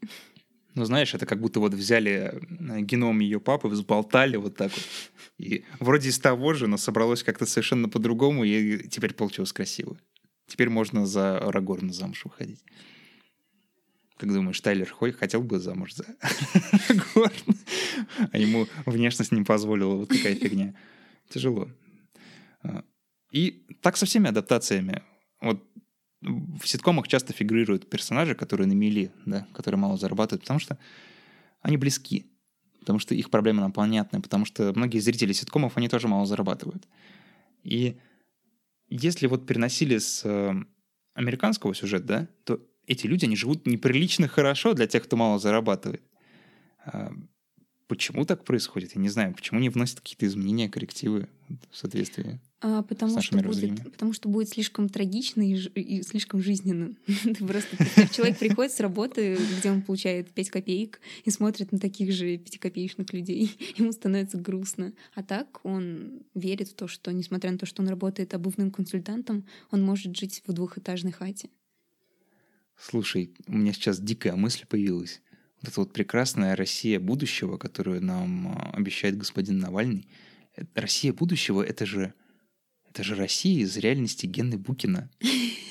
Ну, 0.73 0.85
знаешь, 0.85 1.13
это 1.13 1.25
как 1.25 1.41
будто 1.41 1.59
вот 1.59 1.73
взяли 1.73 2.31
э, 2.33 2.81
геном 2.81 3.19
ее 3.19 3.39
папы, 3.39 3.67
взболтали 3.67 4.37
вот 4.37 4.55
так 4.55 4.71
вот. 4.71 4.87
И 5.37 5.65
вроде 5.79 6.09
из 6.09 6.19
того 6.19 6.53
же, 6.53 6.67
но 6.67 6.77
собралось 6.77 7.23
как-то 7.23 7.45
совершенно 7.45 7.89
по-другому, 7.89 8.43
и 8.43 8.87
теперь 8.87 9.13
получилось 9.13 9.51
красиво. 9.51 9.97
Теперь 10.47 10.69
можно 10.69 11.05
за 11.05 11.39
Арагорна 11.39 11.91
замуж 11.91 12.25
выходить. 12.25 12.63
Как 14.17 14.31
думаешь, 14.31 14.61
Тайлер 14.61 14.89
Хой 14.89 15.11
хотел 15.11 15.41
бы 15.41 15.59
замуж 15.59 15.93
за 15.93 16.05
Арагорна? 16.89 17.55
А 18.31 18.37
ему 18.37 18.67
внешность 18.85 19.31
не 19.31 19.43
позволила. 19.43 19.95
Вот 19.95 20.09
какая 20.09 20.35
фигня. 20.35 20.75
Тяжело. 21.29 21.69
А, 22.63 22.83
И 23.31 23.65
так 23.81 23.97
со 23.97 24.05
всеми 24.05 24.29
адаптациями. 24.29 25.01
Вот 25.41 25.63
в 26.21 26.65
ситкомах 26.65 27.07
часто 27.07 27.33
фигурируют 27.33 27.89
персонажи, 27.89 28.35
которые 28.35 28.67
на 28.67 28.73
мели, 28.73 29.11
да, 29.25 29.47
которые 29.53 29.79
мало 29.79 29.97
зарабатывают, 29.97 30.41
потому 30.41 30.59
что 30.59 30.77
они 31.61 31.77
близки, 31.77 32.27
потому 32.79 32.99
что 32.99 33.15
их 33.15 33.29
проблема 33.29 33.61
нам 33.61 33.71
понятна, 33.71 34.21
потому 34.21 34.45
что 34.45 34.71
многие 34.75 34.99
зрители 34.99 35.33
ситкомов, 35.33 35.77
они 35.77 35.89
тоже 35.89 36.07
мало 36.07 36.25
зарабатывают. 36.25 36.87
И 37.63 37.97
если 38.87 39.27
вот 39.27 39.45
переносили 39.45 39.97
с 39.97 40.21
э, 40.25 40.53
американского 41.13 41.73
сюжета, 41.73 42.05
да, 42.05 42.27
то 42.43 42.61
эти 42.87 43.07
люди, 43.07 43.25
они 43.25 43.35
живут 43.35 43.65
неприлично 43.65 44.27
хорошо 44.27 44.73
для 44.73 44.87
тех, 44.87 45.03
кто 45.03 45.17
мало 45.17 45.39
зарабатывает. 45.39 46.03
А 46.85 47.13
Почему 47.91 48.23
так 48.23 48.45
происходит? 48.45 48.95
Я 48.95 49.01
не 49.01 49.09
знаю. 49.09 49.33
Почему 49.33 49.59
не 49.59 49.67
вносят 49.67 49.99
какие-то 49.99 50.25
изменения, 50.25 50.69
коррективы 50.69 51.27
в 51.71 51.75
соответствии? 51.75 52.39
А, 52.63 52.83
потому, 52.83 53.19
что 53.19 53.39
будет, 53.39 53.83
потому 53.91 54.13
что 54.13 54.29
будет 54.29 54.49
слишком 54.49 54.87
трагично 54.87 55.41
и, 55.41 55.55
и 55.55 56.03
слишком 56.03 56.41
жизненно. 56.41 56.95
Ты 57.23 57.45
просто 57.45 57.75
человек 58.13 58.37
приходит 58.37 58.71
с 58.71 58.79
работы, 58.79 59.37
где 59.57 59.71
он 59.71 59.81
получает 59.81 60.31
5 60.31 60.49
копеек, 60.51 61.01
и 61.25 61.31
смотрит 61.31 61.71
на 61.71 61.79
таких 61.79 62.11
же 62.11 62.37
пятикопеечных 62.37 63.11
людей. 63.13 63.57
Ему 63.77 63.91
становится 63.91 64.37
грустно. 64.37 64.93
А 65.15 65.23
так 65.23 65.59
он 65.63 66.21
верит 66.35 66.69
в 66.69 66.75
то, 66.75 66.87
что, 66.87 67.11
несмотря 67.11 67.51
на 67.51 67.57
то, 67.57 67.65
что 67.65 67.81
он 67.81 67.89
работает 67.89 68.35
обувным 68.35 68.69
консультантом, 68.69 69.45
он 69.71 69.81
может 69.81 70.15
жить 70.15 70.43
в 70.45 70.53
двухэтажной 70.53 71.11
хате. 71.11 71.49
Слушай, 72.77 73.33
у 73.47 73.57
меня 73.57 73.73
сейчас 73.73 73.99
дикая 73.99 74.35
мысль 74.35 74.65
появилась. 74.67 75.21
Вот 75.61 75.71
эта 75.71 75.79
вот 75.79 75.93
прекрасная 75.93 76.55
Россия 76.55 76.99
будущего, 76.99 77.57
которую 77.57 78.03
нам 78.03 78.49
а, 78.49 78.71
обещает 78.71 79.17
господин 79.17 79.59
Навальный. 79.59 80.07
Э, 80.55 80.63
Россия 80.75 81.13
будущего— 81.13 81.61
это 81.63 81.85
же, 81.85 82.13
это 82.93 83.03
же 83.03 83.15
Россия 83.15 83.63
из 83.63 83.77
реальности 83.77 84.25
Гены 84.25 84.57
Букина. 84.57 85.09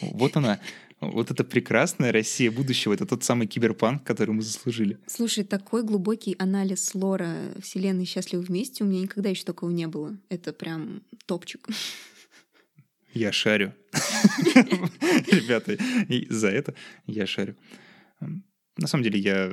Вот 0.01 0.37
она, 0.37 0.59
вот 1.01 1.31
эта 1.31 1.45
прекрасная 1.45 2.13
Россия 2.13 2.51
будущего. 2.51 2.95
Это 2.95 3.05
тот 3.05 3.23
самый 3.25 3.47
киберпанк, 3.47 4.03
который 4.05 4.31
мы 4.31 4.41
заслужили. 4.43 4.99
Слушай, 5.07 5.45
такой 5.45 5.83
глубокий 5.83 6.35
анализ 6.39 6.95
лора 6.95 7.37
Вселенной 7.61 8.07
«Счастливы 8.07 8.43
вместе» 8.43 8.85
у 8.85 8.87
меня 8.87 9.03
никогда 9.03 9.29
еще 9.29 9.45
такого 9.45 9.71
не 9.71 9.87
было. 9.87 10.19
Это 10.31 10.55
прям 10.55 11.03
топчик. 11.27 11.69
Я 13.13 13.33
шарю. 13.33 13.75
Ребята, 15.31 15.77
за 16.31 16.49
это 16.49 16.75
я 17.07 17.27
шарю. 17.27 17.57
На 18.79 18.87
самом 18.87 19.05
деле 19.05 19.21
я 19.21 19.53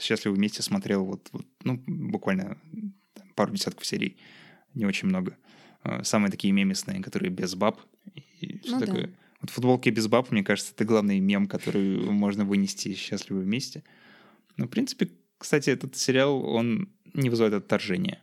счастливо 0.00 0.34
вместе 0.34 0.62
смотрел 0.62 1.04
вот, 1.04 1.28
вот, 1.32 1.46
ну, 1.64 1.82
буквально 1.86 2.56
пару 3.34 3.52
десятков 3.52 3.84
серий, 3.84 4.16
не 4.74 4.86
очень 4.86 5.08
много. 5.08 5.36
А, 5.82 6.02
Самые 6.04 6.30
такие 6.30 6.52
мемесные, 6.52 7.00
которые 7.02 7.30
без 7.30 7.54
баб. 7.54 7.80
И 8.40 8.58
всё 8.58 8.72
Ну 8.74 8.80
да. 8.80 8.86
такое. 8.86 9.10
Вот 9.40 9.50
футболки 9.50 9.88
без 9.90 10.06
баб, 10.08 10.30
мне 10.32 10.42
кажется, 10.42 10.72
это 10.74 10.84
главный 10.84 11.20
мем, 11.20 11.46
который 11.46 11.98
можно 12.10 12.44
вынести 12.44 12.88
из 12.88 12.98
«Счастливы 12.98 13.40
вместе». 13.42 13.84
Но, 14.56 14.66
в 14.66 14.68
принципе, 14.68 15.10
кстати, 15.38 15.70
этот 15.70 15.96
сериал, 15.96 16.44
он 16.44 16.88
не 17.14 17.30
вызывает 17.30 17.54
отторжения. 17.54 18.20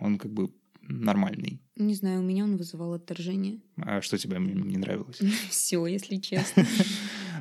Он 0.00 0.18
как 0.18 0.30
бы 0.32 0.50
нормальный. 0.82 1.60
Не 1.76 1.94
знаю, 1.94 2.20
у 2.20 2.22
меня 2.22 2.44
он 2.44 2.56
вызывал 2.56 2.92
отторжение. 2.94 3.60
А 3.78 4.00
что 4.02 4.18
тебе 4.18 4.38
не 4.38 4.76
нравилось? 4.76 5.18
Все, 5.50 5.86
если 5.86 6.16
честно. 6.16 6.66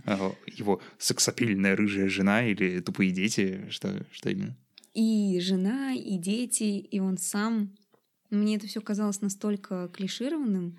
А, 0.07 0.33
Его 0.45 0.81
сексапильная 0.99 1.75
рыжая 1.75 2.09
жена 2.09 2.45
или 2.45 2.79
тупые 2.81 3.11
дети? 3.11 3.65
Что, 3.69 4.05
что 4.11 4.29
именно? 4.29 4.55
И 4.93 5.39
жена, 5.39 5.93
и 5.93 6.17
дети, 6.17 6.63
и 6.79 6.99
он 6.99 7.17
сам. 7.17 7.71
Мне 8.35 8.57
это 8.57 8.67
все 8.67 8.81
казалось 8.81 9.21
настолько 9.21 9.89
клишированным, 9.93 10.77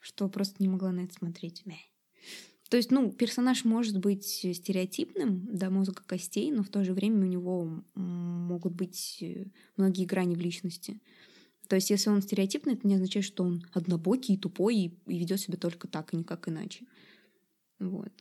что 0.00 0.28
просто 0.28 0.56
не 0.62 0.68
могла 0.68 0.92
на 0.92 1.00
это 1.00 1.14
смотреть. 1.14 1.64
То 2.70 2.76
есть, 2.76 2.90
ну, 2.90 3.12
персонаж 3.12 3.64
может 3.64 3.98
быть 3.98 4.26
стереотипным 4.26 5.46
до 5.46 5.70
мозга 5.70 6.02
костей, 6.06 6.50
но 6.50 6.62
в 6.62 6.68
то 6.68 6.82
же 6.82 6.92
время 6.92 7.20
у 7.20 7.28
него 7.28 7.84
могут 7.94 8.72
быть 8.72 9.18
э, 9.20 9.44
многие 9.76 10.06
грани 10.06 10.34
в 10.34 10.40
личности. 10.40 11.00
То 11.68 11.76
есть, 11.76 11.90
если 11.90 12.10
он 12.10 12.22
стереотипный, 12.22 12.74
это 12.74 12.86
не 12.88 12.94
означает, 12.94 13.26
что 13.26 13.44
он 13.44 13.64
однобокий, 13.72 14.36
тупой 14.36 14.76
и, 14.76 14.98
и 15.06 15.18
ведет 15.18 15.40
себя 15.40 15.56
только 15.56 15.88
так, 15.88 16.12
и 16.12 16.16
никак 16.16 16.48
иначе. 16.48 16.86
Вот. 17.78 18.12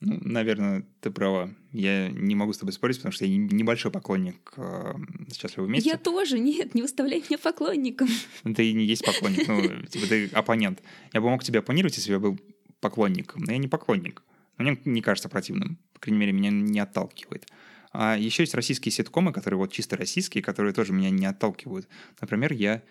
Ну, 0.00 0.18
наверное, 0.22 0.86
ты 1.00 1.10
права. 1.10 1.52
Я 1.72 2.08
не 2.08 2.36
могу 2.36 2.52
с 2.52 2.58
тобой 2.58 2.72
спорить, 2.72 2.98
потому 2.98 3.12
что 3.12 3.24
я 3.24 3.36
небольшой 3.36 3.90
поклонник 3.90 4.52
э, 4.56 4.94
«Счастливого 5.34 5.66
вместе». 5.66 5.90
Я 5.90 5.98
тоже, 5.98 6.38
нет, 6.38 6.74
не 6.74 6.82
выставляй 6.82 7.20
меня 7.20 7.36
поклонником. 7.38 8.08
Ну, 8.44 8.54
ты 8.54 8.72
не 8.72 8.84
есть 8.84 9.04
поклонник, 9.04 9.48
ну, 9.48 9.86
типа 9.86 10.06
ты 10.06 10.28
оппонент. 10.28 10.82
Я 11.12 11.20
бы 11.20 11.28
мог 11.28 11.42
тебя 11.42 11.60
оппонировать, 11.60 11.96
если 11.96 12.10
бы 12.10 12.14
я 12.14 12.20
был 12.20 12.38
поклонником, 12.80 13.42
но 13.42 13.52
я 13.52 13.58
не 13.58 13.66
поклонник. 13.66 14.22
Мне 14.56 14.78
не 14.84 15.02
кажется 15.02 15.28
противным. 15.28 15.78
По 15.92 16.00
крайней 16.00 16.18
мере, 16.18 16.32
меня 16.32 16.50
не 16.50 16.78
отталкивает. 16.78 17.48
А 17.90 18.16
еще 18.16 18.44
есть 18.44 18.54
российские 18.54 18.92
ситкомы, 18.92 19.32
которые 19.32 19.58
вот 19.58 19.72
чисто 19.72 19.96
российские, 19.96 20.44
которые 20.44 20.74
тоже 20.74 20.92
меня 20.92 21.10
не 21.10 21.26
отталкивают. 21.26 21.88
Например, 22.20 22.52
я, 22.52 22.84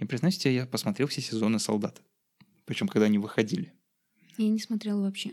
я 0.00 0.06
признаюсь 0.06 0.38
тебе, 0.38 0.54
я 0.54 0.66
посмотрел 0.66 1.06
все 1.06 1.20
сезоны 1.20 1.60
«Солдат». 1.60 2.02
Причем, 2.64 2.88
когда 2.88 3.06
они 3.06 3.18
выходили. 3.18 3.72
Я 4.36 4.48
не 4.48 4.58
смотрела 4.58 5.02
вообще. 5.02 5.32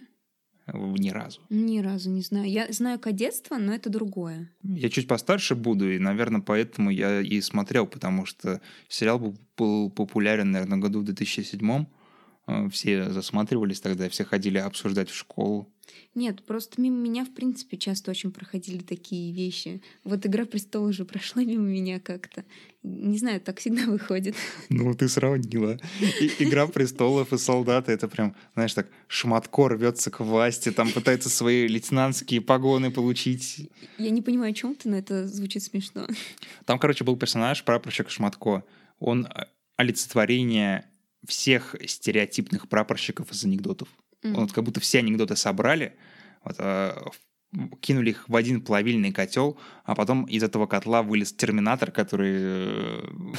Ни 0.68 1.10
разу. 1.10 1.42
Ни 1.50 1.80
разу 1.80 2.10
не 2.10 2.22
знаю. 2.22 2.50
Я 2.50 2.72
знаю 2.72 3.00
кадетство, 3.00 3.58
но 3.58 3.74
это 3.74 3.90
другое. 3.90 4.50
Я 4.64 4.90
чуть 4.90 5.08
постарше 5.08 5.56
буду, 5.56 5.92
и, 5.92 6.00
наверное, 6.00 6.42
поэтому 6.42 6.90
я 6.90 7.22
и 7.22 7.42
смотрел, 7.42 7.88
потому 7.88 8.26
что 8.26 8.62
сериал 8.88 9.36
был, 9.58 9.90
популярен, 9.90 10.52
наверное, 10.52 10.78
году 10.78 11.00
в 11.00 11.04
2007 11.04 11.86
Э, 11.92 12.01
все 12.72 13.10
засматривались 13.12 13.82
тогда, 13.82 14.10
все 14.10 14.24
ходили 14.24 14.58
обсуждать 14.58 15.10
в 15.10 15.16
школу. 15.16 15.68
Нет, 16.14 16.44
просто 16.44 16.82
мимо 16.82 16.98
меня, 16.98 17.24
в 17.24 17.34
принципе, 17.34 17.78
часто 17.78 18.12
очень 18.12 18.32
проходили 18.32 18.80
такие 18.80 19.34
вещи. 19.34 19.82
Вот 20.04 20.26
«Игра 20.26 20.46
престолов» 20.46 20.90
уже 20.90 21.06
прошла 21.06 21.44
мимо 21.44 21.64
меня 21.64 22.00
как-то. 22.00 22.44
Не 22.84 23.18
знаю, 23.18 23.40
так 23.40 23.60
всегда 23.60 23.86
выходит. 23.88 24.36
Ну, 24.70 24.94
ты 24.94 25.08
сравнила. 25.08 25.80
И 26.20 26.32
«Игра 26.40 26.68
престолов» 26.68 27.32
и 27.32 27.38
«Солдаты»— 27.38 27.92
это 27.94 28.10
прям, 28.10 28.36
знаешь, 28.56 28.74
так 28.74 28.90
шматко 29.08 29.70
рвется 29.70 30.12
к 30.12 30.20
власти, 30.20 30.72
там 30.72 30.92
пытается 30.92 31.30
свои 31.30 31.68
лейтенантские 31.68 32.42
погоны 32.42 32.92
получить. 32.92 33.70
Я 33.98 34.10
не 34.10 34.22
понимаю, 34.22 34.52
о 34.52 34.56
чем 34.56 34.76
ты, 34.76 34.90
но 34.90 34.98
это 34.98 35.28
звучит 35.28 35.64
смешно. 35.64 36.08
Там, 36.66 36.78
короче, 36.78 37.06
был 37.06 37.16
персонаж, 37.16 37.64
прапорщик 37.64 38.10
Шматко. 38.10 38.64
Он 39.00 39.28
э, 39.28 39.46
олицетворение 39.78 40.91
всех 41.28 41.76
стереотипных 41.86 42.68
прапорщиков 42.68 43.32
из 43.32 43.44
анекдотов. 43.44 43.88
Mm-hmm. 44.24 44.34
Вот 44.34 44.52
как 44.52 44.64
будто 44.64 44.80
все 44.80 45.00
анекдоты 45.00 45.36
собрали, 45.36 45.96
вот, 46.44 46.56
э, 46.60 46.96
кинули 47.82 48.12
их 48.12 48.30
в 48.30 48.36
один 48.36 48.62
плавильный 48.62 49.12
котел, 49.12 49.58
а 49.84 49.96
потом 49.96 50.26
из 50.26 50.44
этого 50.44 50.68
котла 50.68 51.04
вылез 51.04 51.34
терминатор, 51.34 51.92
который 51.92 52.34
э, 52.34 53.34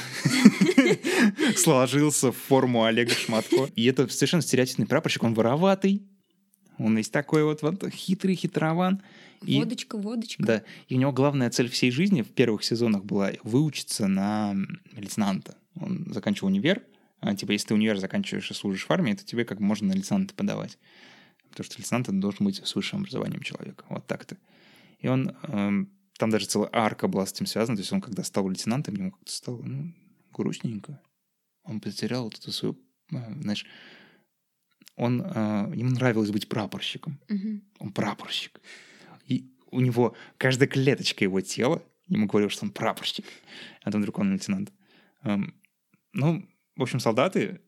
сложился 1.55 2.31
в 2.31 2.37
форму 2.37 2.83
Олега 2.83 3.13
Шматко. 3.13 3.69
И 3.75 3.85
это 3.85 4.07
совершенно 4.07 4.43
стереотипный 4.43 4.85
прапорщик, 4.85 5.23
он 5.23 5.33
вороватый, 5.33 6.03
он 6.77 6.95
весь 6.97 7.09
такой 7.09 7.43
вот, 7.43 7.61
вот 7.61 7.89
хитрый 7.89 8.35
хитрован. 8.35 9.01
И, 9.41 9.59
водочка, 9.59 9.97
водочка. 9.97 10.43
Да, 10.43 10.63
и 10.87 10.95
у 10.95 10.99
него 10.99 11.11
главная 11.11 11.49
цель 11.49 11.69
всей 11.69 11.91
жизни 11.91 12.21
в 12.21 12.29
первых 12.29 12.63
сезонах 12.63 13.03
была 13.03 13.31
выучиться 13.43 14.07
на 14.07 14.55
лейтенанта. 14.95 15.57
Он 15.79 16.05
заканчивал 16.13 16.47
универ, 16.49 16.77
а, 16.77 16.92
типа, 17.35 17.51
если 17.51 17.69
ты 17.69 17.73
универ 17.73 17.97
заканчиваешь 17.97 18.49
и 18.51 18.53
служишь 18.53 18.85
в 18.85 18.91
армии, 18.91 19.13
то 19.13 19.23
тебе 19.23 19.45
как 19.45 19.59
можно 19.59 19.87
на 19.87 19.93
лейтенанта 19.93 20.33
подавать. 20.33 20.77
Потому 21.49 21.65
что 21.65 21.77
лейтенант 21.79 22.19
должен 22.19 22.45
быть 22.45 22.65
с 22.65 22.75
высшим 22.75 22.99
образованием 22.99 23.41
человека. 23.41 23.85
Вот 23.89 24.05
так-то. 24.07 24.37
И 24.99 25.07
он... 25.07 25.35
Эм, 25.43 25.91
там 26.17 26.29
даже 26.29 26.45
целая 26.45 26.69
арка 26.71 27.07
была 27.07 27.25
с 27.25 27.33
этим 27.33 27.45
связана. 27.45 27.75
То 27.75 27.81
есть 27.81 27.91
он, 27.91 28.01
когда 28.01 28.23
стал 28.23 28.47
лейтенантом, 28.47 28.95
ему 28.95 29.11
как-то 29.11 29.31
стало 29.31 29.61
ну, 29.63 29.93
грустненько. 30.31 31.01
Он 31.63 31.79
потерял 31.79 32.25
вот 32.25 32.37
эту 32.37 32.51
свою... 32.51 32.79
Э, 33.11 33.33
знаешь, 33.41 33.65
он, 34.95 35.21
э, 35.21 35.73
ему 35.75 35.91
нравилось 35.91 36.31
быть 36.31 36.47
прапорщиком. 36.47 37.19
Угу. 37.29 37.61
Он 37.79 37.91
прапорщик. 37.93 38.61
И 39.27 39.51
у 39.71 39.79
него 39.79 40.15
каждая 40.37 40.67
клеточка 40.67 41.23
его 41.23 41.41
тела 41.41 41.81
ему 42.07 42.27
говорила, 42.27 42.49
что 42.49 42.65
он 42.65 42.71
прапорщик. 42.71 43.25
А 43.81 43.91
там 43.91 44.01
вдруг 44.01 44.19
он 44.19 44.33
лейтенант. 44.33 44.71
Эм, 45.23 45.53
ну, 46.13 46.47
в 46.75 46.81
общем, 46.81 46.99
солдаты, 46.99 47.61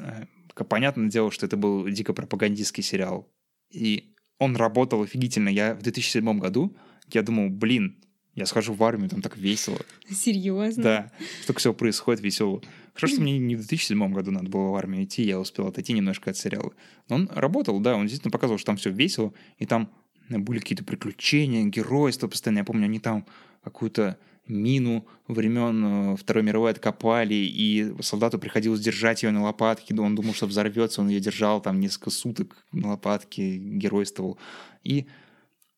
э, 0.00 0.24
понятное 0.68 1.08
дело, 1.08 1.30
что 1.30 1.46
это 1.46 1.56
был 1.56 1.88
дико 1.88 2.12
пропагандистский 2.12 2.82
сериал. 2.82 3.30
И 3.70 4.14
он 4.38 4.56
работал 4.56 5.02
офигительно. 5.02 5.48
Я 5.48 5.74
в 5.74 5.82
2007 5.82 6.38
году, 6.38 6.76
я 7.12 7.22
думал, 7.22 7.50
блин, 7.50 7.98
я 8.34 8.46
схожу 8.46 8.72
в 8.72 8.84
армию, 8.84 9.10
там 9.10 9.20
так 9.20 9.36
весело. 9.36 9.78
Серьезно? 10.08 10.82
Да, 10.82 11.12
столько 11.42 11.58
всего 11.58 11.74
происходит 11.74 12.22
весело. 12.22 12.62
Хорошо, 12.94 13.14
что 13.14 13.22
мне 13.22 13.38
не 13.38 13.56
в 13.56 13.60
2007 13.60 14.12
году 14.12 14.30
надо 14.30 14.48
было 14.48 14.70
в 14.70 14.76
армию 14.76 15.04
идти, 15.04 15.22
я 15.22 15.40
успел 15.40 15.66
отойти 15.66 15.92
немножко 15.92 16.30
от 16.30 16.36
сериала. 16.36 16.72
Но 17.08 17.16
он 17.16 17.30
работал, 17.34 17.80
да, 17.80 17.96
он 17.96 18.02
действительно 18.02 18.30
показывал, 18.30 18.58
что 18.58 18.66
там 18.66 18.76
все 18.76 18.90
весело, 18.90 19.32
и 19.58 19.66
там 19.66 19.92
были 20.28 20.60
какие-то 20.60 20.84
приключения, 20.84 21.64
геройство 21.64 22.28
постоянно. 22.28 22.58
Я 22.58 22.64
помню, 22.64 22.84
они 22.84 23.00
там 23.00 23.26
какую-то 23.62 24.18
мину 24.48 25.06
времен 25.26 26.12
э, 26.12 26.16
Второй 26.16 26.42
мировой 26.42 26.70
откопали, 26.70 27.34
и 27.34 27.94
солдату 28.00 28.38
приходилось 28.38 28.80
держать 28.80 29.22
ее 29.22 29.30
на 29.30 29.42
лопатке, 29.42 29.94
он 29.98 30.14
думал, 30.14 30.34
что 30.34 30.46
взорвется, 30.46 31.00
он 31.00 31.08
ее 31.08 31.20
держал 31.20 31.60
там 31.60 31.80
несколько 31.80 32.10
суток 32.10 32.56
на 32.72 32.90
лопатке, 32.90 33.56
геройствовал. 33.56 34.38
И, 34.84 35.06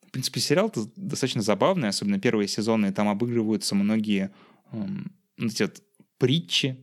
в 0.06 0.10
принципе, 0.10 0.40
сериал 0.40 0.72
достаточно 0.96 1.42
забавный, 1.42 1.88
особенно 1.88 2.20
первые 2.20 2.48
сезоны, 2.48 2.92
там 2.92 3.08
обыгрываются 3.08 3.74
многие 3.74 4.30
эм, 4.72 5.12
эти 5.38 5.62
вот 5.64 5.82
притчи 6.18 6.76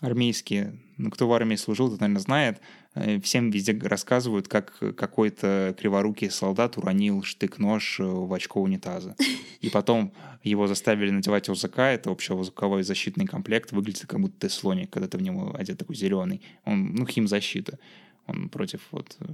армейские. 0.00 0.78
Ну, 0.96 1.10
кто 1.10 1.28
в 1.28 1.32
армии 1.32 1.56
служил, 1.56 1.90
тот, 1.90 2.00
наверное, 2.00 2.20
знает. 2.20 2.60
Э, 2.94 3.20
всем 3.20 3.50
везде 3.50 3.72
рассказывают, 3.72 4.48
как 4.48 4.76
какой-то 4.96 5.74
криворукий 5.78 6.30
солдат 6.30 6.76
уронил 6.76 7.22
штык-нож 7.22 8.00
э, 8.00 8.04
в 8.04 8.32
очко 8.32 8.60
унитаза. 8.60 9.16
И 9.60 9.70
потом 9.70 10.12
его 10.42 10.66
заставили 10.66 11.10
надевать 11.10 11.48
ОЗК, 11.48 11.78
это 11.78 12.10
общезвуковой 12.10 12.82
защитный 12.82 13.26
комплект, 13.26 13.72
выглядит 13.72 14.06
как 14.06 14.20
будто 14.20 14.40
ты 14.40 14.48
слоник, 14.48 14.90
когда 14.90 15.08
ты 15.08 15.18
в 15.18 15.22
него 15.22 15.54
одет 15.56 15.78
такой 15.78 15.96
зеленый. 15.96 16.42
Он, 16.64 16.94
ну, 16.94 17.06
химзащита. 17.06 17.78
Он 18.26 18.48
против 18.48 18.80
вот 18.90 19.16
э, 19.20 19.26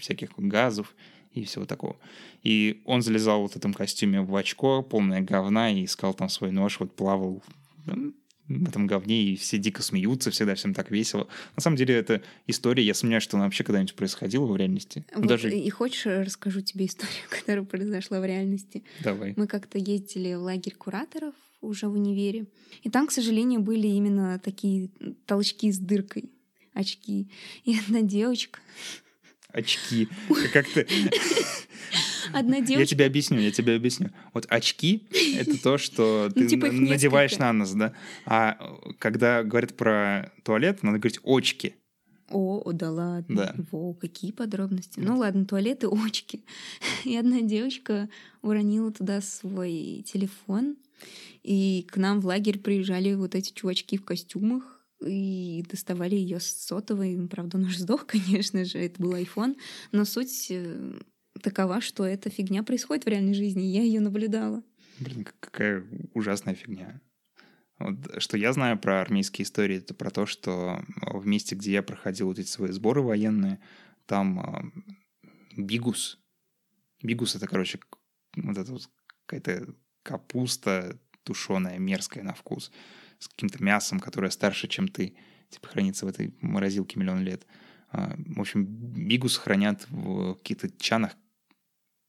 всяких 0.00 0.30
газов 0.36 0.94
и 1.32 1.44
всего 1.44 1.64
такого. 1.64 1.96
И 2.42 2.82
он 2.84 3.02
залезал 3.02 3.42
вот 3.42 3.52
в 3.52 3.56
этом 3.56 3.74
костюме 3.74 4.20
в 4.20 4.34
очко, 4.36 4.82
полное 4.82 5.20
говна, 5.20 5.70
и 5.70 5.84
искал 5.84 6.14
там 6.14 6.28
свой 6.28 6.52
нож, 6.52 6.80
вот 6.80 6.94
плавал 6.94 7.42
в 8.48 8.68
этом 8.68 8.86
говне, 8.86 9.24
и 9.24 9.36
все 9.36 9.58
дико 9.58 9.82
смеются, 9.82 10.30
всегда 10.30 10.54
всем 10.54 10.74
так 10.74 10.90
весело. 10.90 11.28
На 11.56 11.62
самом 11.62 11.76
деле, 11.76 11.94
это 11.94 12.22
история, 12.46 12.82
я 12.82 12.94
сомневаюсь, 12.94 13.22
что 13.22 13.36
она 13.36 13.46
вообще 13.46 13.64
когда-нибудь 13.64 13.94
происходила 13.94 14.46
в 14.46 14.56
реальности. 14.56 15.04
Вот 15.14 15.26
Даже... 15.26 15.50
И 15.50 15.70
хочешь, 15.70 16.06
расскажу 16.06 16.60
тебе 16.60 16.86
историю, 16.86 17.14
которая 17.30 17.64
произошла 17.64 18.20
в 18.20 18.24
реальности? 18.24 18.82
Давай. 19.02 19.34
Мы 19.36 19.46
как-то 19.46 19.78
ездили 19.78 20.34
в 20.34 20.42
лагерь 20.42 20.74
кураторов 20.74 21.34
уже 21.60 21.88
в 21.88 21.94
универе, 21.94 22.46
и 22.82 22.90
там, 22.90 23.06
к 23.06 23.12
сожалению, 23.12 23.60
были 23.60 23.86
именно 23.86 24.38
такие 24.38 24.90
толчки 25.24 25.72
с 25.72 25.78
дыркой, 25.78 26.30
очки. 26.74 27.28
И 27.64 27.78
одна 27.78 28.02
девочка 28.02 28.60
очки. 29.54 30.08
Как-то... 30.52 30.86
Одна 32.32 32.60
девочка... 32.60 32.80
Я 32.80 32.86
тебе 32.86 33.06
объясню, 33.06 33.38
я 33.38 33.50
тебе 33.50 33.76
объясню. 33.76 34.10
Вот 34.32 34.46
очки— 34.48 35.06
это 35.38 35.62
то, 35.62 35.78
что 35.78 36.30
ну, 36.34 36.42
ты 36.42 36.48
типа 36.48 36.70
надеваешь 36.70 37.38
на 37.38 37.52
нос, 37.52 37.72
да? 37.72 37.92
А 38.26 38.58
когда 38.98 39.42
говорят 39.42 39.76
про 39.76 40.32
туалет, 40.42 40.82
надо 40.82 40.98
говорить 40.98 41.20
«очки». 41.24 41.74
О, 42.30 42.72
да 42.72 42.90
ладно. 42.90 43.36
Да. 43.36 43.54
Во, 43.70 43.92
какие 43.92 44.32
подробности. 44.32 44.98
Ну 44.98 45.18
ладно, 45.18 45.44
туалеты, 45.44 45.88
очки. 45.88 46.44
И 47.04 47.16
одна 47.16 47.42
девочка 47.42 48.08
уронила 48.42 48.90
туда 48.90 49.20
свой 49.20 50.04
телефон, 50.06 50.76
и 51.42 51.86
к 51.90 51.98
нам 51.98 52.20
в 52.20 52.26
лагерь 52.26 52.58
приезжали 52.58 53.12
вот 53.14 53.34
эти 53.34 53.52
чувачки 53.52 53.98
в 53.98 54.04
костюмах, 54.04 54.73
и 55.06 55.64
доставали 55.68 56.14
ее 56.14 56.40
с 56.40 56.46
сотовой. 56.46 57.28
Правда, 57.28 57.58
он 57.58 57.64
уже 57.64 57.78
сдох, 57.78 58.06
конечно 58.06 58.64
же, 58.64 58.78
это 58.78 59.00
был 59.00 59.14
iPhone, 59.14 59.56
но 59.92 60.04
суть 60.04 60.48
э, 60.50 61.00
такова, 61.42 61.80
что 61.80 62.04
эта 62.04 62.30
фигня 62.30 62.62
происходит 62.62 63.04
в 63.04 63.08
реальной 63.08 63.34
жизни, 63.34 63.64
и 63.64 63.72
я 63.72 63.82
ее 63.82 64.00
наблюдала. 64.00 64.62
Блин, 65.00 65.26
какая 65.40 65.84
ужасная 66.14 66.54
фигня. 66.54 67.00
Вот, 67.78 68.22
что 68.22 68.36
я 68.36 68.52
знаю 68.52 68.78
про 68.78 69.00
армейские 69.00 69.44
истории, 69.44 69.78
это 69.78 69.94
про 69.94 70.10
то, 70.10 70.26
что 70.26 70.84
в 71.02 71.26
месте, 71.26 71.56
где 71.56 71.72
я 71.72 71.82
проходил 71.82 72.28
вот 72.28 72.38
эти 72.38 72.48
свои 72.48 72.70
сборы 72.70 73.02
военные, 73.02 73.60
там 74.06 74.40
э, 74.40 75.30
бигус. 75.56 76.20
Бигус— 77.02 77.34
это, 77.36 77.46
короче, 77.46 77.80
вот 78.36 78.56
это 78.56 78.70
вот 78.70 78.88
какая-то 79.26 79.74
капуста 80.02 80.98
тушеная, 81.24 81.78
мерзкая 81.78 82.22
на 82.22 82.34
вкус 82.34 82.70
с 83.18 83.28
каким-то 83.28 83.62
мясом, 83.62 84.00
которое 84.00 84.30
старше, 84.30 84.68
чем 84.68 84.88
ты, 84.88 85.14
типа 85.50 85.68
хранится 85.68 86.06
в 86.06 86.08
этой 86.08 86.34
морозилке 86.40 86.98
миллион 86.98 87.22
лет. 87.22 87.46
А, 87.90 88.14
в 88.18 88.40
общем, 88.40 88.64
Бигус 88.64 89.36
хранят 89.36 89.86
в 89.88 90.34
каких-то 90.34 90.70
чанах, 90.78 91.12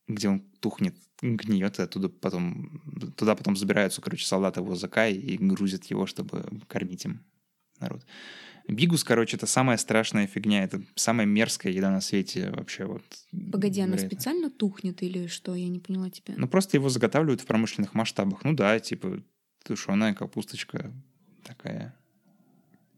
где 0.07 0.29
он 0.29 0.41
тухнет, 0.59 0.95
гниет, 1.21 1.79
и 1.79 1.83
оттуда 1.83 2.09
потом, 2.09 2.81
туда 3.17 3.35
потом 3.35 3.55
забираются, 3.55 4.01
короче, 4.01 4.25
солдаты 4.25 4.61
его 4.61 4.75
закай 4.75 5.13
и 5.13 5.37
грузят 5.37 5.85
его, 5.85 6.05
чтобы 6.05 6.45
кормить 6.67 7.05
им 7.05 7.23
народ. 7.79 8.05
Бигус, 8.67 9.03
короче, 9.03 9.37
это 9.37 9.45
самая 9.45 9.77
страшная 9.77 10.25
фигня, 10.25 10.63
это 10.63 10.81
самая 10.95 11.27
мерзкая 11.27 11.71
еда 11.71 11.91
на 11.91 12.01
свете 12.01 12.49
вообще. 12.49 12.85
Вот, 12.85 13.03
Погоди, 13.51 13.79
она 13.81 13.93
вероятно. 13.95 14.17
специально 14.17 14.49
тухнет 14.49 15.03
или 15.03 15.27
что? 15.27 15.53
Я 15.53 15.67
не 15.67 15.79
поняла 15.79 16.09
тебя. 16.09 16.33
Ну, 16.35 16.47
просто 16.47 16.77
его 16.77 16.89
заготавливают 16.89 17.41
в 17.41 17.45
промышленных 17.45 17.93
масштабах. 17.93 18.43
Ну 18.43 18.53
да, 18.53 18.79
типа 18.79 19.21
тушеная 19.65 20.13
капусточка 20.13 20.93
такая 21.43 21.95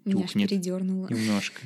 Меня 0.05 0.23
аж 0.23 0.31
тухнет. 0.31 0.49
передернуло. 0.49 1.07
немножко. 1.07 1.61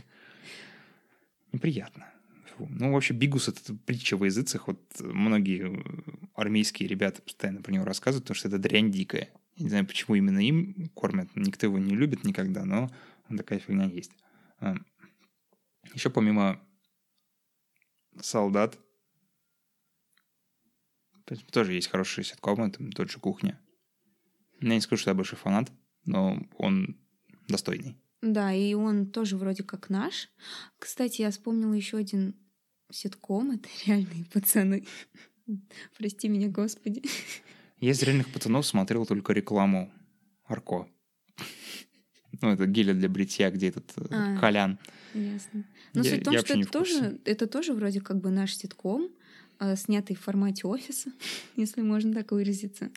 Неприятно. 1.51 2.07
Фу. 2.55 2.67
Ну, 2.69 2.93
вообще, 2.93 3.13
Бигус— 3.13 3.47
это 3.49 3.73
притча 3.73 4.15
во 4.15 4.27
языцах. 4.27 4.67
Вот 4.67 4.79
многие 4.99 5.69
э, 5.69 5.83
армейские 6.35 6.87
ребята 6.87 7.21
постоянно 7.21 7.61
про 7.61 7.71
него 7.71 7.83
рассказывают, 7.83 8.25
потому 8.25 8.35
что 8.35 8.47
это 8.47 8.59
дрянь 8.59 8.91
дикая. 8.91 9.29
Я 9.55 9.63
не 9.63 9.69
знаю, 9.69 9.85
почему 9.87 10.15
именно 10.15 10.39
им 10.39 10.89
кормят. 10.93 11.29
Никто 11.35 11.65
его 11.65 11.79
не 11.79 11.95
любит 11.95 12.23
никогда, 12.23 12.63
но 12.63 12.89
такая 13.35 13.59
фигня 13.59 13.85
есть. 13.85 14.11
Еще 15.93 16.09
помимо 16.09 16.61
солдат, 18.21 18.77
тоже 21.51 21.73
есть 21.73 21.87
хорошие 21.89 22.23
ситкомы, 22.23 22.71
там 22.71 22.91
тот 22.91 23.09
же 23.09 23.19
«Кухня». 23.19 23.59
Я 24.62 24.70
не 24.76 24.82
скажу, 24.82 25.01
что 25.01 25.12
я 25.12 25.16
большой 25.16 25.38
фанат, 25.39 25.72
но 26.05 26.38
он 26.57 26.97
достойный. 27.47 27.97
Да, 28.22 28.53
и 28.53 28.74
он 28.76 29.07
тоже 29.07 29.38
вроде 29.38 29.64
как 29.64 29.89
наш. 29.89 30.30
Кстати, 30.78 31.22
я 31.22 31.32
вспомнила 31.32 31.74
еще 31.74 31.97
один 31.97 32.36
ситком. 32.91 33.51
Это 33.59 33.68
реальные 33.86 34.26
пацаны. 34.32 34.86
Прости 35.97 36.30
меня, 36.30 36.47
Господи. 36.49 37.03
Я 37.80 37.91
из 37.91 38.01
реальных 38.03 38.32
пацанов 38.32 38.66
смотрел 38.66 39.05
только 39.05 39.34
рекламу 39.34 39.91
Арко. 40.45 40.88
Ну, 42.41 42.49
это 42.49 42.66
геля 42.66 42.93
для 42.93 43.09
бритья, 43.09 43.51
где 43.51 43.68
этот 43.68 43.91
э, 43.97 44.05
А. 44.12 44.38
Колян. 44.39 44.80
Ясно. 45.14 45.66
Но 45.93 46.01
Я- 46.03 46.12
суть 46.12 46.22
в 46.22 46.24
том, 46.24 46.38
что 46.38 46.53
это 46.53 46.72
тоже, 46.72 47.20
это 47.26 47.47
тоже 47.47 47.74
вроде 47.74 47.99
как 48.01 48.22
бы 48.22 48.30
наш 48.30 48.55
ситком, 48.55 49.09
э, 49.59 49.76
снятый 49.76 50.16
в 50.16 50.22
формате 50.22 50.66
офиса, 50.68 51.12
если 51.57 51.82
можно 51.82 52.14
так 52.14 52.32
выразиться. 52.32 52.89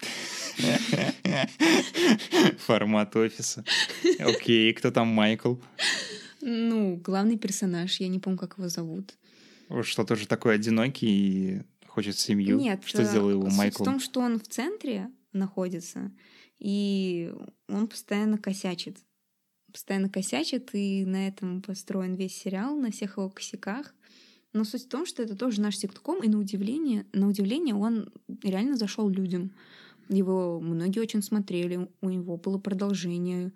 Формат 2.59 3.17
офиса. 3.17 3.65
Окей, 4.19 4.73
кто 4.73 4.91
там 4.91 5.09
Майкл? 5.09 5.55
Ну, 6.41 6.97
главный 6.97 7.39
персонаж, 7.39 8.01
я 8.01 8.09
не 8.09 8.19
помню, 8.19 8.39
как 8.39 8.59
его 8.59 8.69
зовут. 8.69 9.15
Что 9.83 10.05
тоже 10.05 10.27
такой 10.27 10.55
одинокий 10.57 11.09
и 11.09 11.63
хочет 11.87 12.19
семью. 12.19 12.59
Нет, 12.59 12.83
Что 12.85 13.05
сделал 13.05 13.31
его 13.31 13.49
Майкл? 13.51 13.83
в 13.83 13.87
том, 13.87 14.01
что 14.01 14.21
он 14.21 14.39
в 14.39 14.47
центре 14.47 15.11
находится, 15.33 16.13
и 16.59 17.33
он 17.69 17.89
постоянно 17.89 18.39
косячит. 18.39 18.99
Постоянно 19.73 20.09
косячит, 20.09 20.71
и 20.75 21.05
на 21.05 21.27
этом 21.29 21.61
построен 21.63 22.15
весь 22.15 22.37
сериал, 22.37 22.77
на 22.77 22.93
всех 22.93 23.17
его 23.17 23.29
косяках. 23.31 23.95
Но 24.53 24.63
суть 24.65 24.85
в 24.85 24.89
том, 24.89 25.05
что 25.05 25.23
это 25.23 25.35
тоже 25.35 25.61
наш 25.61 25.77
ситком, 25.79 26.23
и 26.23 26.29
на 26.29 26.39
удивление, 26.39 27.07
на 27.13 27.29
удивление 27.29 27.75
он 27.75 28.13
реально 28.45 28.77
зашел 28.77 29.09
людям. 29.09 29.51
Его 30.09 30.61
многие 30.61 31.01
очень 31.01 31.23
смотрели, 31.23 31.89
у 32.01 32.11
него 32.11 32.37
было 32.37 32.59
продолжение. 32.59 33.53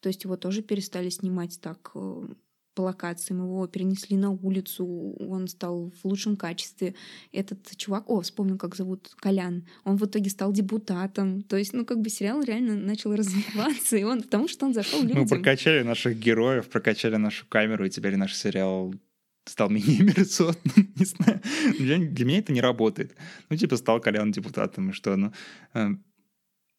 То 0.00 0.08
есть 0.08 0.24
его 0.24 0.36
тоже 0.36 0.62
перестали 0.62 1.10
снимать 1.10 1.60
так 1.60 1.92
э, 1.94 2.26
по 2.74 2.82
локациям, 2.82 3.42
его 3.42 3.66
перенесли 3.66 4.16
на 4.16 4.30
улицу, 4.30 4.86
он 5.18 5.46
стал 5.48 5.90
в 5.90 6.04
лучшем 6.04 6.36
качестве. 6.36 6.94
Этот 7.32 7.76
чувак, 7.76 8.08
о, 8.08 8.20
вспомнил, 8.20 8.58
как 8.58 8.74
зовут, 8.74 9.14
Колян, 9.16 9.66
он 9.84 9.96
в 9.96 10.04
итоге 10.06 10.30
стал 10.30 10.52
депутатом. 10.52 11.42
То 11.42 11.56
есть, 11.56 11.72
ну, 11.72 11.84
как 11.84 12.00
бы 12.00 12.08
сериал 12.08 12.42
реально 12.42 12.74
начал 12.76 13.12
развиваться, 13.16 13.96
и 13.96 14.02
он, 14.02 14.22
потому 14.22 14.48
что 14.48 14.66
он 14.66 14.74
зашел 14.74 15.02
Мы 15.02 15.08
людям. 15.08 15.28
прокачали 15.28 15.82
наших 15.82 16.18
героев, 16.18 16.68
прокачали 16.68 17.16
нашу 17.16 17.46
камеру, 17.48 17.84
и 17.86 17.90
теперь 17.90 18.16
наш 18.16 18.34
сериал 18.34 18.94
стал 19.44 19.70
менее 19.70 20.02
мерзотным. 20.02 20.92
Не 20.96 21.04
знаю. 21.04 21.40
Для, 21.78 21.98
для 21.98 22.24
меня 22.24 22.38
это 22.38 22.52
не 22.52 22.60
работает. 22.60 23.16
Ну, 23.50 23.56
типа, 23.56 23.76
стал 23.76 24.00
Колян 24.00 24.32
депутатом, 24.32 24.90
и 24.90 24.92
что? 24.92 25.16
Ну, 25.16 25.32
э, 25.74 25.90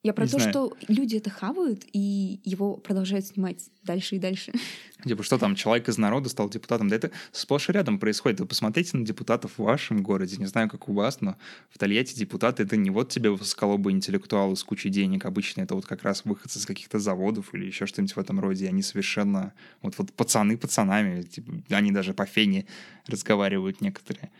Я 0.04 0.14
про 0.14 0.26
не 0.26 0.32
то, 0.32 0.38
знаю. 0.38 0.52
что 0.52 0.78
люди 0.90 1.16
это 1.16 1.30
хавают, 1.30 1.86
и 1.94 2.42
его 2.44 2.76
продолжают 2.76 3.26
снимать 3.26 3.70
дальше 3.84 4.18
и 4.18 4.20
дальше. 4.20 4.52
Типа, 5.06 5.24
что 5.24 5.38
там, 5.38 5.56
человек 5.56 5.88
из 5.88 5.98
народа 5.98 6.28
стал 6.28 6.50
депутатом? 6.50 6.90
Да 6.90 6.98
это 6.98 7.12
сплошь 7.32 7.70
и 7.70 7.72
рядом 7.72 8.00
происходит. 8.00 8.42
Вы 8.42 8.46
посмотрите 8.46 8.98
на 8.98 9.06
депутатов 9.06 9.54
в 9.58 9.64
вашем 9.64 10.04
городе. 10.04 10.36
Не 10.36 10.46
знаю, 10.46 10.70
как 10.70 10.90
у 10.90 10.94
вас, 10.94 11.22
но 11.22 11.38
в 11.70 11.78
Тольятти 11.78 12.16
депутаты— 12.16 12.64
это 12.64 12.76
не 12.76 12.90
вот 12.90 13.10
тебе 13.10 13.30
высоколобые 13.30 13.96
интеллектуалы 13.96 14.58
с 14.58 14.64
кучей 14.64 14.90
денег. 14.90 15.24
Обычно 15.24 15.62
это 15.62 15.74
вот 15.74 15.86
как 15.86 16.04
раз 16.04 16.26
выходцы 16.26 16.60
с 16.60 16.66
каких-то 16.66 17.00
заводов 17.00 17.54
или 17.54 17.66
еще 17.66 17.86
что-нибудь 17.86 18.16
в 18.16 18.20
этом 18.20 18.42
роде. 18.42 18.68
Они 18.68 18.82
совершенно... 18.82 19.54
Вот, 19.82 19.98
вот 19.98 20.12
пацаны 20.12 20.58
пацанами. 20.58 21.22
Типа, 21.22 21.54
они 21.70 21.92
даже 21.92 22.14
по 22.14 22.26
фене 22.26 22.66
разговаривают 23.08 23.80
некоторые. 23.80 24.32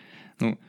Ну, 0.42 0.60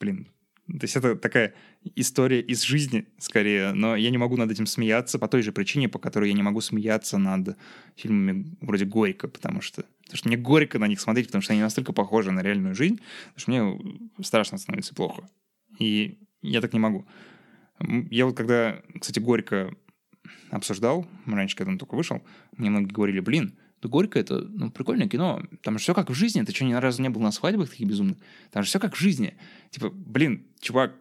блин, 0.00 0.28
то 0.68 0.84
есть 0.84 0.96
это 0.96 1.16
такая 1.16 1.54
история 1.94 2.40
из 2.40 2.62
жизни, 2.62 3.06
скорее, 3.18 3.72
но 3.72 3.96
я 3.96 4.10
не 4.10 4.18
могу 4.18 4.36
над 4.36 4.50
этим 4.50 4.66
смеяться 4.66 5.18
по 5.18 5.26
той 5.26 5.40
же 5.40 5.50
причине, 5.50 5.88
по 5.88 5.98
которой 5.98 6.28
я 6.28 6.34
не 6.34 6.42
могу 6.42 6.60
смеяться 6.60 7.16
над 7.16 7.56
фильмами 7.96 8.54
вроде 8.60 8.84
«Горько», 8.84 9.28
потому 9.28 9.62
что, 9.62 9.84
потому 10.02 10.16
что 10.18 10.28
мне 10.28 10.36
горько 10.36 10.78
на 10.78 10.86
них 10.86 11.00
смотреть, 11.00 11.28
потому 11.28 11.40
что 11.40 11.54
они 11.54 11.62
настолько 11.62 11.94
похожи 11.94 12.32
на 12.32 12.40
реальную 12.40 12.74
жизнь, 12.74 13.00
что 13.36 13.50
мне 13.50 14.02
страшно 14.22 14.58
становится 14.58 14.94
плохо. 14.94 15.26
И 15.78 16.18
я 16.42 16.60
так 16.60 16.74
не 16.74 16.80
могу. 16.80 17.06
Я 18.10 18.26
вот 18.26 18.36
когда, 18.36 18.82
кстати, 19.00 19.20
«Горько» 19.20 19.74
обсуждал, 20.50 21.06
раньше, 21.24 21.56
когда 21.56 21.72
он 21.72 21.78
только 21.78 21.94
вышел, 21.94 22.22
мне 22.56 22.68
многие 22.68 22.92
говорили, 22.92 23.20
блин, 23.20 23.56
«Горько»— 23.82 24.18
это 24.20 24.40
ну, 24.40 24.70
прикольное 24.70 25.08
кино, 25.08 25.42
там 25.62 25.78
же 25.78 25.82
все 25.82 25.94
как 25.94 26.10
в 26.10 26.14
жизни, 26.14 26.42
ты 26.42 26.52
что, 26.52 26.64
ни 26.64 26.72
разу 26.72 27.02
не 27.02 27.10
был 27.10 27.20
на 27.20 27.30
свадьбах 27.30 27.70
таких 27.70 27.86
безумных? 27.86 28.18
Там 28.50 28.64
же 28.64 28.68
все 28.68 28.80
как 28.80 28.96
в 28.96 28.98
жизни. 28.98 29.36
Типа, 29.70 29.90
блин, 29.90 30.46
чувак, 30.60 30.94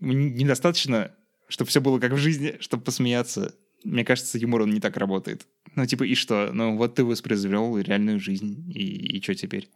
недостаточно, 0.00 1.12
чтобы 1.48 1.70
все 1.70 1.80
было 1.80 1.98
как 1.98 2.12
в 2.12 2.18
жизни, 2.18 2.56
чтобы 2.60 2.82
посмеяться. 2.82 3.54
Мне 3.84 4.04
кажется, 4.04 4.36
юмор, 4.36 4.62
он 4.62 4.70
не 4.70 4.80
так 4.80 4.96
работает. 4.96 5.46
Ну, 5.74 5.86
типа, 5.86 6.02
и 6.02 6.14
что? 6.14 6.50
Ну, 6.52 6.76
вот 6.76 6.96
ты 6.96 7.04
воспроизвел 7.04 7.78
реальную 7.78 8.20
жизнь, 8.20 8.70
и, 8.74 9.16
и 9.16 9.22
что 9.22 9.34
теперь? 9.34 9.70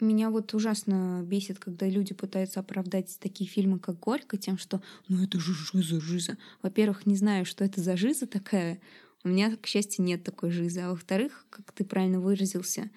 Меня 0.00 0.28
вот 0.28 0.52
ужасно 0.52 1.22
бесит, 1.24 1.58
когда 1.58 1.88
люди 1.88 2.12
пытаются 2.12 2.60
оправдать 2.60 3.16
такие 3.18 3.48
фильмы, 3.48 3.78
как 3.78 3.98
«Горько», 3.98 4.36
тем, 4.36 4.58
что 4.58 4.82
«ну 5.08 5.24
это 5.24 5.40
же 5.40 5.54
жиза, 5.54 6.00
жиза». 6.00 6.36
Во-первых, 6.62 7.06
не 7.06 7.16
знаю, 7.16 7.46
что 7.46 7.64
это 7.64 7.80
за 7.80 7.96
жиза 7.96 8.26
такая. 8.26 8.78
У 9.26 9.28
меня, 9.28 9.56
к 9.56 9.66
счастью, 9.66 10.04
нет 10.04 10.22
такой 10.22 10.52
жизы. 10.52 10.82
А 10.82 10.90
во-вторых, 10.90 11.46
как 11.50 11.72
ты 11.72 11.84
правильно 11.84 12.20
выразился, 12.20 12.90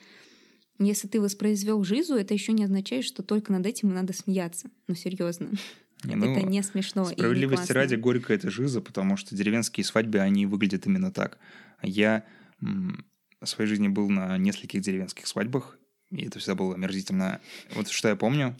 если 0.77 1.07
ты 1.07 1.19
воспроизвел 1.19 1.83
жизу, 1.83 2.13
это 2.13 2.35
еще 2.35 2.53
не 2.53 2.65
означает, 2.65 3.03
что 3.03 3.23
только 3.23 3.51
над 3.51 3.65
этим 3.65 3.89
и 3.89 3.93
надо 3.93 4.13
смеяться. 4.13 4.69
Ну, 4.87 4.93
серьезно. 4.93 5.49
Не, 6.03 6.15
ну, 6.15 6.31
это 6.31 6.45
не 6.45 6.63
смешно. 6.63 7.03
не 7.03 7.09
Справедливости 7.09 7.57
классно. 7.57 7.75
ради, 7.75 7.95
горько 7.95 8.33
это 8.33 8.49
жиза, 8.49 8.79
потому 8.79 9.17
что 9.17 9.35
деревенские 9.35 9.83
свадьбы, 9.83 10.19
они 10.19 10.45
выглядят 10.45 10.85
именно 10.85 11.11
так. 11.11 11.39
Я 11.81 12.23
в 12.61 13.45
своей 13.45 13.67
жизни 13.67 13.89
был 13.89 14.09
на 14.09 14.37
нескольких 14.37 14.79
деревенских 14.79 15.27
свадьбах, 15.27 15.77
и 16.09 16.23
это 16.23 16.39
всегда 16.39 16.55
было 16.55 16.75
омерзительно. 16.75 17.41
Вот 17.75 17.89
что 17.89 18.07
я 18.07 18.15
помню, 18.15 18.55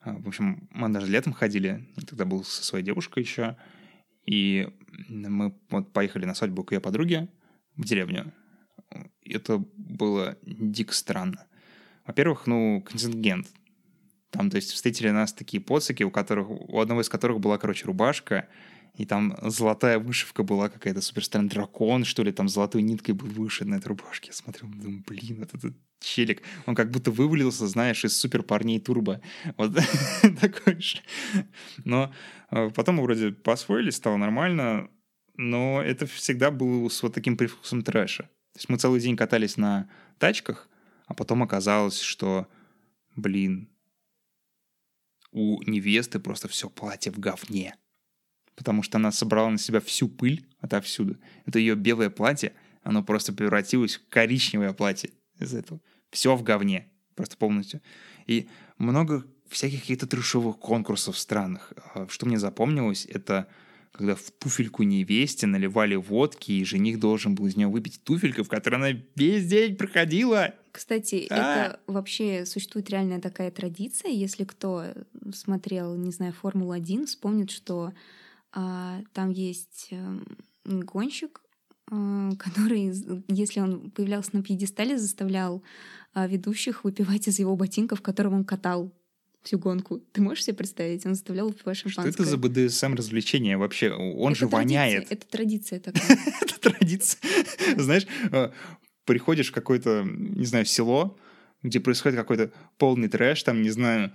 а, 0.00 0.12
в 0.12 0.28
общем, 0.28 0.68
мы 0.72 0.90
даже 0.90 1.06
летом 1.06 1.32
ходили, 1.32 1.88
я 1.96 2.02
тогда 2.06 2.26
был 2.26 2.44
со 2.44 2.62
своей 2.62 2.84
девушкой 2.84 3.22
еще, 3.22 3.56
и 4.26 4.68
мы 5.08 5.54
вот 5.70 5.92
поехали 5.92 6.24
на 6.24 6.34
свадьбу 6.34 6.64
к 6.64 6.72
ее 6.72 6.80
подруге 6.80 7.28
в 7.76 7.84
деревню. 7.84 8.32
Это 9.24 9.58
было 9.76 10.36
дико 10.42 10.94
странно. 10.94 11.46
Во-первых, 12.06 12.46
ну, 12.46 12.82
контингент. 12.82 13.48
Там, 14.30 14.50
то 14.50 14.56
есть, 14.56 14.72
встретили 14.72 15.10
нас 15.10 15.32
такие 15.32 15.62
поцики, 15.62 16.02
у 16.02 16.10
которых, 16.10 16.48
у 16.50 16.80
одного 16.80 17.00
из 17.00 17.08
которых 17.08 17.40
была, 17.40 17.56
короче, 17.56 17.86
рубашка, 17.86 18.48
и 18.96 19.06
там 19.06 19.36
золотая 19.42 19.98
вышивка 19.98 20.42
была 20.42 20.68
какая-то 20.68 21.00
супер 21.00 21.24
странный 21.24 21.50
дракон, 21.50 22.04
что 22.04 22.22
ли, 22.22 22.32
там 22.32 22.48
золотой 22.48 22.82
ниткой 22.82 23.14
был 23.14 23.28
вышит 23.28 23.66
на 23.68 23.76
этой 23.76 23.88
рубашке. 23.88 24.28
Я 24.28 24.32
смотрел, 24.34 24.68
думаю, 24.68 25.02
блин, 25.06 25.38
вот 25.40 25.54
этот 25.54 25.74
челик, 26.04 26.42
он 26.66 26.74
как 26.74 26.90
будто 26.90 27.10
вывалился, 27.10 27.66
знаешь, 27.66 28.04
из 28.04 28.16
супер 28.16 28.42
парней 28.42 28.80
турбо. 28.80 29.20
Вот 29.56 29.76
такой 30.40 30.80
же. 30.80 30.98
Но 31.84 32.12
э, 32.50 32.70
потом 32.70 33.00
вроде 33.00 33.32
посвоились, 33.32 33.96
стало 33.96 34.16
нормально, 34.16 34.90
но 35.36 35.82
это 35.82 36.06
всегда 36.06 36.50
было 36.50 36.88
с 36.88 37.02
вот 37.02 37.14
таким 37.14 37.36
привкусом 37.36 37.82
трэша. 37.82 38.24
То 38.52 38.58
есть 38.58 38.68
мы 38.68 38.78
целый 38.78 39.00
день 39.00 39.16
катались 39.16 39.56
на 39.56 39.90
тачках, 40.18 40.68
а 41.06 41.14
потом 41.14 41.42
оказалось, 41.42 42.00
что, 42.00 42.46
блин, 43.16 43.68
у 45.32 45.60
невесты 45.68 46.20
просто 46.20 46.48
все 46.48 46.70
платье 46.70 47.10
в 47.10 47.18
говне. 47.18 47.74
Потому 48.54 48.84
что 48.84 48.98
она 48.98 49.10
собрала 49.10 49.50
на 49.50 49.58
себя 49.58 49.80
всю 49.80 50.08
пыль 50.08 50.46
отовсюду. 50.60 51.18
Это 51.44 51.58
ее 51.58 51.74
белое 51.74 52.08
платье, 52.08 52.54
оно 52.82 53.02
просто 53.02 53.32
превратилось 53.32 53.96
в 53.96 54.08
коричневое 54.08 54.72
платье 54.72 55.10
из 55.40 55.52
этого. 55.52 55.80
Все 56.14 56.36
в 56.36 56.42
говне. 56.44 56.88
Просто 57.16 57.36
полностью. 57.36 57.80
И 58.26 58.48
много 58.78 59.26
всяких 59.48 59.80
каких-то 59.80 60.06
трешовых 60.06 60.58
конкурсов 60.58 61.18
странных. 61.18 61.72
А, 61.94 62.06
что 62.08 62.26
мне 62.26 62.38
запомнилось, 62.38 63.04
это 63.06 63.48
когда 63.90 64.14
в 64.14 64.30
туфельку 64.32 64.82
невесте 64.82 65.46
наливали 65.46 65.96
водки, 65.96 66.52
и 66.52 66.64
жених 66.64 66.98
должен 66.98 67.34
был 67.34 67.46
из 67.46 67.56
нее 67.56 67.68
выпить 67.68 68.02
туфельку, 68.02 68.42
в 68.42 68.48
которой 68.48 68.76
она 68.76 69.00
весь 69.14 69.46
день 69.46 69.76
проходила. 69.76 70.54
Кстати, 70.72 71.26
а! 71.30 71.34
это 71.34 71.80
вообще 71.86 72.46
существует 72.46 72.90
реальная 72.90 73.20
такая 73.20 73.50
традиция. 73.50 74.10
Если 74.10 74.44
кто 74.44 74.86
смотрел, 75.32 75.96
не 75.96 76.10
знаю, 76.10 76.32
Формулу-1, 76.32 77.06
вспомнит, 77.06 77.50
что 77.50 77.92
а, 78.52 79.00
там 79.12 79.30
есть 79.30 79.88
а, 79.92 80.20
гонщик, 80.64 81.40
а, 81.90 82.30
который, 82.38 82.92
если 83.28 83.60
он 83.60 83.90
появлялся 83.90 84.30
на 84.32 84.42
пьедестале, 84.42 84.98
заставлял 84.98 85.62
а, 86.14 86.26
ведущих 86.26 86.84
выпивать 86.84 87.28
из 87.28 87.38
его 87.38 87.56
ботинков, 87.56 88.00
которым 88.00 88.34
он 88.34 88.44
катал 88.44 88.92
всю 89.42 89.58
гонку. 89.58 89.98
Ты 90.12 90.22
можешь 90.22 90.44
себе 90.44 90.56
представить? 90.56 91.04
Он 91.04 91.14
заставлял 91.14 91.48
выпивать 91.48 91.76
шампанское. 91.76 92.12
Что 92.12 92.22
это 92.22 92.30
за 92.30 92.38
БДСМ 92.38 92.94
развлечение 92.94 93.56
вообще? 93.56 93.92
Он 93.92 94.32
это 94.32 94.40
же 94.40 94.46
воняет. 94.46 95.10
Это 95.10 95.26
традиция 95.26 95.80
такая. 95.80 96.18
Это 96.40 96.60
традиция. 96.60 97.20
Знаешь, 97.76 98.06
э, 98.32 98.50
приходишь 99.04 99.50
в 99.50 99.52
какое-то, 99.52 100.04
не 100.04 100.46
знаю, 100.46 100.64
село, 100.64 101.18
где 101.62 101.80
происходит 101.80 102.18
какой-то 102.18 102.52
полный 102.78 103.08
трэш, 103.08 103.42
там, 103.42 103.62
не 103.62 103.70
знаю, 103.70 104.12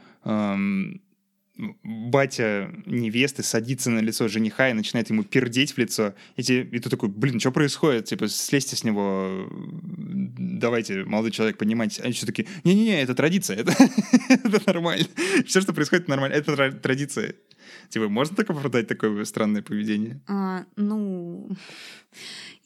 батя 1.84 2.72
невесты 2.86 3.44
садится 3.44 3.90
на 3.90 4.00
лицо 4.00 4.28
жениха 4.28 4.70
и 4.70 4.74
начинает 4.74 5.10
ему 5.10 5.24
пердеть 5.24 5.74
в 5.74 5.78
лицо. 5.78 6.14
И, 6.38 6.44
те, 6.44 6.62
и 6.62 6.80
ты 6.80 6.90
такой, 6.90 7.10
блин, 7.10 7.40
что 7.40 7.52
происходит? 7.52 8.06
Типа, 8.06 8.28
слезьте 8.28 8.76
с 8.76 8.84
него, 8.84 9.50
давайте, 9.52 11.04
молодой 11.04 11.32
человек, 11.32 11.58
понимаете. 11.58 12.02
Они 12.04 12.14
все 12.14 12.26
таки 12.26 12.48
не-не-не, 12.64 13.02
это 13.02 13.14
традиция, 13.14 13.58
это 13.58 14.62
нормально. 14.66 15.08
Все, 15.46 15.62
что 15.62 15.74
происходит, 15.74 16.08
нормально, 16.08 16.36
это 16.36 16.72
традиция. 16.72 17.36
Типа, 17.90 18.08
можно 18.08 18.36
так 18.36 18.50
оправдать 18.50 18.88
такое 18.88 19.26
странное 19.26 19.62
поведение? 19.64 20.22
А, 20.28 20.66
ну, 20.76 21.50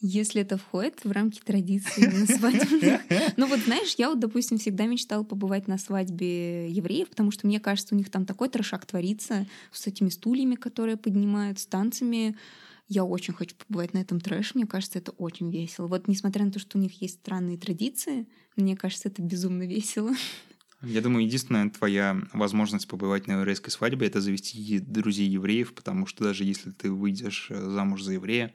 если 0.01 0.41
это 0.41 0.57
входит 0.57 1.05
в 1.05 1.11
рамки 1.11 1.39
традиции 1.39 2.05
на 2.05 2.25
свадьбе. 2.27 3.01
Ну 3.37 3.47
вот 3.47 3.59
знаешь, 3.59 3.95
я 3.97 4.09
вот, 4.09 4.19
допустим, 4.19 4.57
всегда 4.57 4.85
мечтала 4.85 5.23
побывать 5.23 5.67
на 5.67 5.77
свадьбе 5.77 6.69
евреев, 6.69 7.09
потому 7.09 7.31
что 7.31 7.47
мне 7.47 7.59
кажется, 7.59 7.95
у 7.95 7.97
них 7.97 8.09
там 8.11 8.25
такой 8.25 8.49
трошак 8.49 8.85
творится 8.85 9.47
с 9.71 9.87
этими 9.87 10.09
стульями, 10.09 10.55
которые 10.55 10.97
поднимают, 10.97 11.59
с 11.59 11.65
танцами. 11.65 12.35
Я 12.89 13.05
очень 13.05 13.33
хочу 13.33 13.55
побывать 13.55 13.93
на 13.93 13.99
этом 13.99 14.19
трэше, 14.19 14.51
мне 14.55 14.67
кажется, 14.67 14.99
это 14.99 15.11
очень 15.11 15.49
весело. 15.49 15.87
Вот 15.87 16.09
несмотря 16.09 16.43
на 16.45 16.51
то, 16.51 16.59
что 16.59 16.77
у 16.77 16.81
них 16.81 17.01
есть 17.01 17.15
странные 17.15 17.57
традиции, 17.57 18.27
мне 18.57 18.75
кажется, 18.75 19.07
это 19.07 19.21
безумно 19.21 19.63
весело. 19.63 20.11
Я 20.83 21.01
думаю, 21.01 21.25
единственная 21.25 21.69
твоя 21.69 22.21
возможность 22.33 22.87
побывать 22.87 23.27
на 23.27 23.33
еврейской 23.33 23.69
свадьбе— 23.69 24.07
это 24.07 24.19
завести 24.19 24.79
друзей 24.79 25.29
евреев, 25.29 25.73
потому 25.73 26.05
что 26.05 26.25
даже 26.25 26.43
если 26.43 26.71
ты 26.71 26.91
выйдешь 26.91 27.47
э, 27.49 27.69
замуж 27.69 28.03
за 28.03 28.13
еврея, 28.13 28.53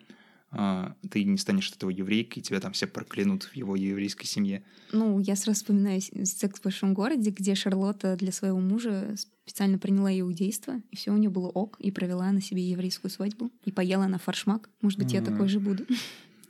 а, 0.51 0.95
ты 1.11 1.25
не 1.25 1.39
станешь 1.39 1.71
этого 1.71 1.91
еврейкой, 1.91 2.41
и 2.41 2.43
тебя 2.43 2.61
там 2.61 2.73
все 2.73 2.87
проклянут 2.87 3.45
в 3.45 3.55
его 3.55 3.77
еврейской 3.77 4.27
семье. 4.27 4.63
Ну, 4.93 5.19
я 5.21 5.37
сразу 5.37 5.61
вспоминаю 5.61 6.01
«Секс 6.01 6.61
в 6.61 6.63
большом 6.63 6.95
городе», 6.95 7.31
где 7.31 7.55
Шарлотта 7.55 8.17
для 8.17 8.33
своего 8.33 8.59
мужа 8.59 9.15
специально 9.45 9.79
приняла 9.79 10.11
иудейство, 10.19 10.83
и 10.91 10.97
все 10.97 11.13
у 11.13 11.17
нее 11.17 11.31
было 11.31 11.49
ок, 11.49 11.77
и 11.81 11.91
провела 11.91 12.31
на 12.33 12.41
себе 12.41 12.63
еврейскую 12.63 13.11
свадьбу, 13.11 13.51
и 13.65 13.73
поела 13.73 14.07
на 14.07 14.19
фаршмак. 14.19 14.71
Может 14.81 14.99
быть, 14.99 15.13
я 15.13 15.23
такой 15.23 15.49
же 15.49 15.61
буду. 15.61 15.87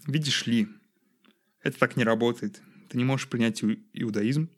Видишь 0.07 0.47
ли, 0.47 0.69
это 1.63 1.79
так 1.79 1.97
не 1.97 2.05
работает. 2.05 2.63
Ты 2.89 2.99
не 2.99 3.05
можешь 3.05 3.29
принять 3.29 3.63
иудаизм 3.93 4.49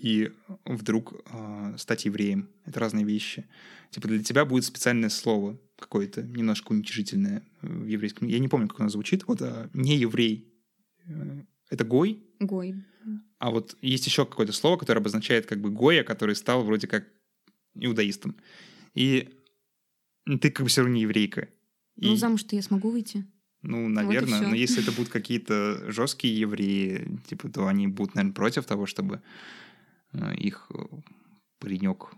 и 0.00 0.32
вдруг 0.64 1.14
э, 1.26 1.74
стать 1.76 2.04
евреем. 2.04 2.48
Это 2.64 2.80
разные 2.80 3.04
вещи. 3.04 3.46
Типа 3.90 4.08
для 4.08 4.22
тебя 4.22 4.44
будет 4.44 4.64
специальное 4.64 5.08
слово 5.08 5.58
какое-то 5.78 6.22
немножко 6.22 6.72
уничижительное 6.72 7.42
в 7.62 7.86
еврейском. 7.86 8.28
Я 8.28 8.38
не 8.38 8.48
помню, 8.48 8.68
как 8.68 8.80
оно 8.80 8.88
звучит. 8.88 9.26
Вот 9.26 9.42
а, 9.42 9.70
не 9.72 9.96
еврей. 9.96 10.52
Э, 11.06 11.42
это 11.70 11.84
гой. 11.84 12.22
Гой. 12.40 12.74
А 13.38 13.50
вот 13.50 13.76
есть 13.82 14.06
еще 14.06 14.26
какое-то 14.26 14.52
слово, 14.52 14.76
которое 14.76 15.00
обозначает 15.00 15.46
как 15.46 15.60
бы 15.60 15.70
гоя, 15.70 16.04
который 16.04 16.34
стал 16.34 16.62
вроде 16.64 16.86
как 16.86 17.06
иудаистом. 17.74 18.36
И 18.94 19.28
ты 20.24 20.50
как 20.50 20.64
бы 20.64 20.68
все 20.68 20.82
равно 20.82 20.94
не 20.94 21.02
еврейка. 21.02 21.48
Ну, 21.96 22.12
и... 22.12 22.16
замуж-то 22.16 22.56
я 22.56 22.62
смогу 22.62 22.90
выйти. 22.90 23.26
Ну, 23.62 23.88
наверное, 23.88 24.40
вот 24.40 24.48
но 24.48 24.54
если 24.54 24.82
это 24.82 24.92
будут 24.96 25.08
какие-то 25.08 25.90
жесткие 25.90 26.38
евреи, 26.38 27.18
типа, 27.26 27.48
то 27.48 27.66
они 27.66 27.88
будут, 27.88 28.14
наверное, 28.14 28.34
против 28.34 28.64
того, 28.64 28.86
чтобы 28.86 29.22
их 30.38 30.70
э, 30.74 30.78
паренек 31.58 32.10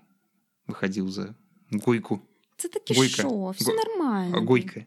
выходил 0.66 1.08
за 1.08 1.34
гойку. 1.70 2.20
Це 2.56 2.68
таке 2.68 2.94
Гойка. 2.94 3.14
що, 3.14 3.50
все 3.50 3.72
Го... 3.72 3.76
нормально. 3.76 4.40
Гойка. 4.40 4.84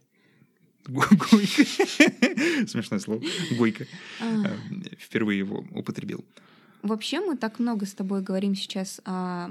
Гойка. 0.88 1.38
Смешное 2.68 2.99
слово. 2.99 3.22
Гойка. 3.58 3.86
Э, 4.22 4.58
впервые 4.97 5.39
его 5.39 5.66
употребил. 5.76 6.24
Вообще 6.82 7.20
мы 7.22 7.38
так 7.38 7.60
много 7.60 7.86
с 7.86 7.93
тобой 7.93 8.22
говорим 8.22 8.56
сейчас 8.56 9.01
о, 9.06 9.49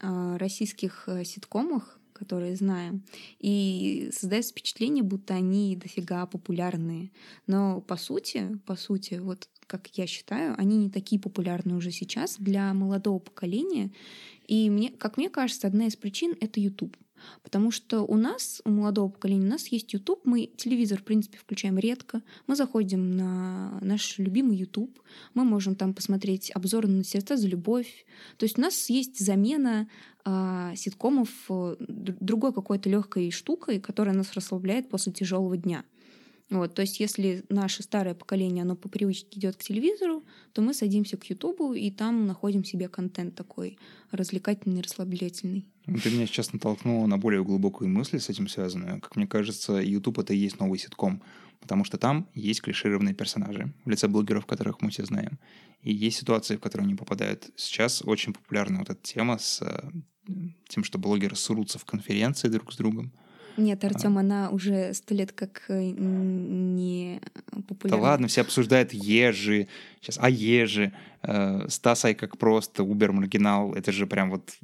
о 0.00 0.38
российских 0.38 1.08
э, 1.08 1.24
ситкомах, 1.24 1.98
которые 2.12 2.56
знаем, 2.56 3.02
и 3.38 4.10
создается 4.12 4.52
впечатление, 4.52 5.02
будто 5.02 5.34
они 5.34 5.76
дофига 5.76 6.26
популярные. 6.26 7.10
Но 7.46 7.80
по 7.80 7.96
сути, 7.96 8.58
по 8.66 8.76
сути, 8.76 9.14
вот 9.14 9.48
как 9.66 9.88
я 9.94 10.06
считаю, 10.06 10.54
они 10.58 10.76
не 10.76 10.90
такие 10.90 11.20
популярные 11.20 11.76
уже 11.76 11.90
сейчас 11.90 12.36
для 12.38 12.72
молодого 12.74 13.18
поколения. 13.18 13.90
И 14.46 14.70
мне, 14.70 14.90
как 14.90 15.16
мне 15.16 15.30
кажется, 15.30 15.66
одна 15.66 15.86
из 15.86 15.96
причин— 15.96 16.34
это 16.40 16.60
YouTube. 16.60 16.96
Потому 17.42 17.70
что 17.70 18.02
у 18.02 18.16
нас, 18.16 18.60
у 18.64 18.70
молодого 18.70 19.08
поколения, 19.10 19.46
у 19.46 19.50
нас 19.50 19.68
есть 19.68 19.92
YouTube, 19.92 20.20
мы 20.24 20.46
телевизор, 20.46 20.98
в 20.98 21.04
принципе, 21.04 21.38
включаем 21.38 21.78
редко, 21.78 22.22
мы 22.46 22.56
заходим 22.56 23.16
на 23.16 23.78
наш 23.80 24.18
любимый 24.18 24.56
YouTube, 24.56 24.98
мы 25.34 25.44
можем 25.44 25.74
там 25.74 25.94
посмотреть 25.94 26.50
обзоры 26.54 26.88
на 26.88 27.04
«Сердца 27.04 27.36
за 27.36 27.48
любовь». 27.48 28.06
То 28.36 28.44
есть 28.44 28.58
у 28.58 28.60
нас 28.60 28.90
есть 28.90 29.18
замена 29.18 29.88
э, 30.24 30.72
ситкомов 30.76 31.30
другой 31.78 32.52
какой-то 32.52 32.88
легкой 32.88 33.30
штукой, 33.30 33.80
которая 33.80 34.14
нас 34.14 34.32
расслабляет 34.34 34.88
после 34.88 35.12
тяжелого 35.12 35.56
дня. 35.56 35.84
Вот, 36.50 36.74
то 36.74 36.82
есть 36.82 37.00
если 37.00 37.42
наше 37.48 37.82
старое 37.82 38.14
поколение, 38.14 38.62
оно 38.62 38.76
по 38.76 38.88
привычке 38.88 39.38
идет 39.38 39.56
к 39.56 39.62
телевизору, 39.62 40.24
то 40.52 40.60
мы 40.60 40.74
садимся 40.74 41.16
к 41.16 41.24
Ютубу 41.30 41.72
и 41.72 41.90
там 41.90 42.26
находим 42.26 42.64
себе 42.64 42.88
контент 42.88 43.34
такой 43.34 43.78
развлекательный, 44.10 44.82
расслаблительный. 44.82 45.66
Ты 45.86 46.10
меня 46.10 46.26
сейчас 46.26 46.52
натолкнула 46.52 47.06
на 47.06 47.16
более 47.18 47.42
глубокую 47.42 47.88
мысль 47.88 48.20
с 48.20 48.28
этим 48.28 48.48
связанную. 48.48 49.00
Как 49.00 49.16
мне 49.16 49.26
кажется, 49.26 49.80
YouTube— 49.80 50.18
это 50.20 50.34
и 50.34 50.38
есть 50.38 50.60
новый 50.60 50.78
ситком, 50.78 51.22
потому 51.60 51.84
что 51.84 51.96
там 51.96 52.28
есть 52.34 52.60
клишированные 52.60 53.14
персонажи 53.14 53.72
в 53.84 53.90
лице 53.90 54.06
блогеров, 54.06 54.44
которых 54.44 54.82
мы 54.82 54.90
все 54.90 55.04
знаем. 55.06 55.38
И 55.80 55.92
есть 55.92 56.18
ситуации, 56.18 56.56
в 56.56 56.60
которые 56.60 56.86
они 56.86 56.94
попадают. 56.94 57.50
Сейчас 57.56 58.02
очень 58.02 58.34
популярна 58.34 58.78
вот 58.78 58.90
эта 58.90 59.00
тема 59.02 59.38
с 59.38 59.62
э, 59.62 59.90
тем, 60.68 60.84
что 60.84 60.98
блогеры 60.98 61.36
срутся 61.36 61.78
в 61.78 61.84
конференции 61.84 62.48
друг 62.48 62.72
с 62.72 62.76
другом, 62.76 63.12
нет, 63.56 63.84
Артем, 63.84 64.16
а. 64.16 64.20
она 64.20 64.50
уже 64.50 64.94
сто 64.94 65.14
лет 65.14 65.32
как 65.32 65.64
э, 65.68 65.90
не 65.90 67.20
популярна. 67.68 68.02
Да 68.02 68.10
ладно, 68.10 68.28
все 68.28 68.40
обсуждают 68.40 68.92
ежи, 68.92 69.68
сейчас, 70.00 70.18
а 70.20 70.28
ежи, 70.28 70.92
э, 71.22 71.68
Стасай 71.68 72.14
как 72.14 72.38
просто, 72.38 72.82
Убер 72.82 73.12
маргинал, 73.12 73.74
это 73.74 73.92
же 73.92 74.06
прям 74.06 74.30
вот 74.30 74.56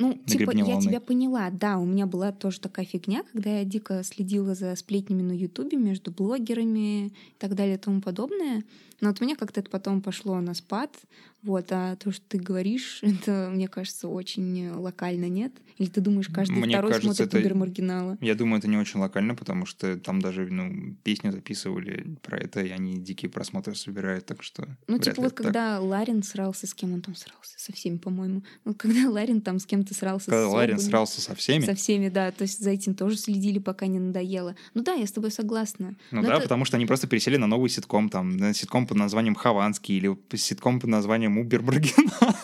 ну, 0.00 0.14
типа, 0.14 0.52
я 0.56 0.80
тебя 0.80 0.98
поняла, 0.98 1.50
да, 1.50 1.76
у 1.76 1.84
меня 1.84 2.06
была 2.06 2.32
тоже 2.32 2.58
такая 2.58 2.86
фигня, 2.86 3.22
когда 3.32 3.58
я 3.58 3.64
дико 3.64 4.02
следила 4.02 4.54
за 4.54 4.74
сплетнями 4.74 5.20
на 5.20 5.32
Ютубе 5.32 5.76
между 5.76 6.10
блогерами 6.10 7.08
и 7.08 7.12
так 7.38 7.54
далее 7.54 7.74
и 7.74 7.78
тому 7.78 8.00
подобное. 8.00 8.64
Но 9.02 9.08
вот 9.08 9.20
мне 9.20 9.36
как-то 9.36 9.60
это 9.60 9.68
потом 9.68 10.00
пошло 10.00 10.40
на 10.40 10.54
спад. 10.54 10.96
Вот, 11.42 11.66
а 11.70 11.96
то, 11.96 12.12
что 12.12 12.22
ты 12.28 12.38
говоришь, 12.38 13.00
это, 13.02 13.50
мне 13.52 13.68
кажется, 13.68 14.08
очень 14.08 14.70
локально, 14.70 15.28
нет? 15.28 15.52
Или 15.78 15.88
ты 15.88 16.00
думаешь, 16.00 16.28
каждый 16.28 16.58
мне 16.58 16.74
второй 16.74 16.92
кажется, 16.92 17.14
смотрит 17.14 17.34
это... 17.34 17.38
Убер-маргинала? 17.38 18.18
Я 18.20 18.34
думаю, 18.34 18.58
это 18.58 18.68
не 18.68 18.76
очень 18.76 19.00
локально, 19.00 19.34
потому 19.34 19.64
что 19.64 19.96
там 19.98 20.20
даже 20.20 20.46
ну, 20.50 20.94
песню 21.02 21.32
записывали 21.32 22.16
про 22.22 22.38
это, 22.38 22.60
и 22.60 22.68
они 22.68 22.98
дикие 22.98 23.30
просмотры 23.30 23.74
собирают, 23.74 24.26
так 24.26 24.42
что... 24.42 24.68
Ну, 24.88 24.98
типа 24.98 25.22
вот 25.22 25.32
когда 25.32 25.78
так. 25.78 25.84
Ларин 25.84 26.22
срался, 26.22 26.66
с 26.66 26.74
кем 26.74 26.92
он 26.92 27.00
там 27.00 27.14
срался? 27.14 27.54
Со 27.56 27.72
всеми, 27.72 27.96
по-моему. 27.96 28.42
Вот 28.64 28.76
когда 28.76 29.08
Ларин 29.08 29.40
там 29.40 29.58
с 29.58 29.64
кем-то 29.64 29.94
срался... 29.94 30.30
Когда 30.30 30.48
Ларин 30.48 30.78
срался 30.78 31.22
со 31.22 31.34
всеми? 31.34 31.64
Со 31.64 31.74
всеми, 31.74 32.10
да. 32.10 32.30
То 32.30 32.42
есть 32.42 32.62
за 32.62 32.70
этим 32.70 32.94
тоже 32.94 33.16
следили, 33.16 33.58
пока 33.58 33.86
не 33.86 33.98
надоело. 33.98 34.56
Ну 34.74 34.82
да, 34.82 34.92
я 34.92 35.06
с 35.06 35.12
тобой 35.12 35.30
согласна. 35.30 35.96
Ну 36.10 36.20
Но 36.20 36.28
да, 36.28 36.34
это... 36.34 36.42
потому 36.42 36.66
что 36.66 36.76
они 36.76 36.84
просто 36.84 37.06
пересели 37.06 37.36
на 37.36 37.46
новый 37.46 37.70
ситком, 37.70 38.10
там, 38.10 38.36
на 38.36 38.52
ситком 38.52 38.86
под 38.86 38.98
названием 38.98 39.34
«Хованский» 39.34 39.96
или 39.96 40.16
ситком 40.34 40.78
под 40.78 40.90
названием 40.90 41.29
«Убер 41.38 41.62
Маргинал». 41.62 42.34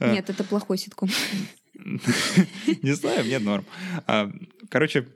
Нет, 0.00 0.30
это 0.30 0.44
плохой 0.44 0.78
ситком. 0.78 1.08
Не 2.82 2.92
знаю, 2.92 3.24
мне 3.24 3.38
норм. 3.38 3.64
А, 4.06 4.30
короче, 4.68 5.08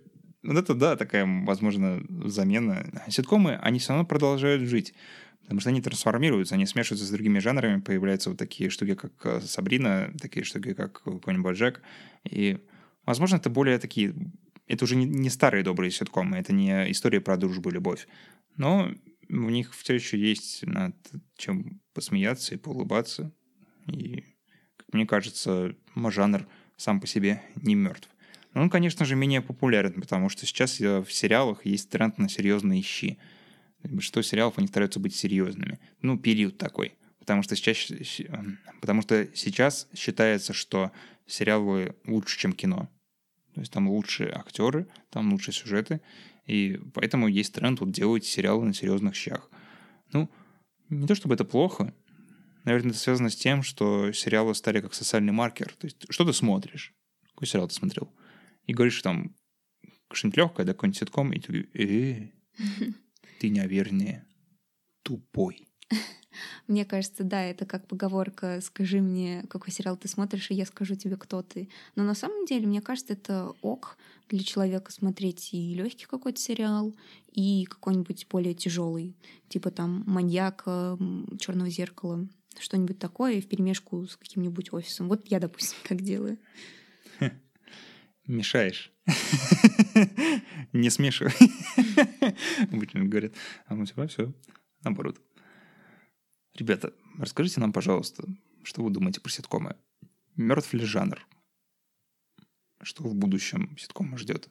вот 0.43 0.57
это, 0.57 0.75
да, 0.75 0.97
такая, 0.97 1.27
возможно, 1.45 2.03
замена. 2.25 2.85
Ситкомы, 3.09 3.57
они 3.57 3.79
все 3.79 3.91
равно 3.91 4.07
продолжают 4.07 4.63
жить. 4.63 4.95
Потому 5.43 5.61
что 5.61 5.71
они 5.71 5.83
трансформируются, 5.83 6.55
они 6.55 6.67
смешиваются 6.67 7.07
с 7.07 7.11
другими 7.11 7.39
жанрами, 7.39 7.81
появляются 7.81 8.31
вот 8.31 8.39
такие 8.39 8.71
штуки, 8.71 8.95
как 8.95 9.13
э, 9.25 9.41
Сабрина, 9.41 10.13
такие 10.21 10.45
штуки, 10.45 10.73
как 10.73 11.03
какой-нибудь 11.03 11.57
Джек. 11.57 11.83
И, 12.25 12.59
возможно, 13.05 13.37
это 13.37 13.51
более 13.51 13.79
такие... 13.79 14.15
Это 14.69 14.85
уже 14.85 14.95
не, 14.97 15.05
не 15.05 15.31
старые 15.31 15.65
добрые 15.65 15.91
ситкомы, 15.91 16.39
это 16.39 16.53
не 16.53 16.91
история 16.93 17.21
про 17.21 17.37
дружбу 17.37 17.71
и 17.71 17.73
любовь. 17.73 18.07
Но 18.57 18.91
в 19.29 19.51
них 19.51 19.75
все 19.75 19.95
еще 19.95 20.19
есть 20.19 20.65
над 20.67 20.95
чем 21.37 21.81
посмеяться 21.95 22.55
и 22.55 22.59
поулыбаться. 22.59 23.33
И, 23.87 24.25
как 24.77 24.93
мне 24.93 25.07
кажется, 25.07 25.75
жанр 25.97 26.47
сам 26.77 27.01
по 27.01 27.07
себе 27.07 27.43
не 27.57 27.75
мертв. 27.75 28.09
Но 28.55 28.63
он, 28.63 28.71
конечно 28.71 29.05
же, 29.05 29.17
менее 29.17 29.41
популярен, 29.41 30.01
потому 30.01 30.29
что 30.29 30.45
сейчас 30.47 30.79
в 30.79 31.07
сериалах 31.09 31.65
есть 31.65 31.89
тренд 31.89 32.19
на 32.19 32.29
серьезные 32.29 32.83
щи. 32.83 33.19
Большинство 33.83 34.23
сериалов, 34.23 34.59
они 34.59 34.69
стараются 34.69 35.01
быть 35.01 35.15
серьезными. 35.15 35.81
Ну, 36.03 36.19
период 36.19 36.59
такой. 36.59 36.95
Потому 37.19 37.43
что 37.43 37.57
сейчас, 37.57 37.91
потому 38.81 39.03
что 39.03 39.29
сейчас 39.35 39.89
считается, 39.95 40.53
что 40.53 40.93
сериалы 41.27 41.97
лучше, 42.07 42.39
чем 42.39 42.53
кино. 42.53 42.91
То 43.55 43.61
есть 43.61 43.73
там 43.73 43.89
лучшие 43.89 44.31
актеры, 44.33 44.87
там 45.11 45.33
лучшие 45.33 45.55
сюжеты. 45.55 46.01
И 46.47 46.81
поэтому 46.95 47.29
есть 47.29 47.55
тренд 47.55 47.81
вот 47.81 47.93
делать 47.93 48.25
сериалы 48.25 48.65
на 48.65 48.75
серьезных 48.75 49.15
щах. 49.15 49.49
Ну, 50.13 50.31
не 50.89 51.07
то 51.07 51.15
чтобы 51.15 51.35
это 51.35 51.45
плохо. 51.45 51.95
Наверное, 52.65 52.91
это 52.91 52.99
связано 52.99 53.31
с 53.31 53.37
тем, 53.37 53.63
что 53.63 54.13
сериалы 54.13 54.55
стали 54.55 54.81
как 54.81 54.95
социальный 54.95 55.33
маркер. 55.33 55.75
То 55.79 55.87
есть, 55.87 56.07
что 56.11 56.25
ты 56.25 56.33
смотришь? 56.33 56.95
Какой 57.31 57.47
сериал 57.47 57.69
ты 57.69 57.75
смотрел? 57.75 58.13
И 58.67 58.75
говоришь 58.75 59.01
там 59.03 59.35
что-нибудь 60.13 60.37
легкое, 60.37 60.67
да, 60.67 60.73
какой-нибудь 60.73 60.99
ситком, 60.99 61.33
и 61.33 61.41
ты 61.41 61.69
э, 61.75 62.29
ты, 63.41 63.51
наверное, 63.51 64.27
тупой. 65.03 65.67
Мне 66.67 66.85
кажется, 66.85 67.25
да, 67.25 67.43
это 67.43 67.67
как 67.67 67.87
поговорка 67.87 68.61
«скажи 68.63 69.01
мне, 69.01 69.45
какой 69.49 69.73
сериал 69.73 69.97
ты 69.97 70.09
смотришь, 70.09 70.51
и 70.51 70.55
я 70.55 70.67
скажу 70.67 70.95
тебе, 70.95 71.17
кто 71.17 71.43
ты». 71.43 71.69
Но 71.97 72.05
на 72.05 72.15
самом 72.15 72.47
деле, 72.47 72.67
мне 72.67 72.81
кажется, 72.81 73.13
это 73.15 73.53
ок 73.63 73.97
для 74.29 74.43
человека 74.43 74.93
смотреть 74.93 75.53
и 75.53 75.75
легкий 75.75 76.07
какой-то 76.07 76.41
сериал, 76.41 76.95
и 77.33 77.65
какой-нибудь 77.65 78.27
более 78.31 78.55
тяжелый, 78.55 79.17
типа 79.49 79.71
там 79.71 80.05
«Маньяка», 80.07 80.99
«Черного 81.39 81.71
зеркала», 81.71 82.27
что-нибудь 82.59 82.99
такое, 82.99 83.41
в 83.41 83.47
перемешку 83.47 84.07
с 84.07 84.17
каким-нибудь 84.17 84.73
офисом. 84.73 85.09
Вот 85.09 85.27
я, 85.27 85.41
допустим, 85.41 85.79
так 85.89 86.01
делаю. 86.01 86.39
Мешаешь. 88.27 88.93
Не 90.73 90.91
смешивай. 90.91 91.33
Обычно 92.71 93.05
говорят, 93.05 93.33
а 93.67 93.75
у 93.75 93.85
тебя 93.85 94.07
все 94.07 94.33
наоборот. 94.85 95.21
Ребята, 96.55 96.93
расскажите 97.19 97.61
нам, 97.61 97.73
пожалуйста, 97.73 98.25
что 98.63 98.83
вы 98.83 98.91
думаете 98.91 99.21
про 99.21 99.31
ситкомы? 99.31 99.77
Мертв 100.37 100.73
ли 100.75 100.85
жанр? 100.85 101.27
Что 102.83 103.05
в 103.05 103.15
будущем 103.15 103.77
ситкома 103.79 104.19
ждет? 104.19 104.49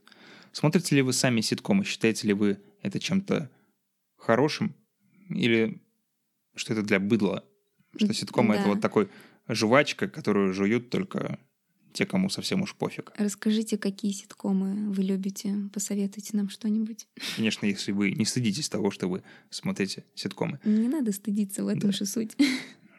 Смотрите 0.52 0.96
ли 0.96 1.02
вы 1.02 1.14
сами 1.14 1.42
ситкомы? 1.42 1.86
Считаете 1.86 2.28
ли 2.28 2.34
вы 2.34 2.60
это 2.82 3.00
чем-то 3.00 3.52
хорошим? 4.18 4.76
Или 5.30 5.82
что 6.56 6.74
это 6.74 6.82
для 6.82 7.00
быдла? 7.00 7.46
Что 7.96 8.14
ситкомы 8.14 8.56
да. 8.56 8.62
это 8.62 8.70
вот 8.70 8.82
такой 8.82 9.10
жвачка, 9.48 10.08
которую 10.08 10.54
жуют 10.54 10.90
только 10.90 11.40
те, 11.94 12.06
кому 12.06 12.30
совсем 12.30 12.62
уж 12.62 12.76
пофиг. 12.76 13.12
Расскажите, 13.18 13.78
какие 13.78 14.12
ситкомы 14.12 14.92
вы 14.92 15.04
любите, 15.04 15.56
посоветуйте 15.74 16.38
нам 16.38 16.50
что-нибудь. 16.50 17.08
Конечно, 17.36 17.66
если 17.66 17.92
вы 17.92 18.12
не 18.12 18.26
стыдитесь 18.26 18.70
того, 18.70 18.92
что 18.92 19.08
вы 19.08 19.24
смотрите 19.50 20.06
ситкомы. 20.16 20.60
Не 20.64 20.88
надо 20.88 21.12
стыдиться, 21.12 21.64
в 21.64 21.68
этом 21.68 21.92
да. 21.92 21.98
же 21.98 22.06
суть. 22.06 22.36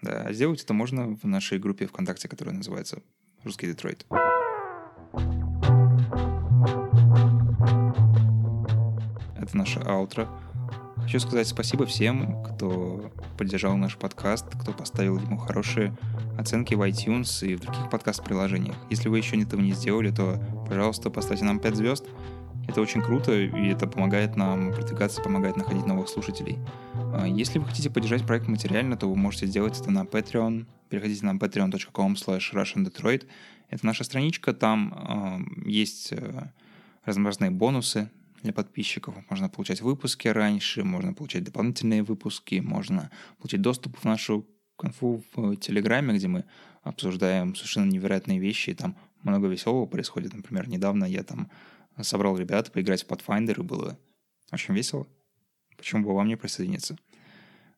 Да, 0.03 0.25
а 0.25 0.33
сделать 0.33 0.61
это 0.61 0.75
можно 0.75 1.15
в 1.15 1.25
нашей 1.27 1.61
группе 1.61 1.87
ВКонтакте, 1.87 2.27
которая 2.27 2.57
называется 2.57 3.05
«Русский 3.45 3.69
Детройт». 3.69 4.05
Это 9.37 9.57
наше 9.57 9.79
аутро. 9.79 10.29
Хочу 11.03 11.19
сказать 11.19 11.49
спасибо 11.49 11.85
всем, 11.85 12.43
кто 12.45 13.13
поддержал 13.37 13.77
наш 13.77 13.97
подкаст, 13.97 14.47
кто 14.57 14.73
поставил 14.73 15.19
ему 15.19 15.37
хорошие 15.37 15.95
оценки 16.39 16.75
в 16.75 16.81
iTunes 16.89 17.47
и 17.47 17.57
в 17.57 17.61
других 17.61 17.91
подкаст-приложениях. 17.91 18.77
Если 18.89 19.09
вы 19.09 19.19
еще 19.19 19.39
этого 19.41 19.61
не 19.61 19.73
сделали, 19.73 20.11
то, 20.11 20.41
пожалуйста, 20.67 21.11
поставьте 21.11 21.45
нам 21.45 21.59
5 21.59 21.77
звезд. 21.77 22.07
Это 22.69 22.81
очень 22.81 23.03
круто, 23.03 23.33
и 23.33 23.69
это 23.69 23.87
помогает 23.89 24.37
нам 24.37 24.73
продвигаться, 24.73 25.21
помогает 25.21 25.57
находить 25.57 25.85
новых 25.87 26.09
слушателей. 26.09 26.59
А, 26.95 27.27
если 27.27 27.59
вы 27.59 27.67
хотите 27.67 27.91
поддержать 27.91 28.25
проект 28.25 28.47
материально, 28.47 28.97
то 28.97 29.09
вы 29.09 29.17
можете 29.17 29.47
сделать 29.47 29.79
это 29.81 29.91
на 29.91 30.05
Patreon. 30.05 30.67
Переходите 30.89 31.27
на 31.27 31.37
patreon.com 31.37 32.15
slash 32.15 32.55
russiandetroit. 32.55 33.27
Это 33.69 33.85
наша 33.85 34.05
страничка, 34.05 34.53
там 34.55 34.95
э, 35.67 35.69
есть 35.69 36.13
э, 36.13 36.51
разнообразные 37.05 37.51
бонусы 37.51 38.11
для 38.43 38.53
подписчиков. 38.53 39.15
Можно 39.31 39.49
получать 39.49 39.81
выпуски 39.81 40.29
раньше, 40.29 40.85
можно 40.85 41.15
получать 41.15 41.45
дополнительные 41.45 42.03
выпуски, 42.03 42.57
можно 42.57 43.11
получить 43.39 43.63
доступ 43.63 43.99
в 43.99 44.05
нашу 44.05 44.47
конфу 44.77 45.23
в 45.35 45.57
Телеграме, 45.57 46.15
где 46.15 46.29
мы 46.29 46.45
обсуждаем 46.83 47.55
совершенно 47.55 47.91
невероятные 47.91 48.39
вещи, 48.39 48.71
и 48.71 48.75
там 48.75 48.97
много 49.23 49.47
веселого 49.47 49.87
происходит. 49.87 50.35
Например, 50.35 50.69
недавно 50.69 51.05
я 51.05 51.23
там 51.23 51.51
собрал 52.01 52.37
ребят 52.37 52.73
поиграть 52.73 53.05
в 53.05 53.09
Pathfinder, 53.09 53.61
и 53.61 53.63
было 53.63 53.99
очень 54.51 54.75
весело. 54.75 55.07
Почему 55.77 56.05
бы 56.05 56.15
вам 56.15 56.29
не 56.29 56.37
присоединиться? 56.37 56.97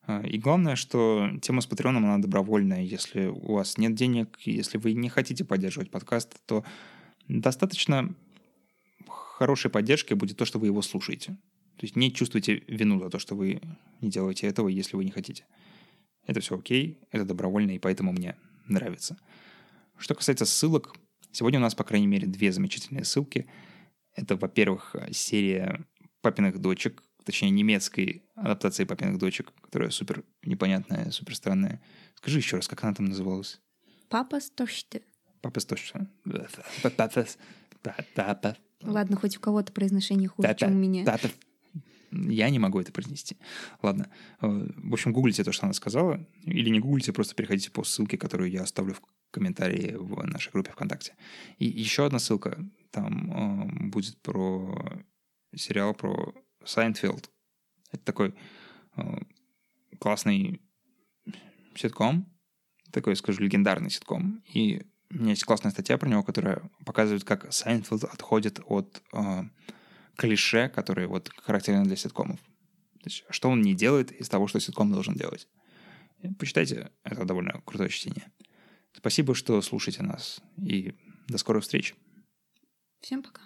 А, 0.07 0.23
и 0.23 0.39
главное, 0.39 0.77
что 0.77 1.31
тема 1.43 1.61
с 1.61 1.67
Патреоном, 1.67 2.05
она 2.05 2.19
добровольная. 2.19 2.83
Если 2.83 3.27
у 3.27 3.55
вас 3.55 3.79
нет 3.79 3.95
денег, 3.95 4.39
если 4.45 4.79
вы 4.79 4.93
не 4.95 5.09
хотите 5.09 5.45
поддерживать 5.45 5.91
подкаст, 5.91 6.37
то 6.47 6.65
достаточно 7.29 8.15
хорошей 9.35 9.71
поддержкой 9.71 10.15
будет 10.15 10.37
то, 10.37 10.45
что 10.45 10.59
вы 10.59 10.69
его 10.69 10.81
слушаете. 10.81 11.33
То 11.77 11.87
есть 11.87 11.97
не 11.97 12.13
чувствуйте 12.13 12.63
вину 12.69 13.01
за 13.01 13.11
то, 13.11 13.19
что 13.19 13.35
вы 13.35 13.61
не 14.01 14.09
делаете 14.09 14.47
этого, 14.47 14.69
если 14.69 14.97
вы 14.97 15.05
не 15.05 15.11
хотите. 15.11 15.45
Это 16.27 16.41
все 16.41 16.57
окей, 16.57 17.01
это 17.11 17.25
добровольно, 17.25 17.73
и 17.73 17.81
поэтому 17.81 18.13
мне 18.13 18.37
нравится. 18.69 19.19
Что 19.99 20.15
касается 20.15 20.47
ссылок, 20.47 20.95
сегодня 21.33 21.59
у 21.59 21.63
нас, 21.63 21.75
по 21.75 21.83
крайней 21.83 22.07
мере, 22.07 22.29
две 22.29 22.53
замечательные 22.53 23.05
ссылки. 23.05 23.49
Это, 24.15 24.37
во-первых, 24.37 24.95
серия 25.11 25.85
«Папиных 26.21 26.61
дочек», 26.61 27.03
точнее, 27.25 27.51
немецкой 27.51 28.23
адаптации 28.37 28.85
«Папиных 28.85 29.19
дочек», 29.19 29.53
которая 29.61 29.91
супер 29.91 30.25
непонятная, 30.45 31.11
супер 31.11 31.35
странная. 31.35 31.83
Скажи 32.15 32.39
еще 32.39 32.57
раз, 32.57 32.69
как 32.69 32.85
она 32.85 32.95
там 32.95 33.07
называлась? 33.07 33.61
Папа 34.09 34.39
Стоште. 34.39 35.03
Папа 35.43 35.59
Стоште. 35.59 36.07
Ладно, 38.83 39.17
хоть 39.17 39.37
у 39.37 39.41
кого-то 39.41 39.73
произношение 39.73 40.29
хуже, 40.29 40.55
чем 40.59 40.73
у 40.73 40.79
меня. 40.79 41.05
Я 42.15 42.49
не 42.51 42.59
могу 42.59 42.81
это 42.81 42.93
произнести. 42.93 43.37
Ладно. 43.83 44.09
Э, 44.41 44.47
в 44.49 44.93
общем, 44.93 45.13
гуглите 45.13 45.43
то, 45.43 45.53
что 45.53 45.67
она 45.67 45.73
сказала. 45.73 46.25
Или 46.43 46.71
не 46.71 46.79
гуглите, 46.79 47.13
просто 47.13 47.35
переходите 47.35 47.71
по 47.71 47.83
ссылке, 47.83 48.17
которую 48.17 48.51
я 48.51 48.63
оставлю 48.63 48.95
в 48.95 49.03
комментарии 49.33 49.97
в 49.99 50.23
нашей 50.25 50.53
группе 50.53 50.71
ВКонтакте. 50.71 51.17
И 51.59 51.67
еще 51.67 52.07
одна 52.07 52.21
ссылка. 52.21 52.65
Там 52.91 53.33
э, 53.33 53.89
будет 53.89 54.21
про 54.23 55.03
сериал 55.57 55.95
про 55.95 56.35
Seinfeld. 56.65 57.31
Это 57.91 58.05
такой 58.05 58.35
э, 58.97 59.19
классный 59.99 60.61
ситком. 61.75 62.31
Такой, 62.93 63.17
скажу, 63.17 63.43
легендарный 63.43 63.91
ситком. 63.91 64.43
И 64.53 64.87
у 65.11 65.15
меня 65.17 65.31
есть 65.31 65.45
классная 65.45 65.71
статья 65.71 65.99
про 65.99 66.09
него, 66.09 66.23
которая 66.23 66.71
показывает, 66.85 67.25
как 67.25 67.53
Seinfeld 67.53 68.05
отходит 68.05 68.61
от 68.67 69.03
э, 69.13 69.43
клише, 70.17 70.69
которые 70.69 71.07
вот 71.09 71.31
характерны 71.37 71.85
для 71.85 71.97
ситкомов. 71.97 72.41
То 72.41 73.11
есть, 73.11 73.25
что 73.31 73.51
он 73.51 73.63
не 73.63 73.75
делает 73.75 74.13
из 74.13 74.29
того, 74.29 74.47
что 74.47 74.61
ситком 74.61 74.93
должен 74.93 75.15
делать. 75.15 75.49
Почитайте, 76.39 76.91
это 77.03 77.25
довольно 77.25 77.61
крутое 77.67 77.91
чтение. 77.91 78.33
Спасибо, 78.93 79.35
что 79.35 79.61
слушаете 79.61 80.03
нас, 80.03 80.41
и 80.57 80.95
до 81.29 81.37
скорых 81.39 81.65
встреч. 81.65 81.95
Всем 83.01 83.23
пока. 83.23 83.43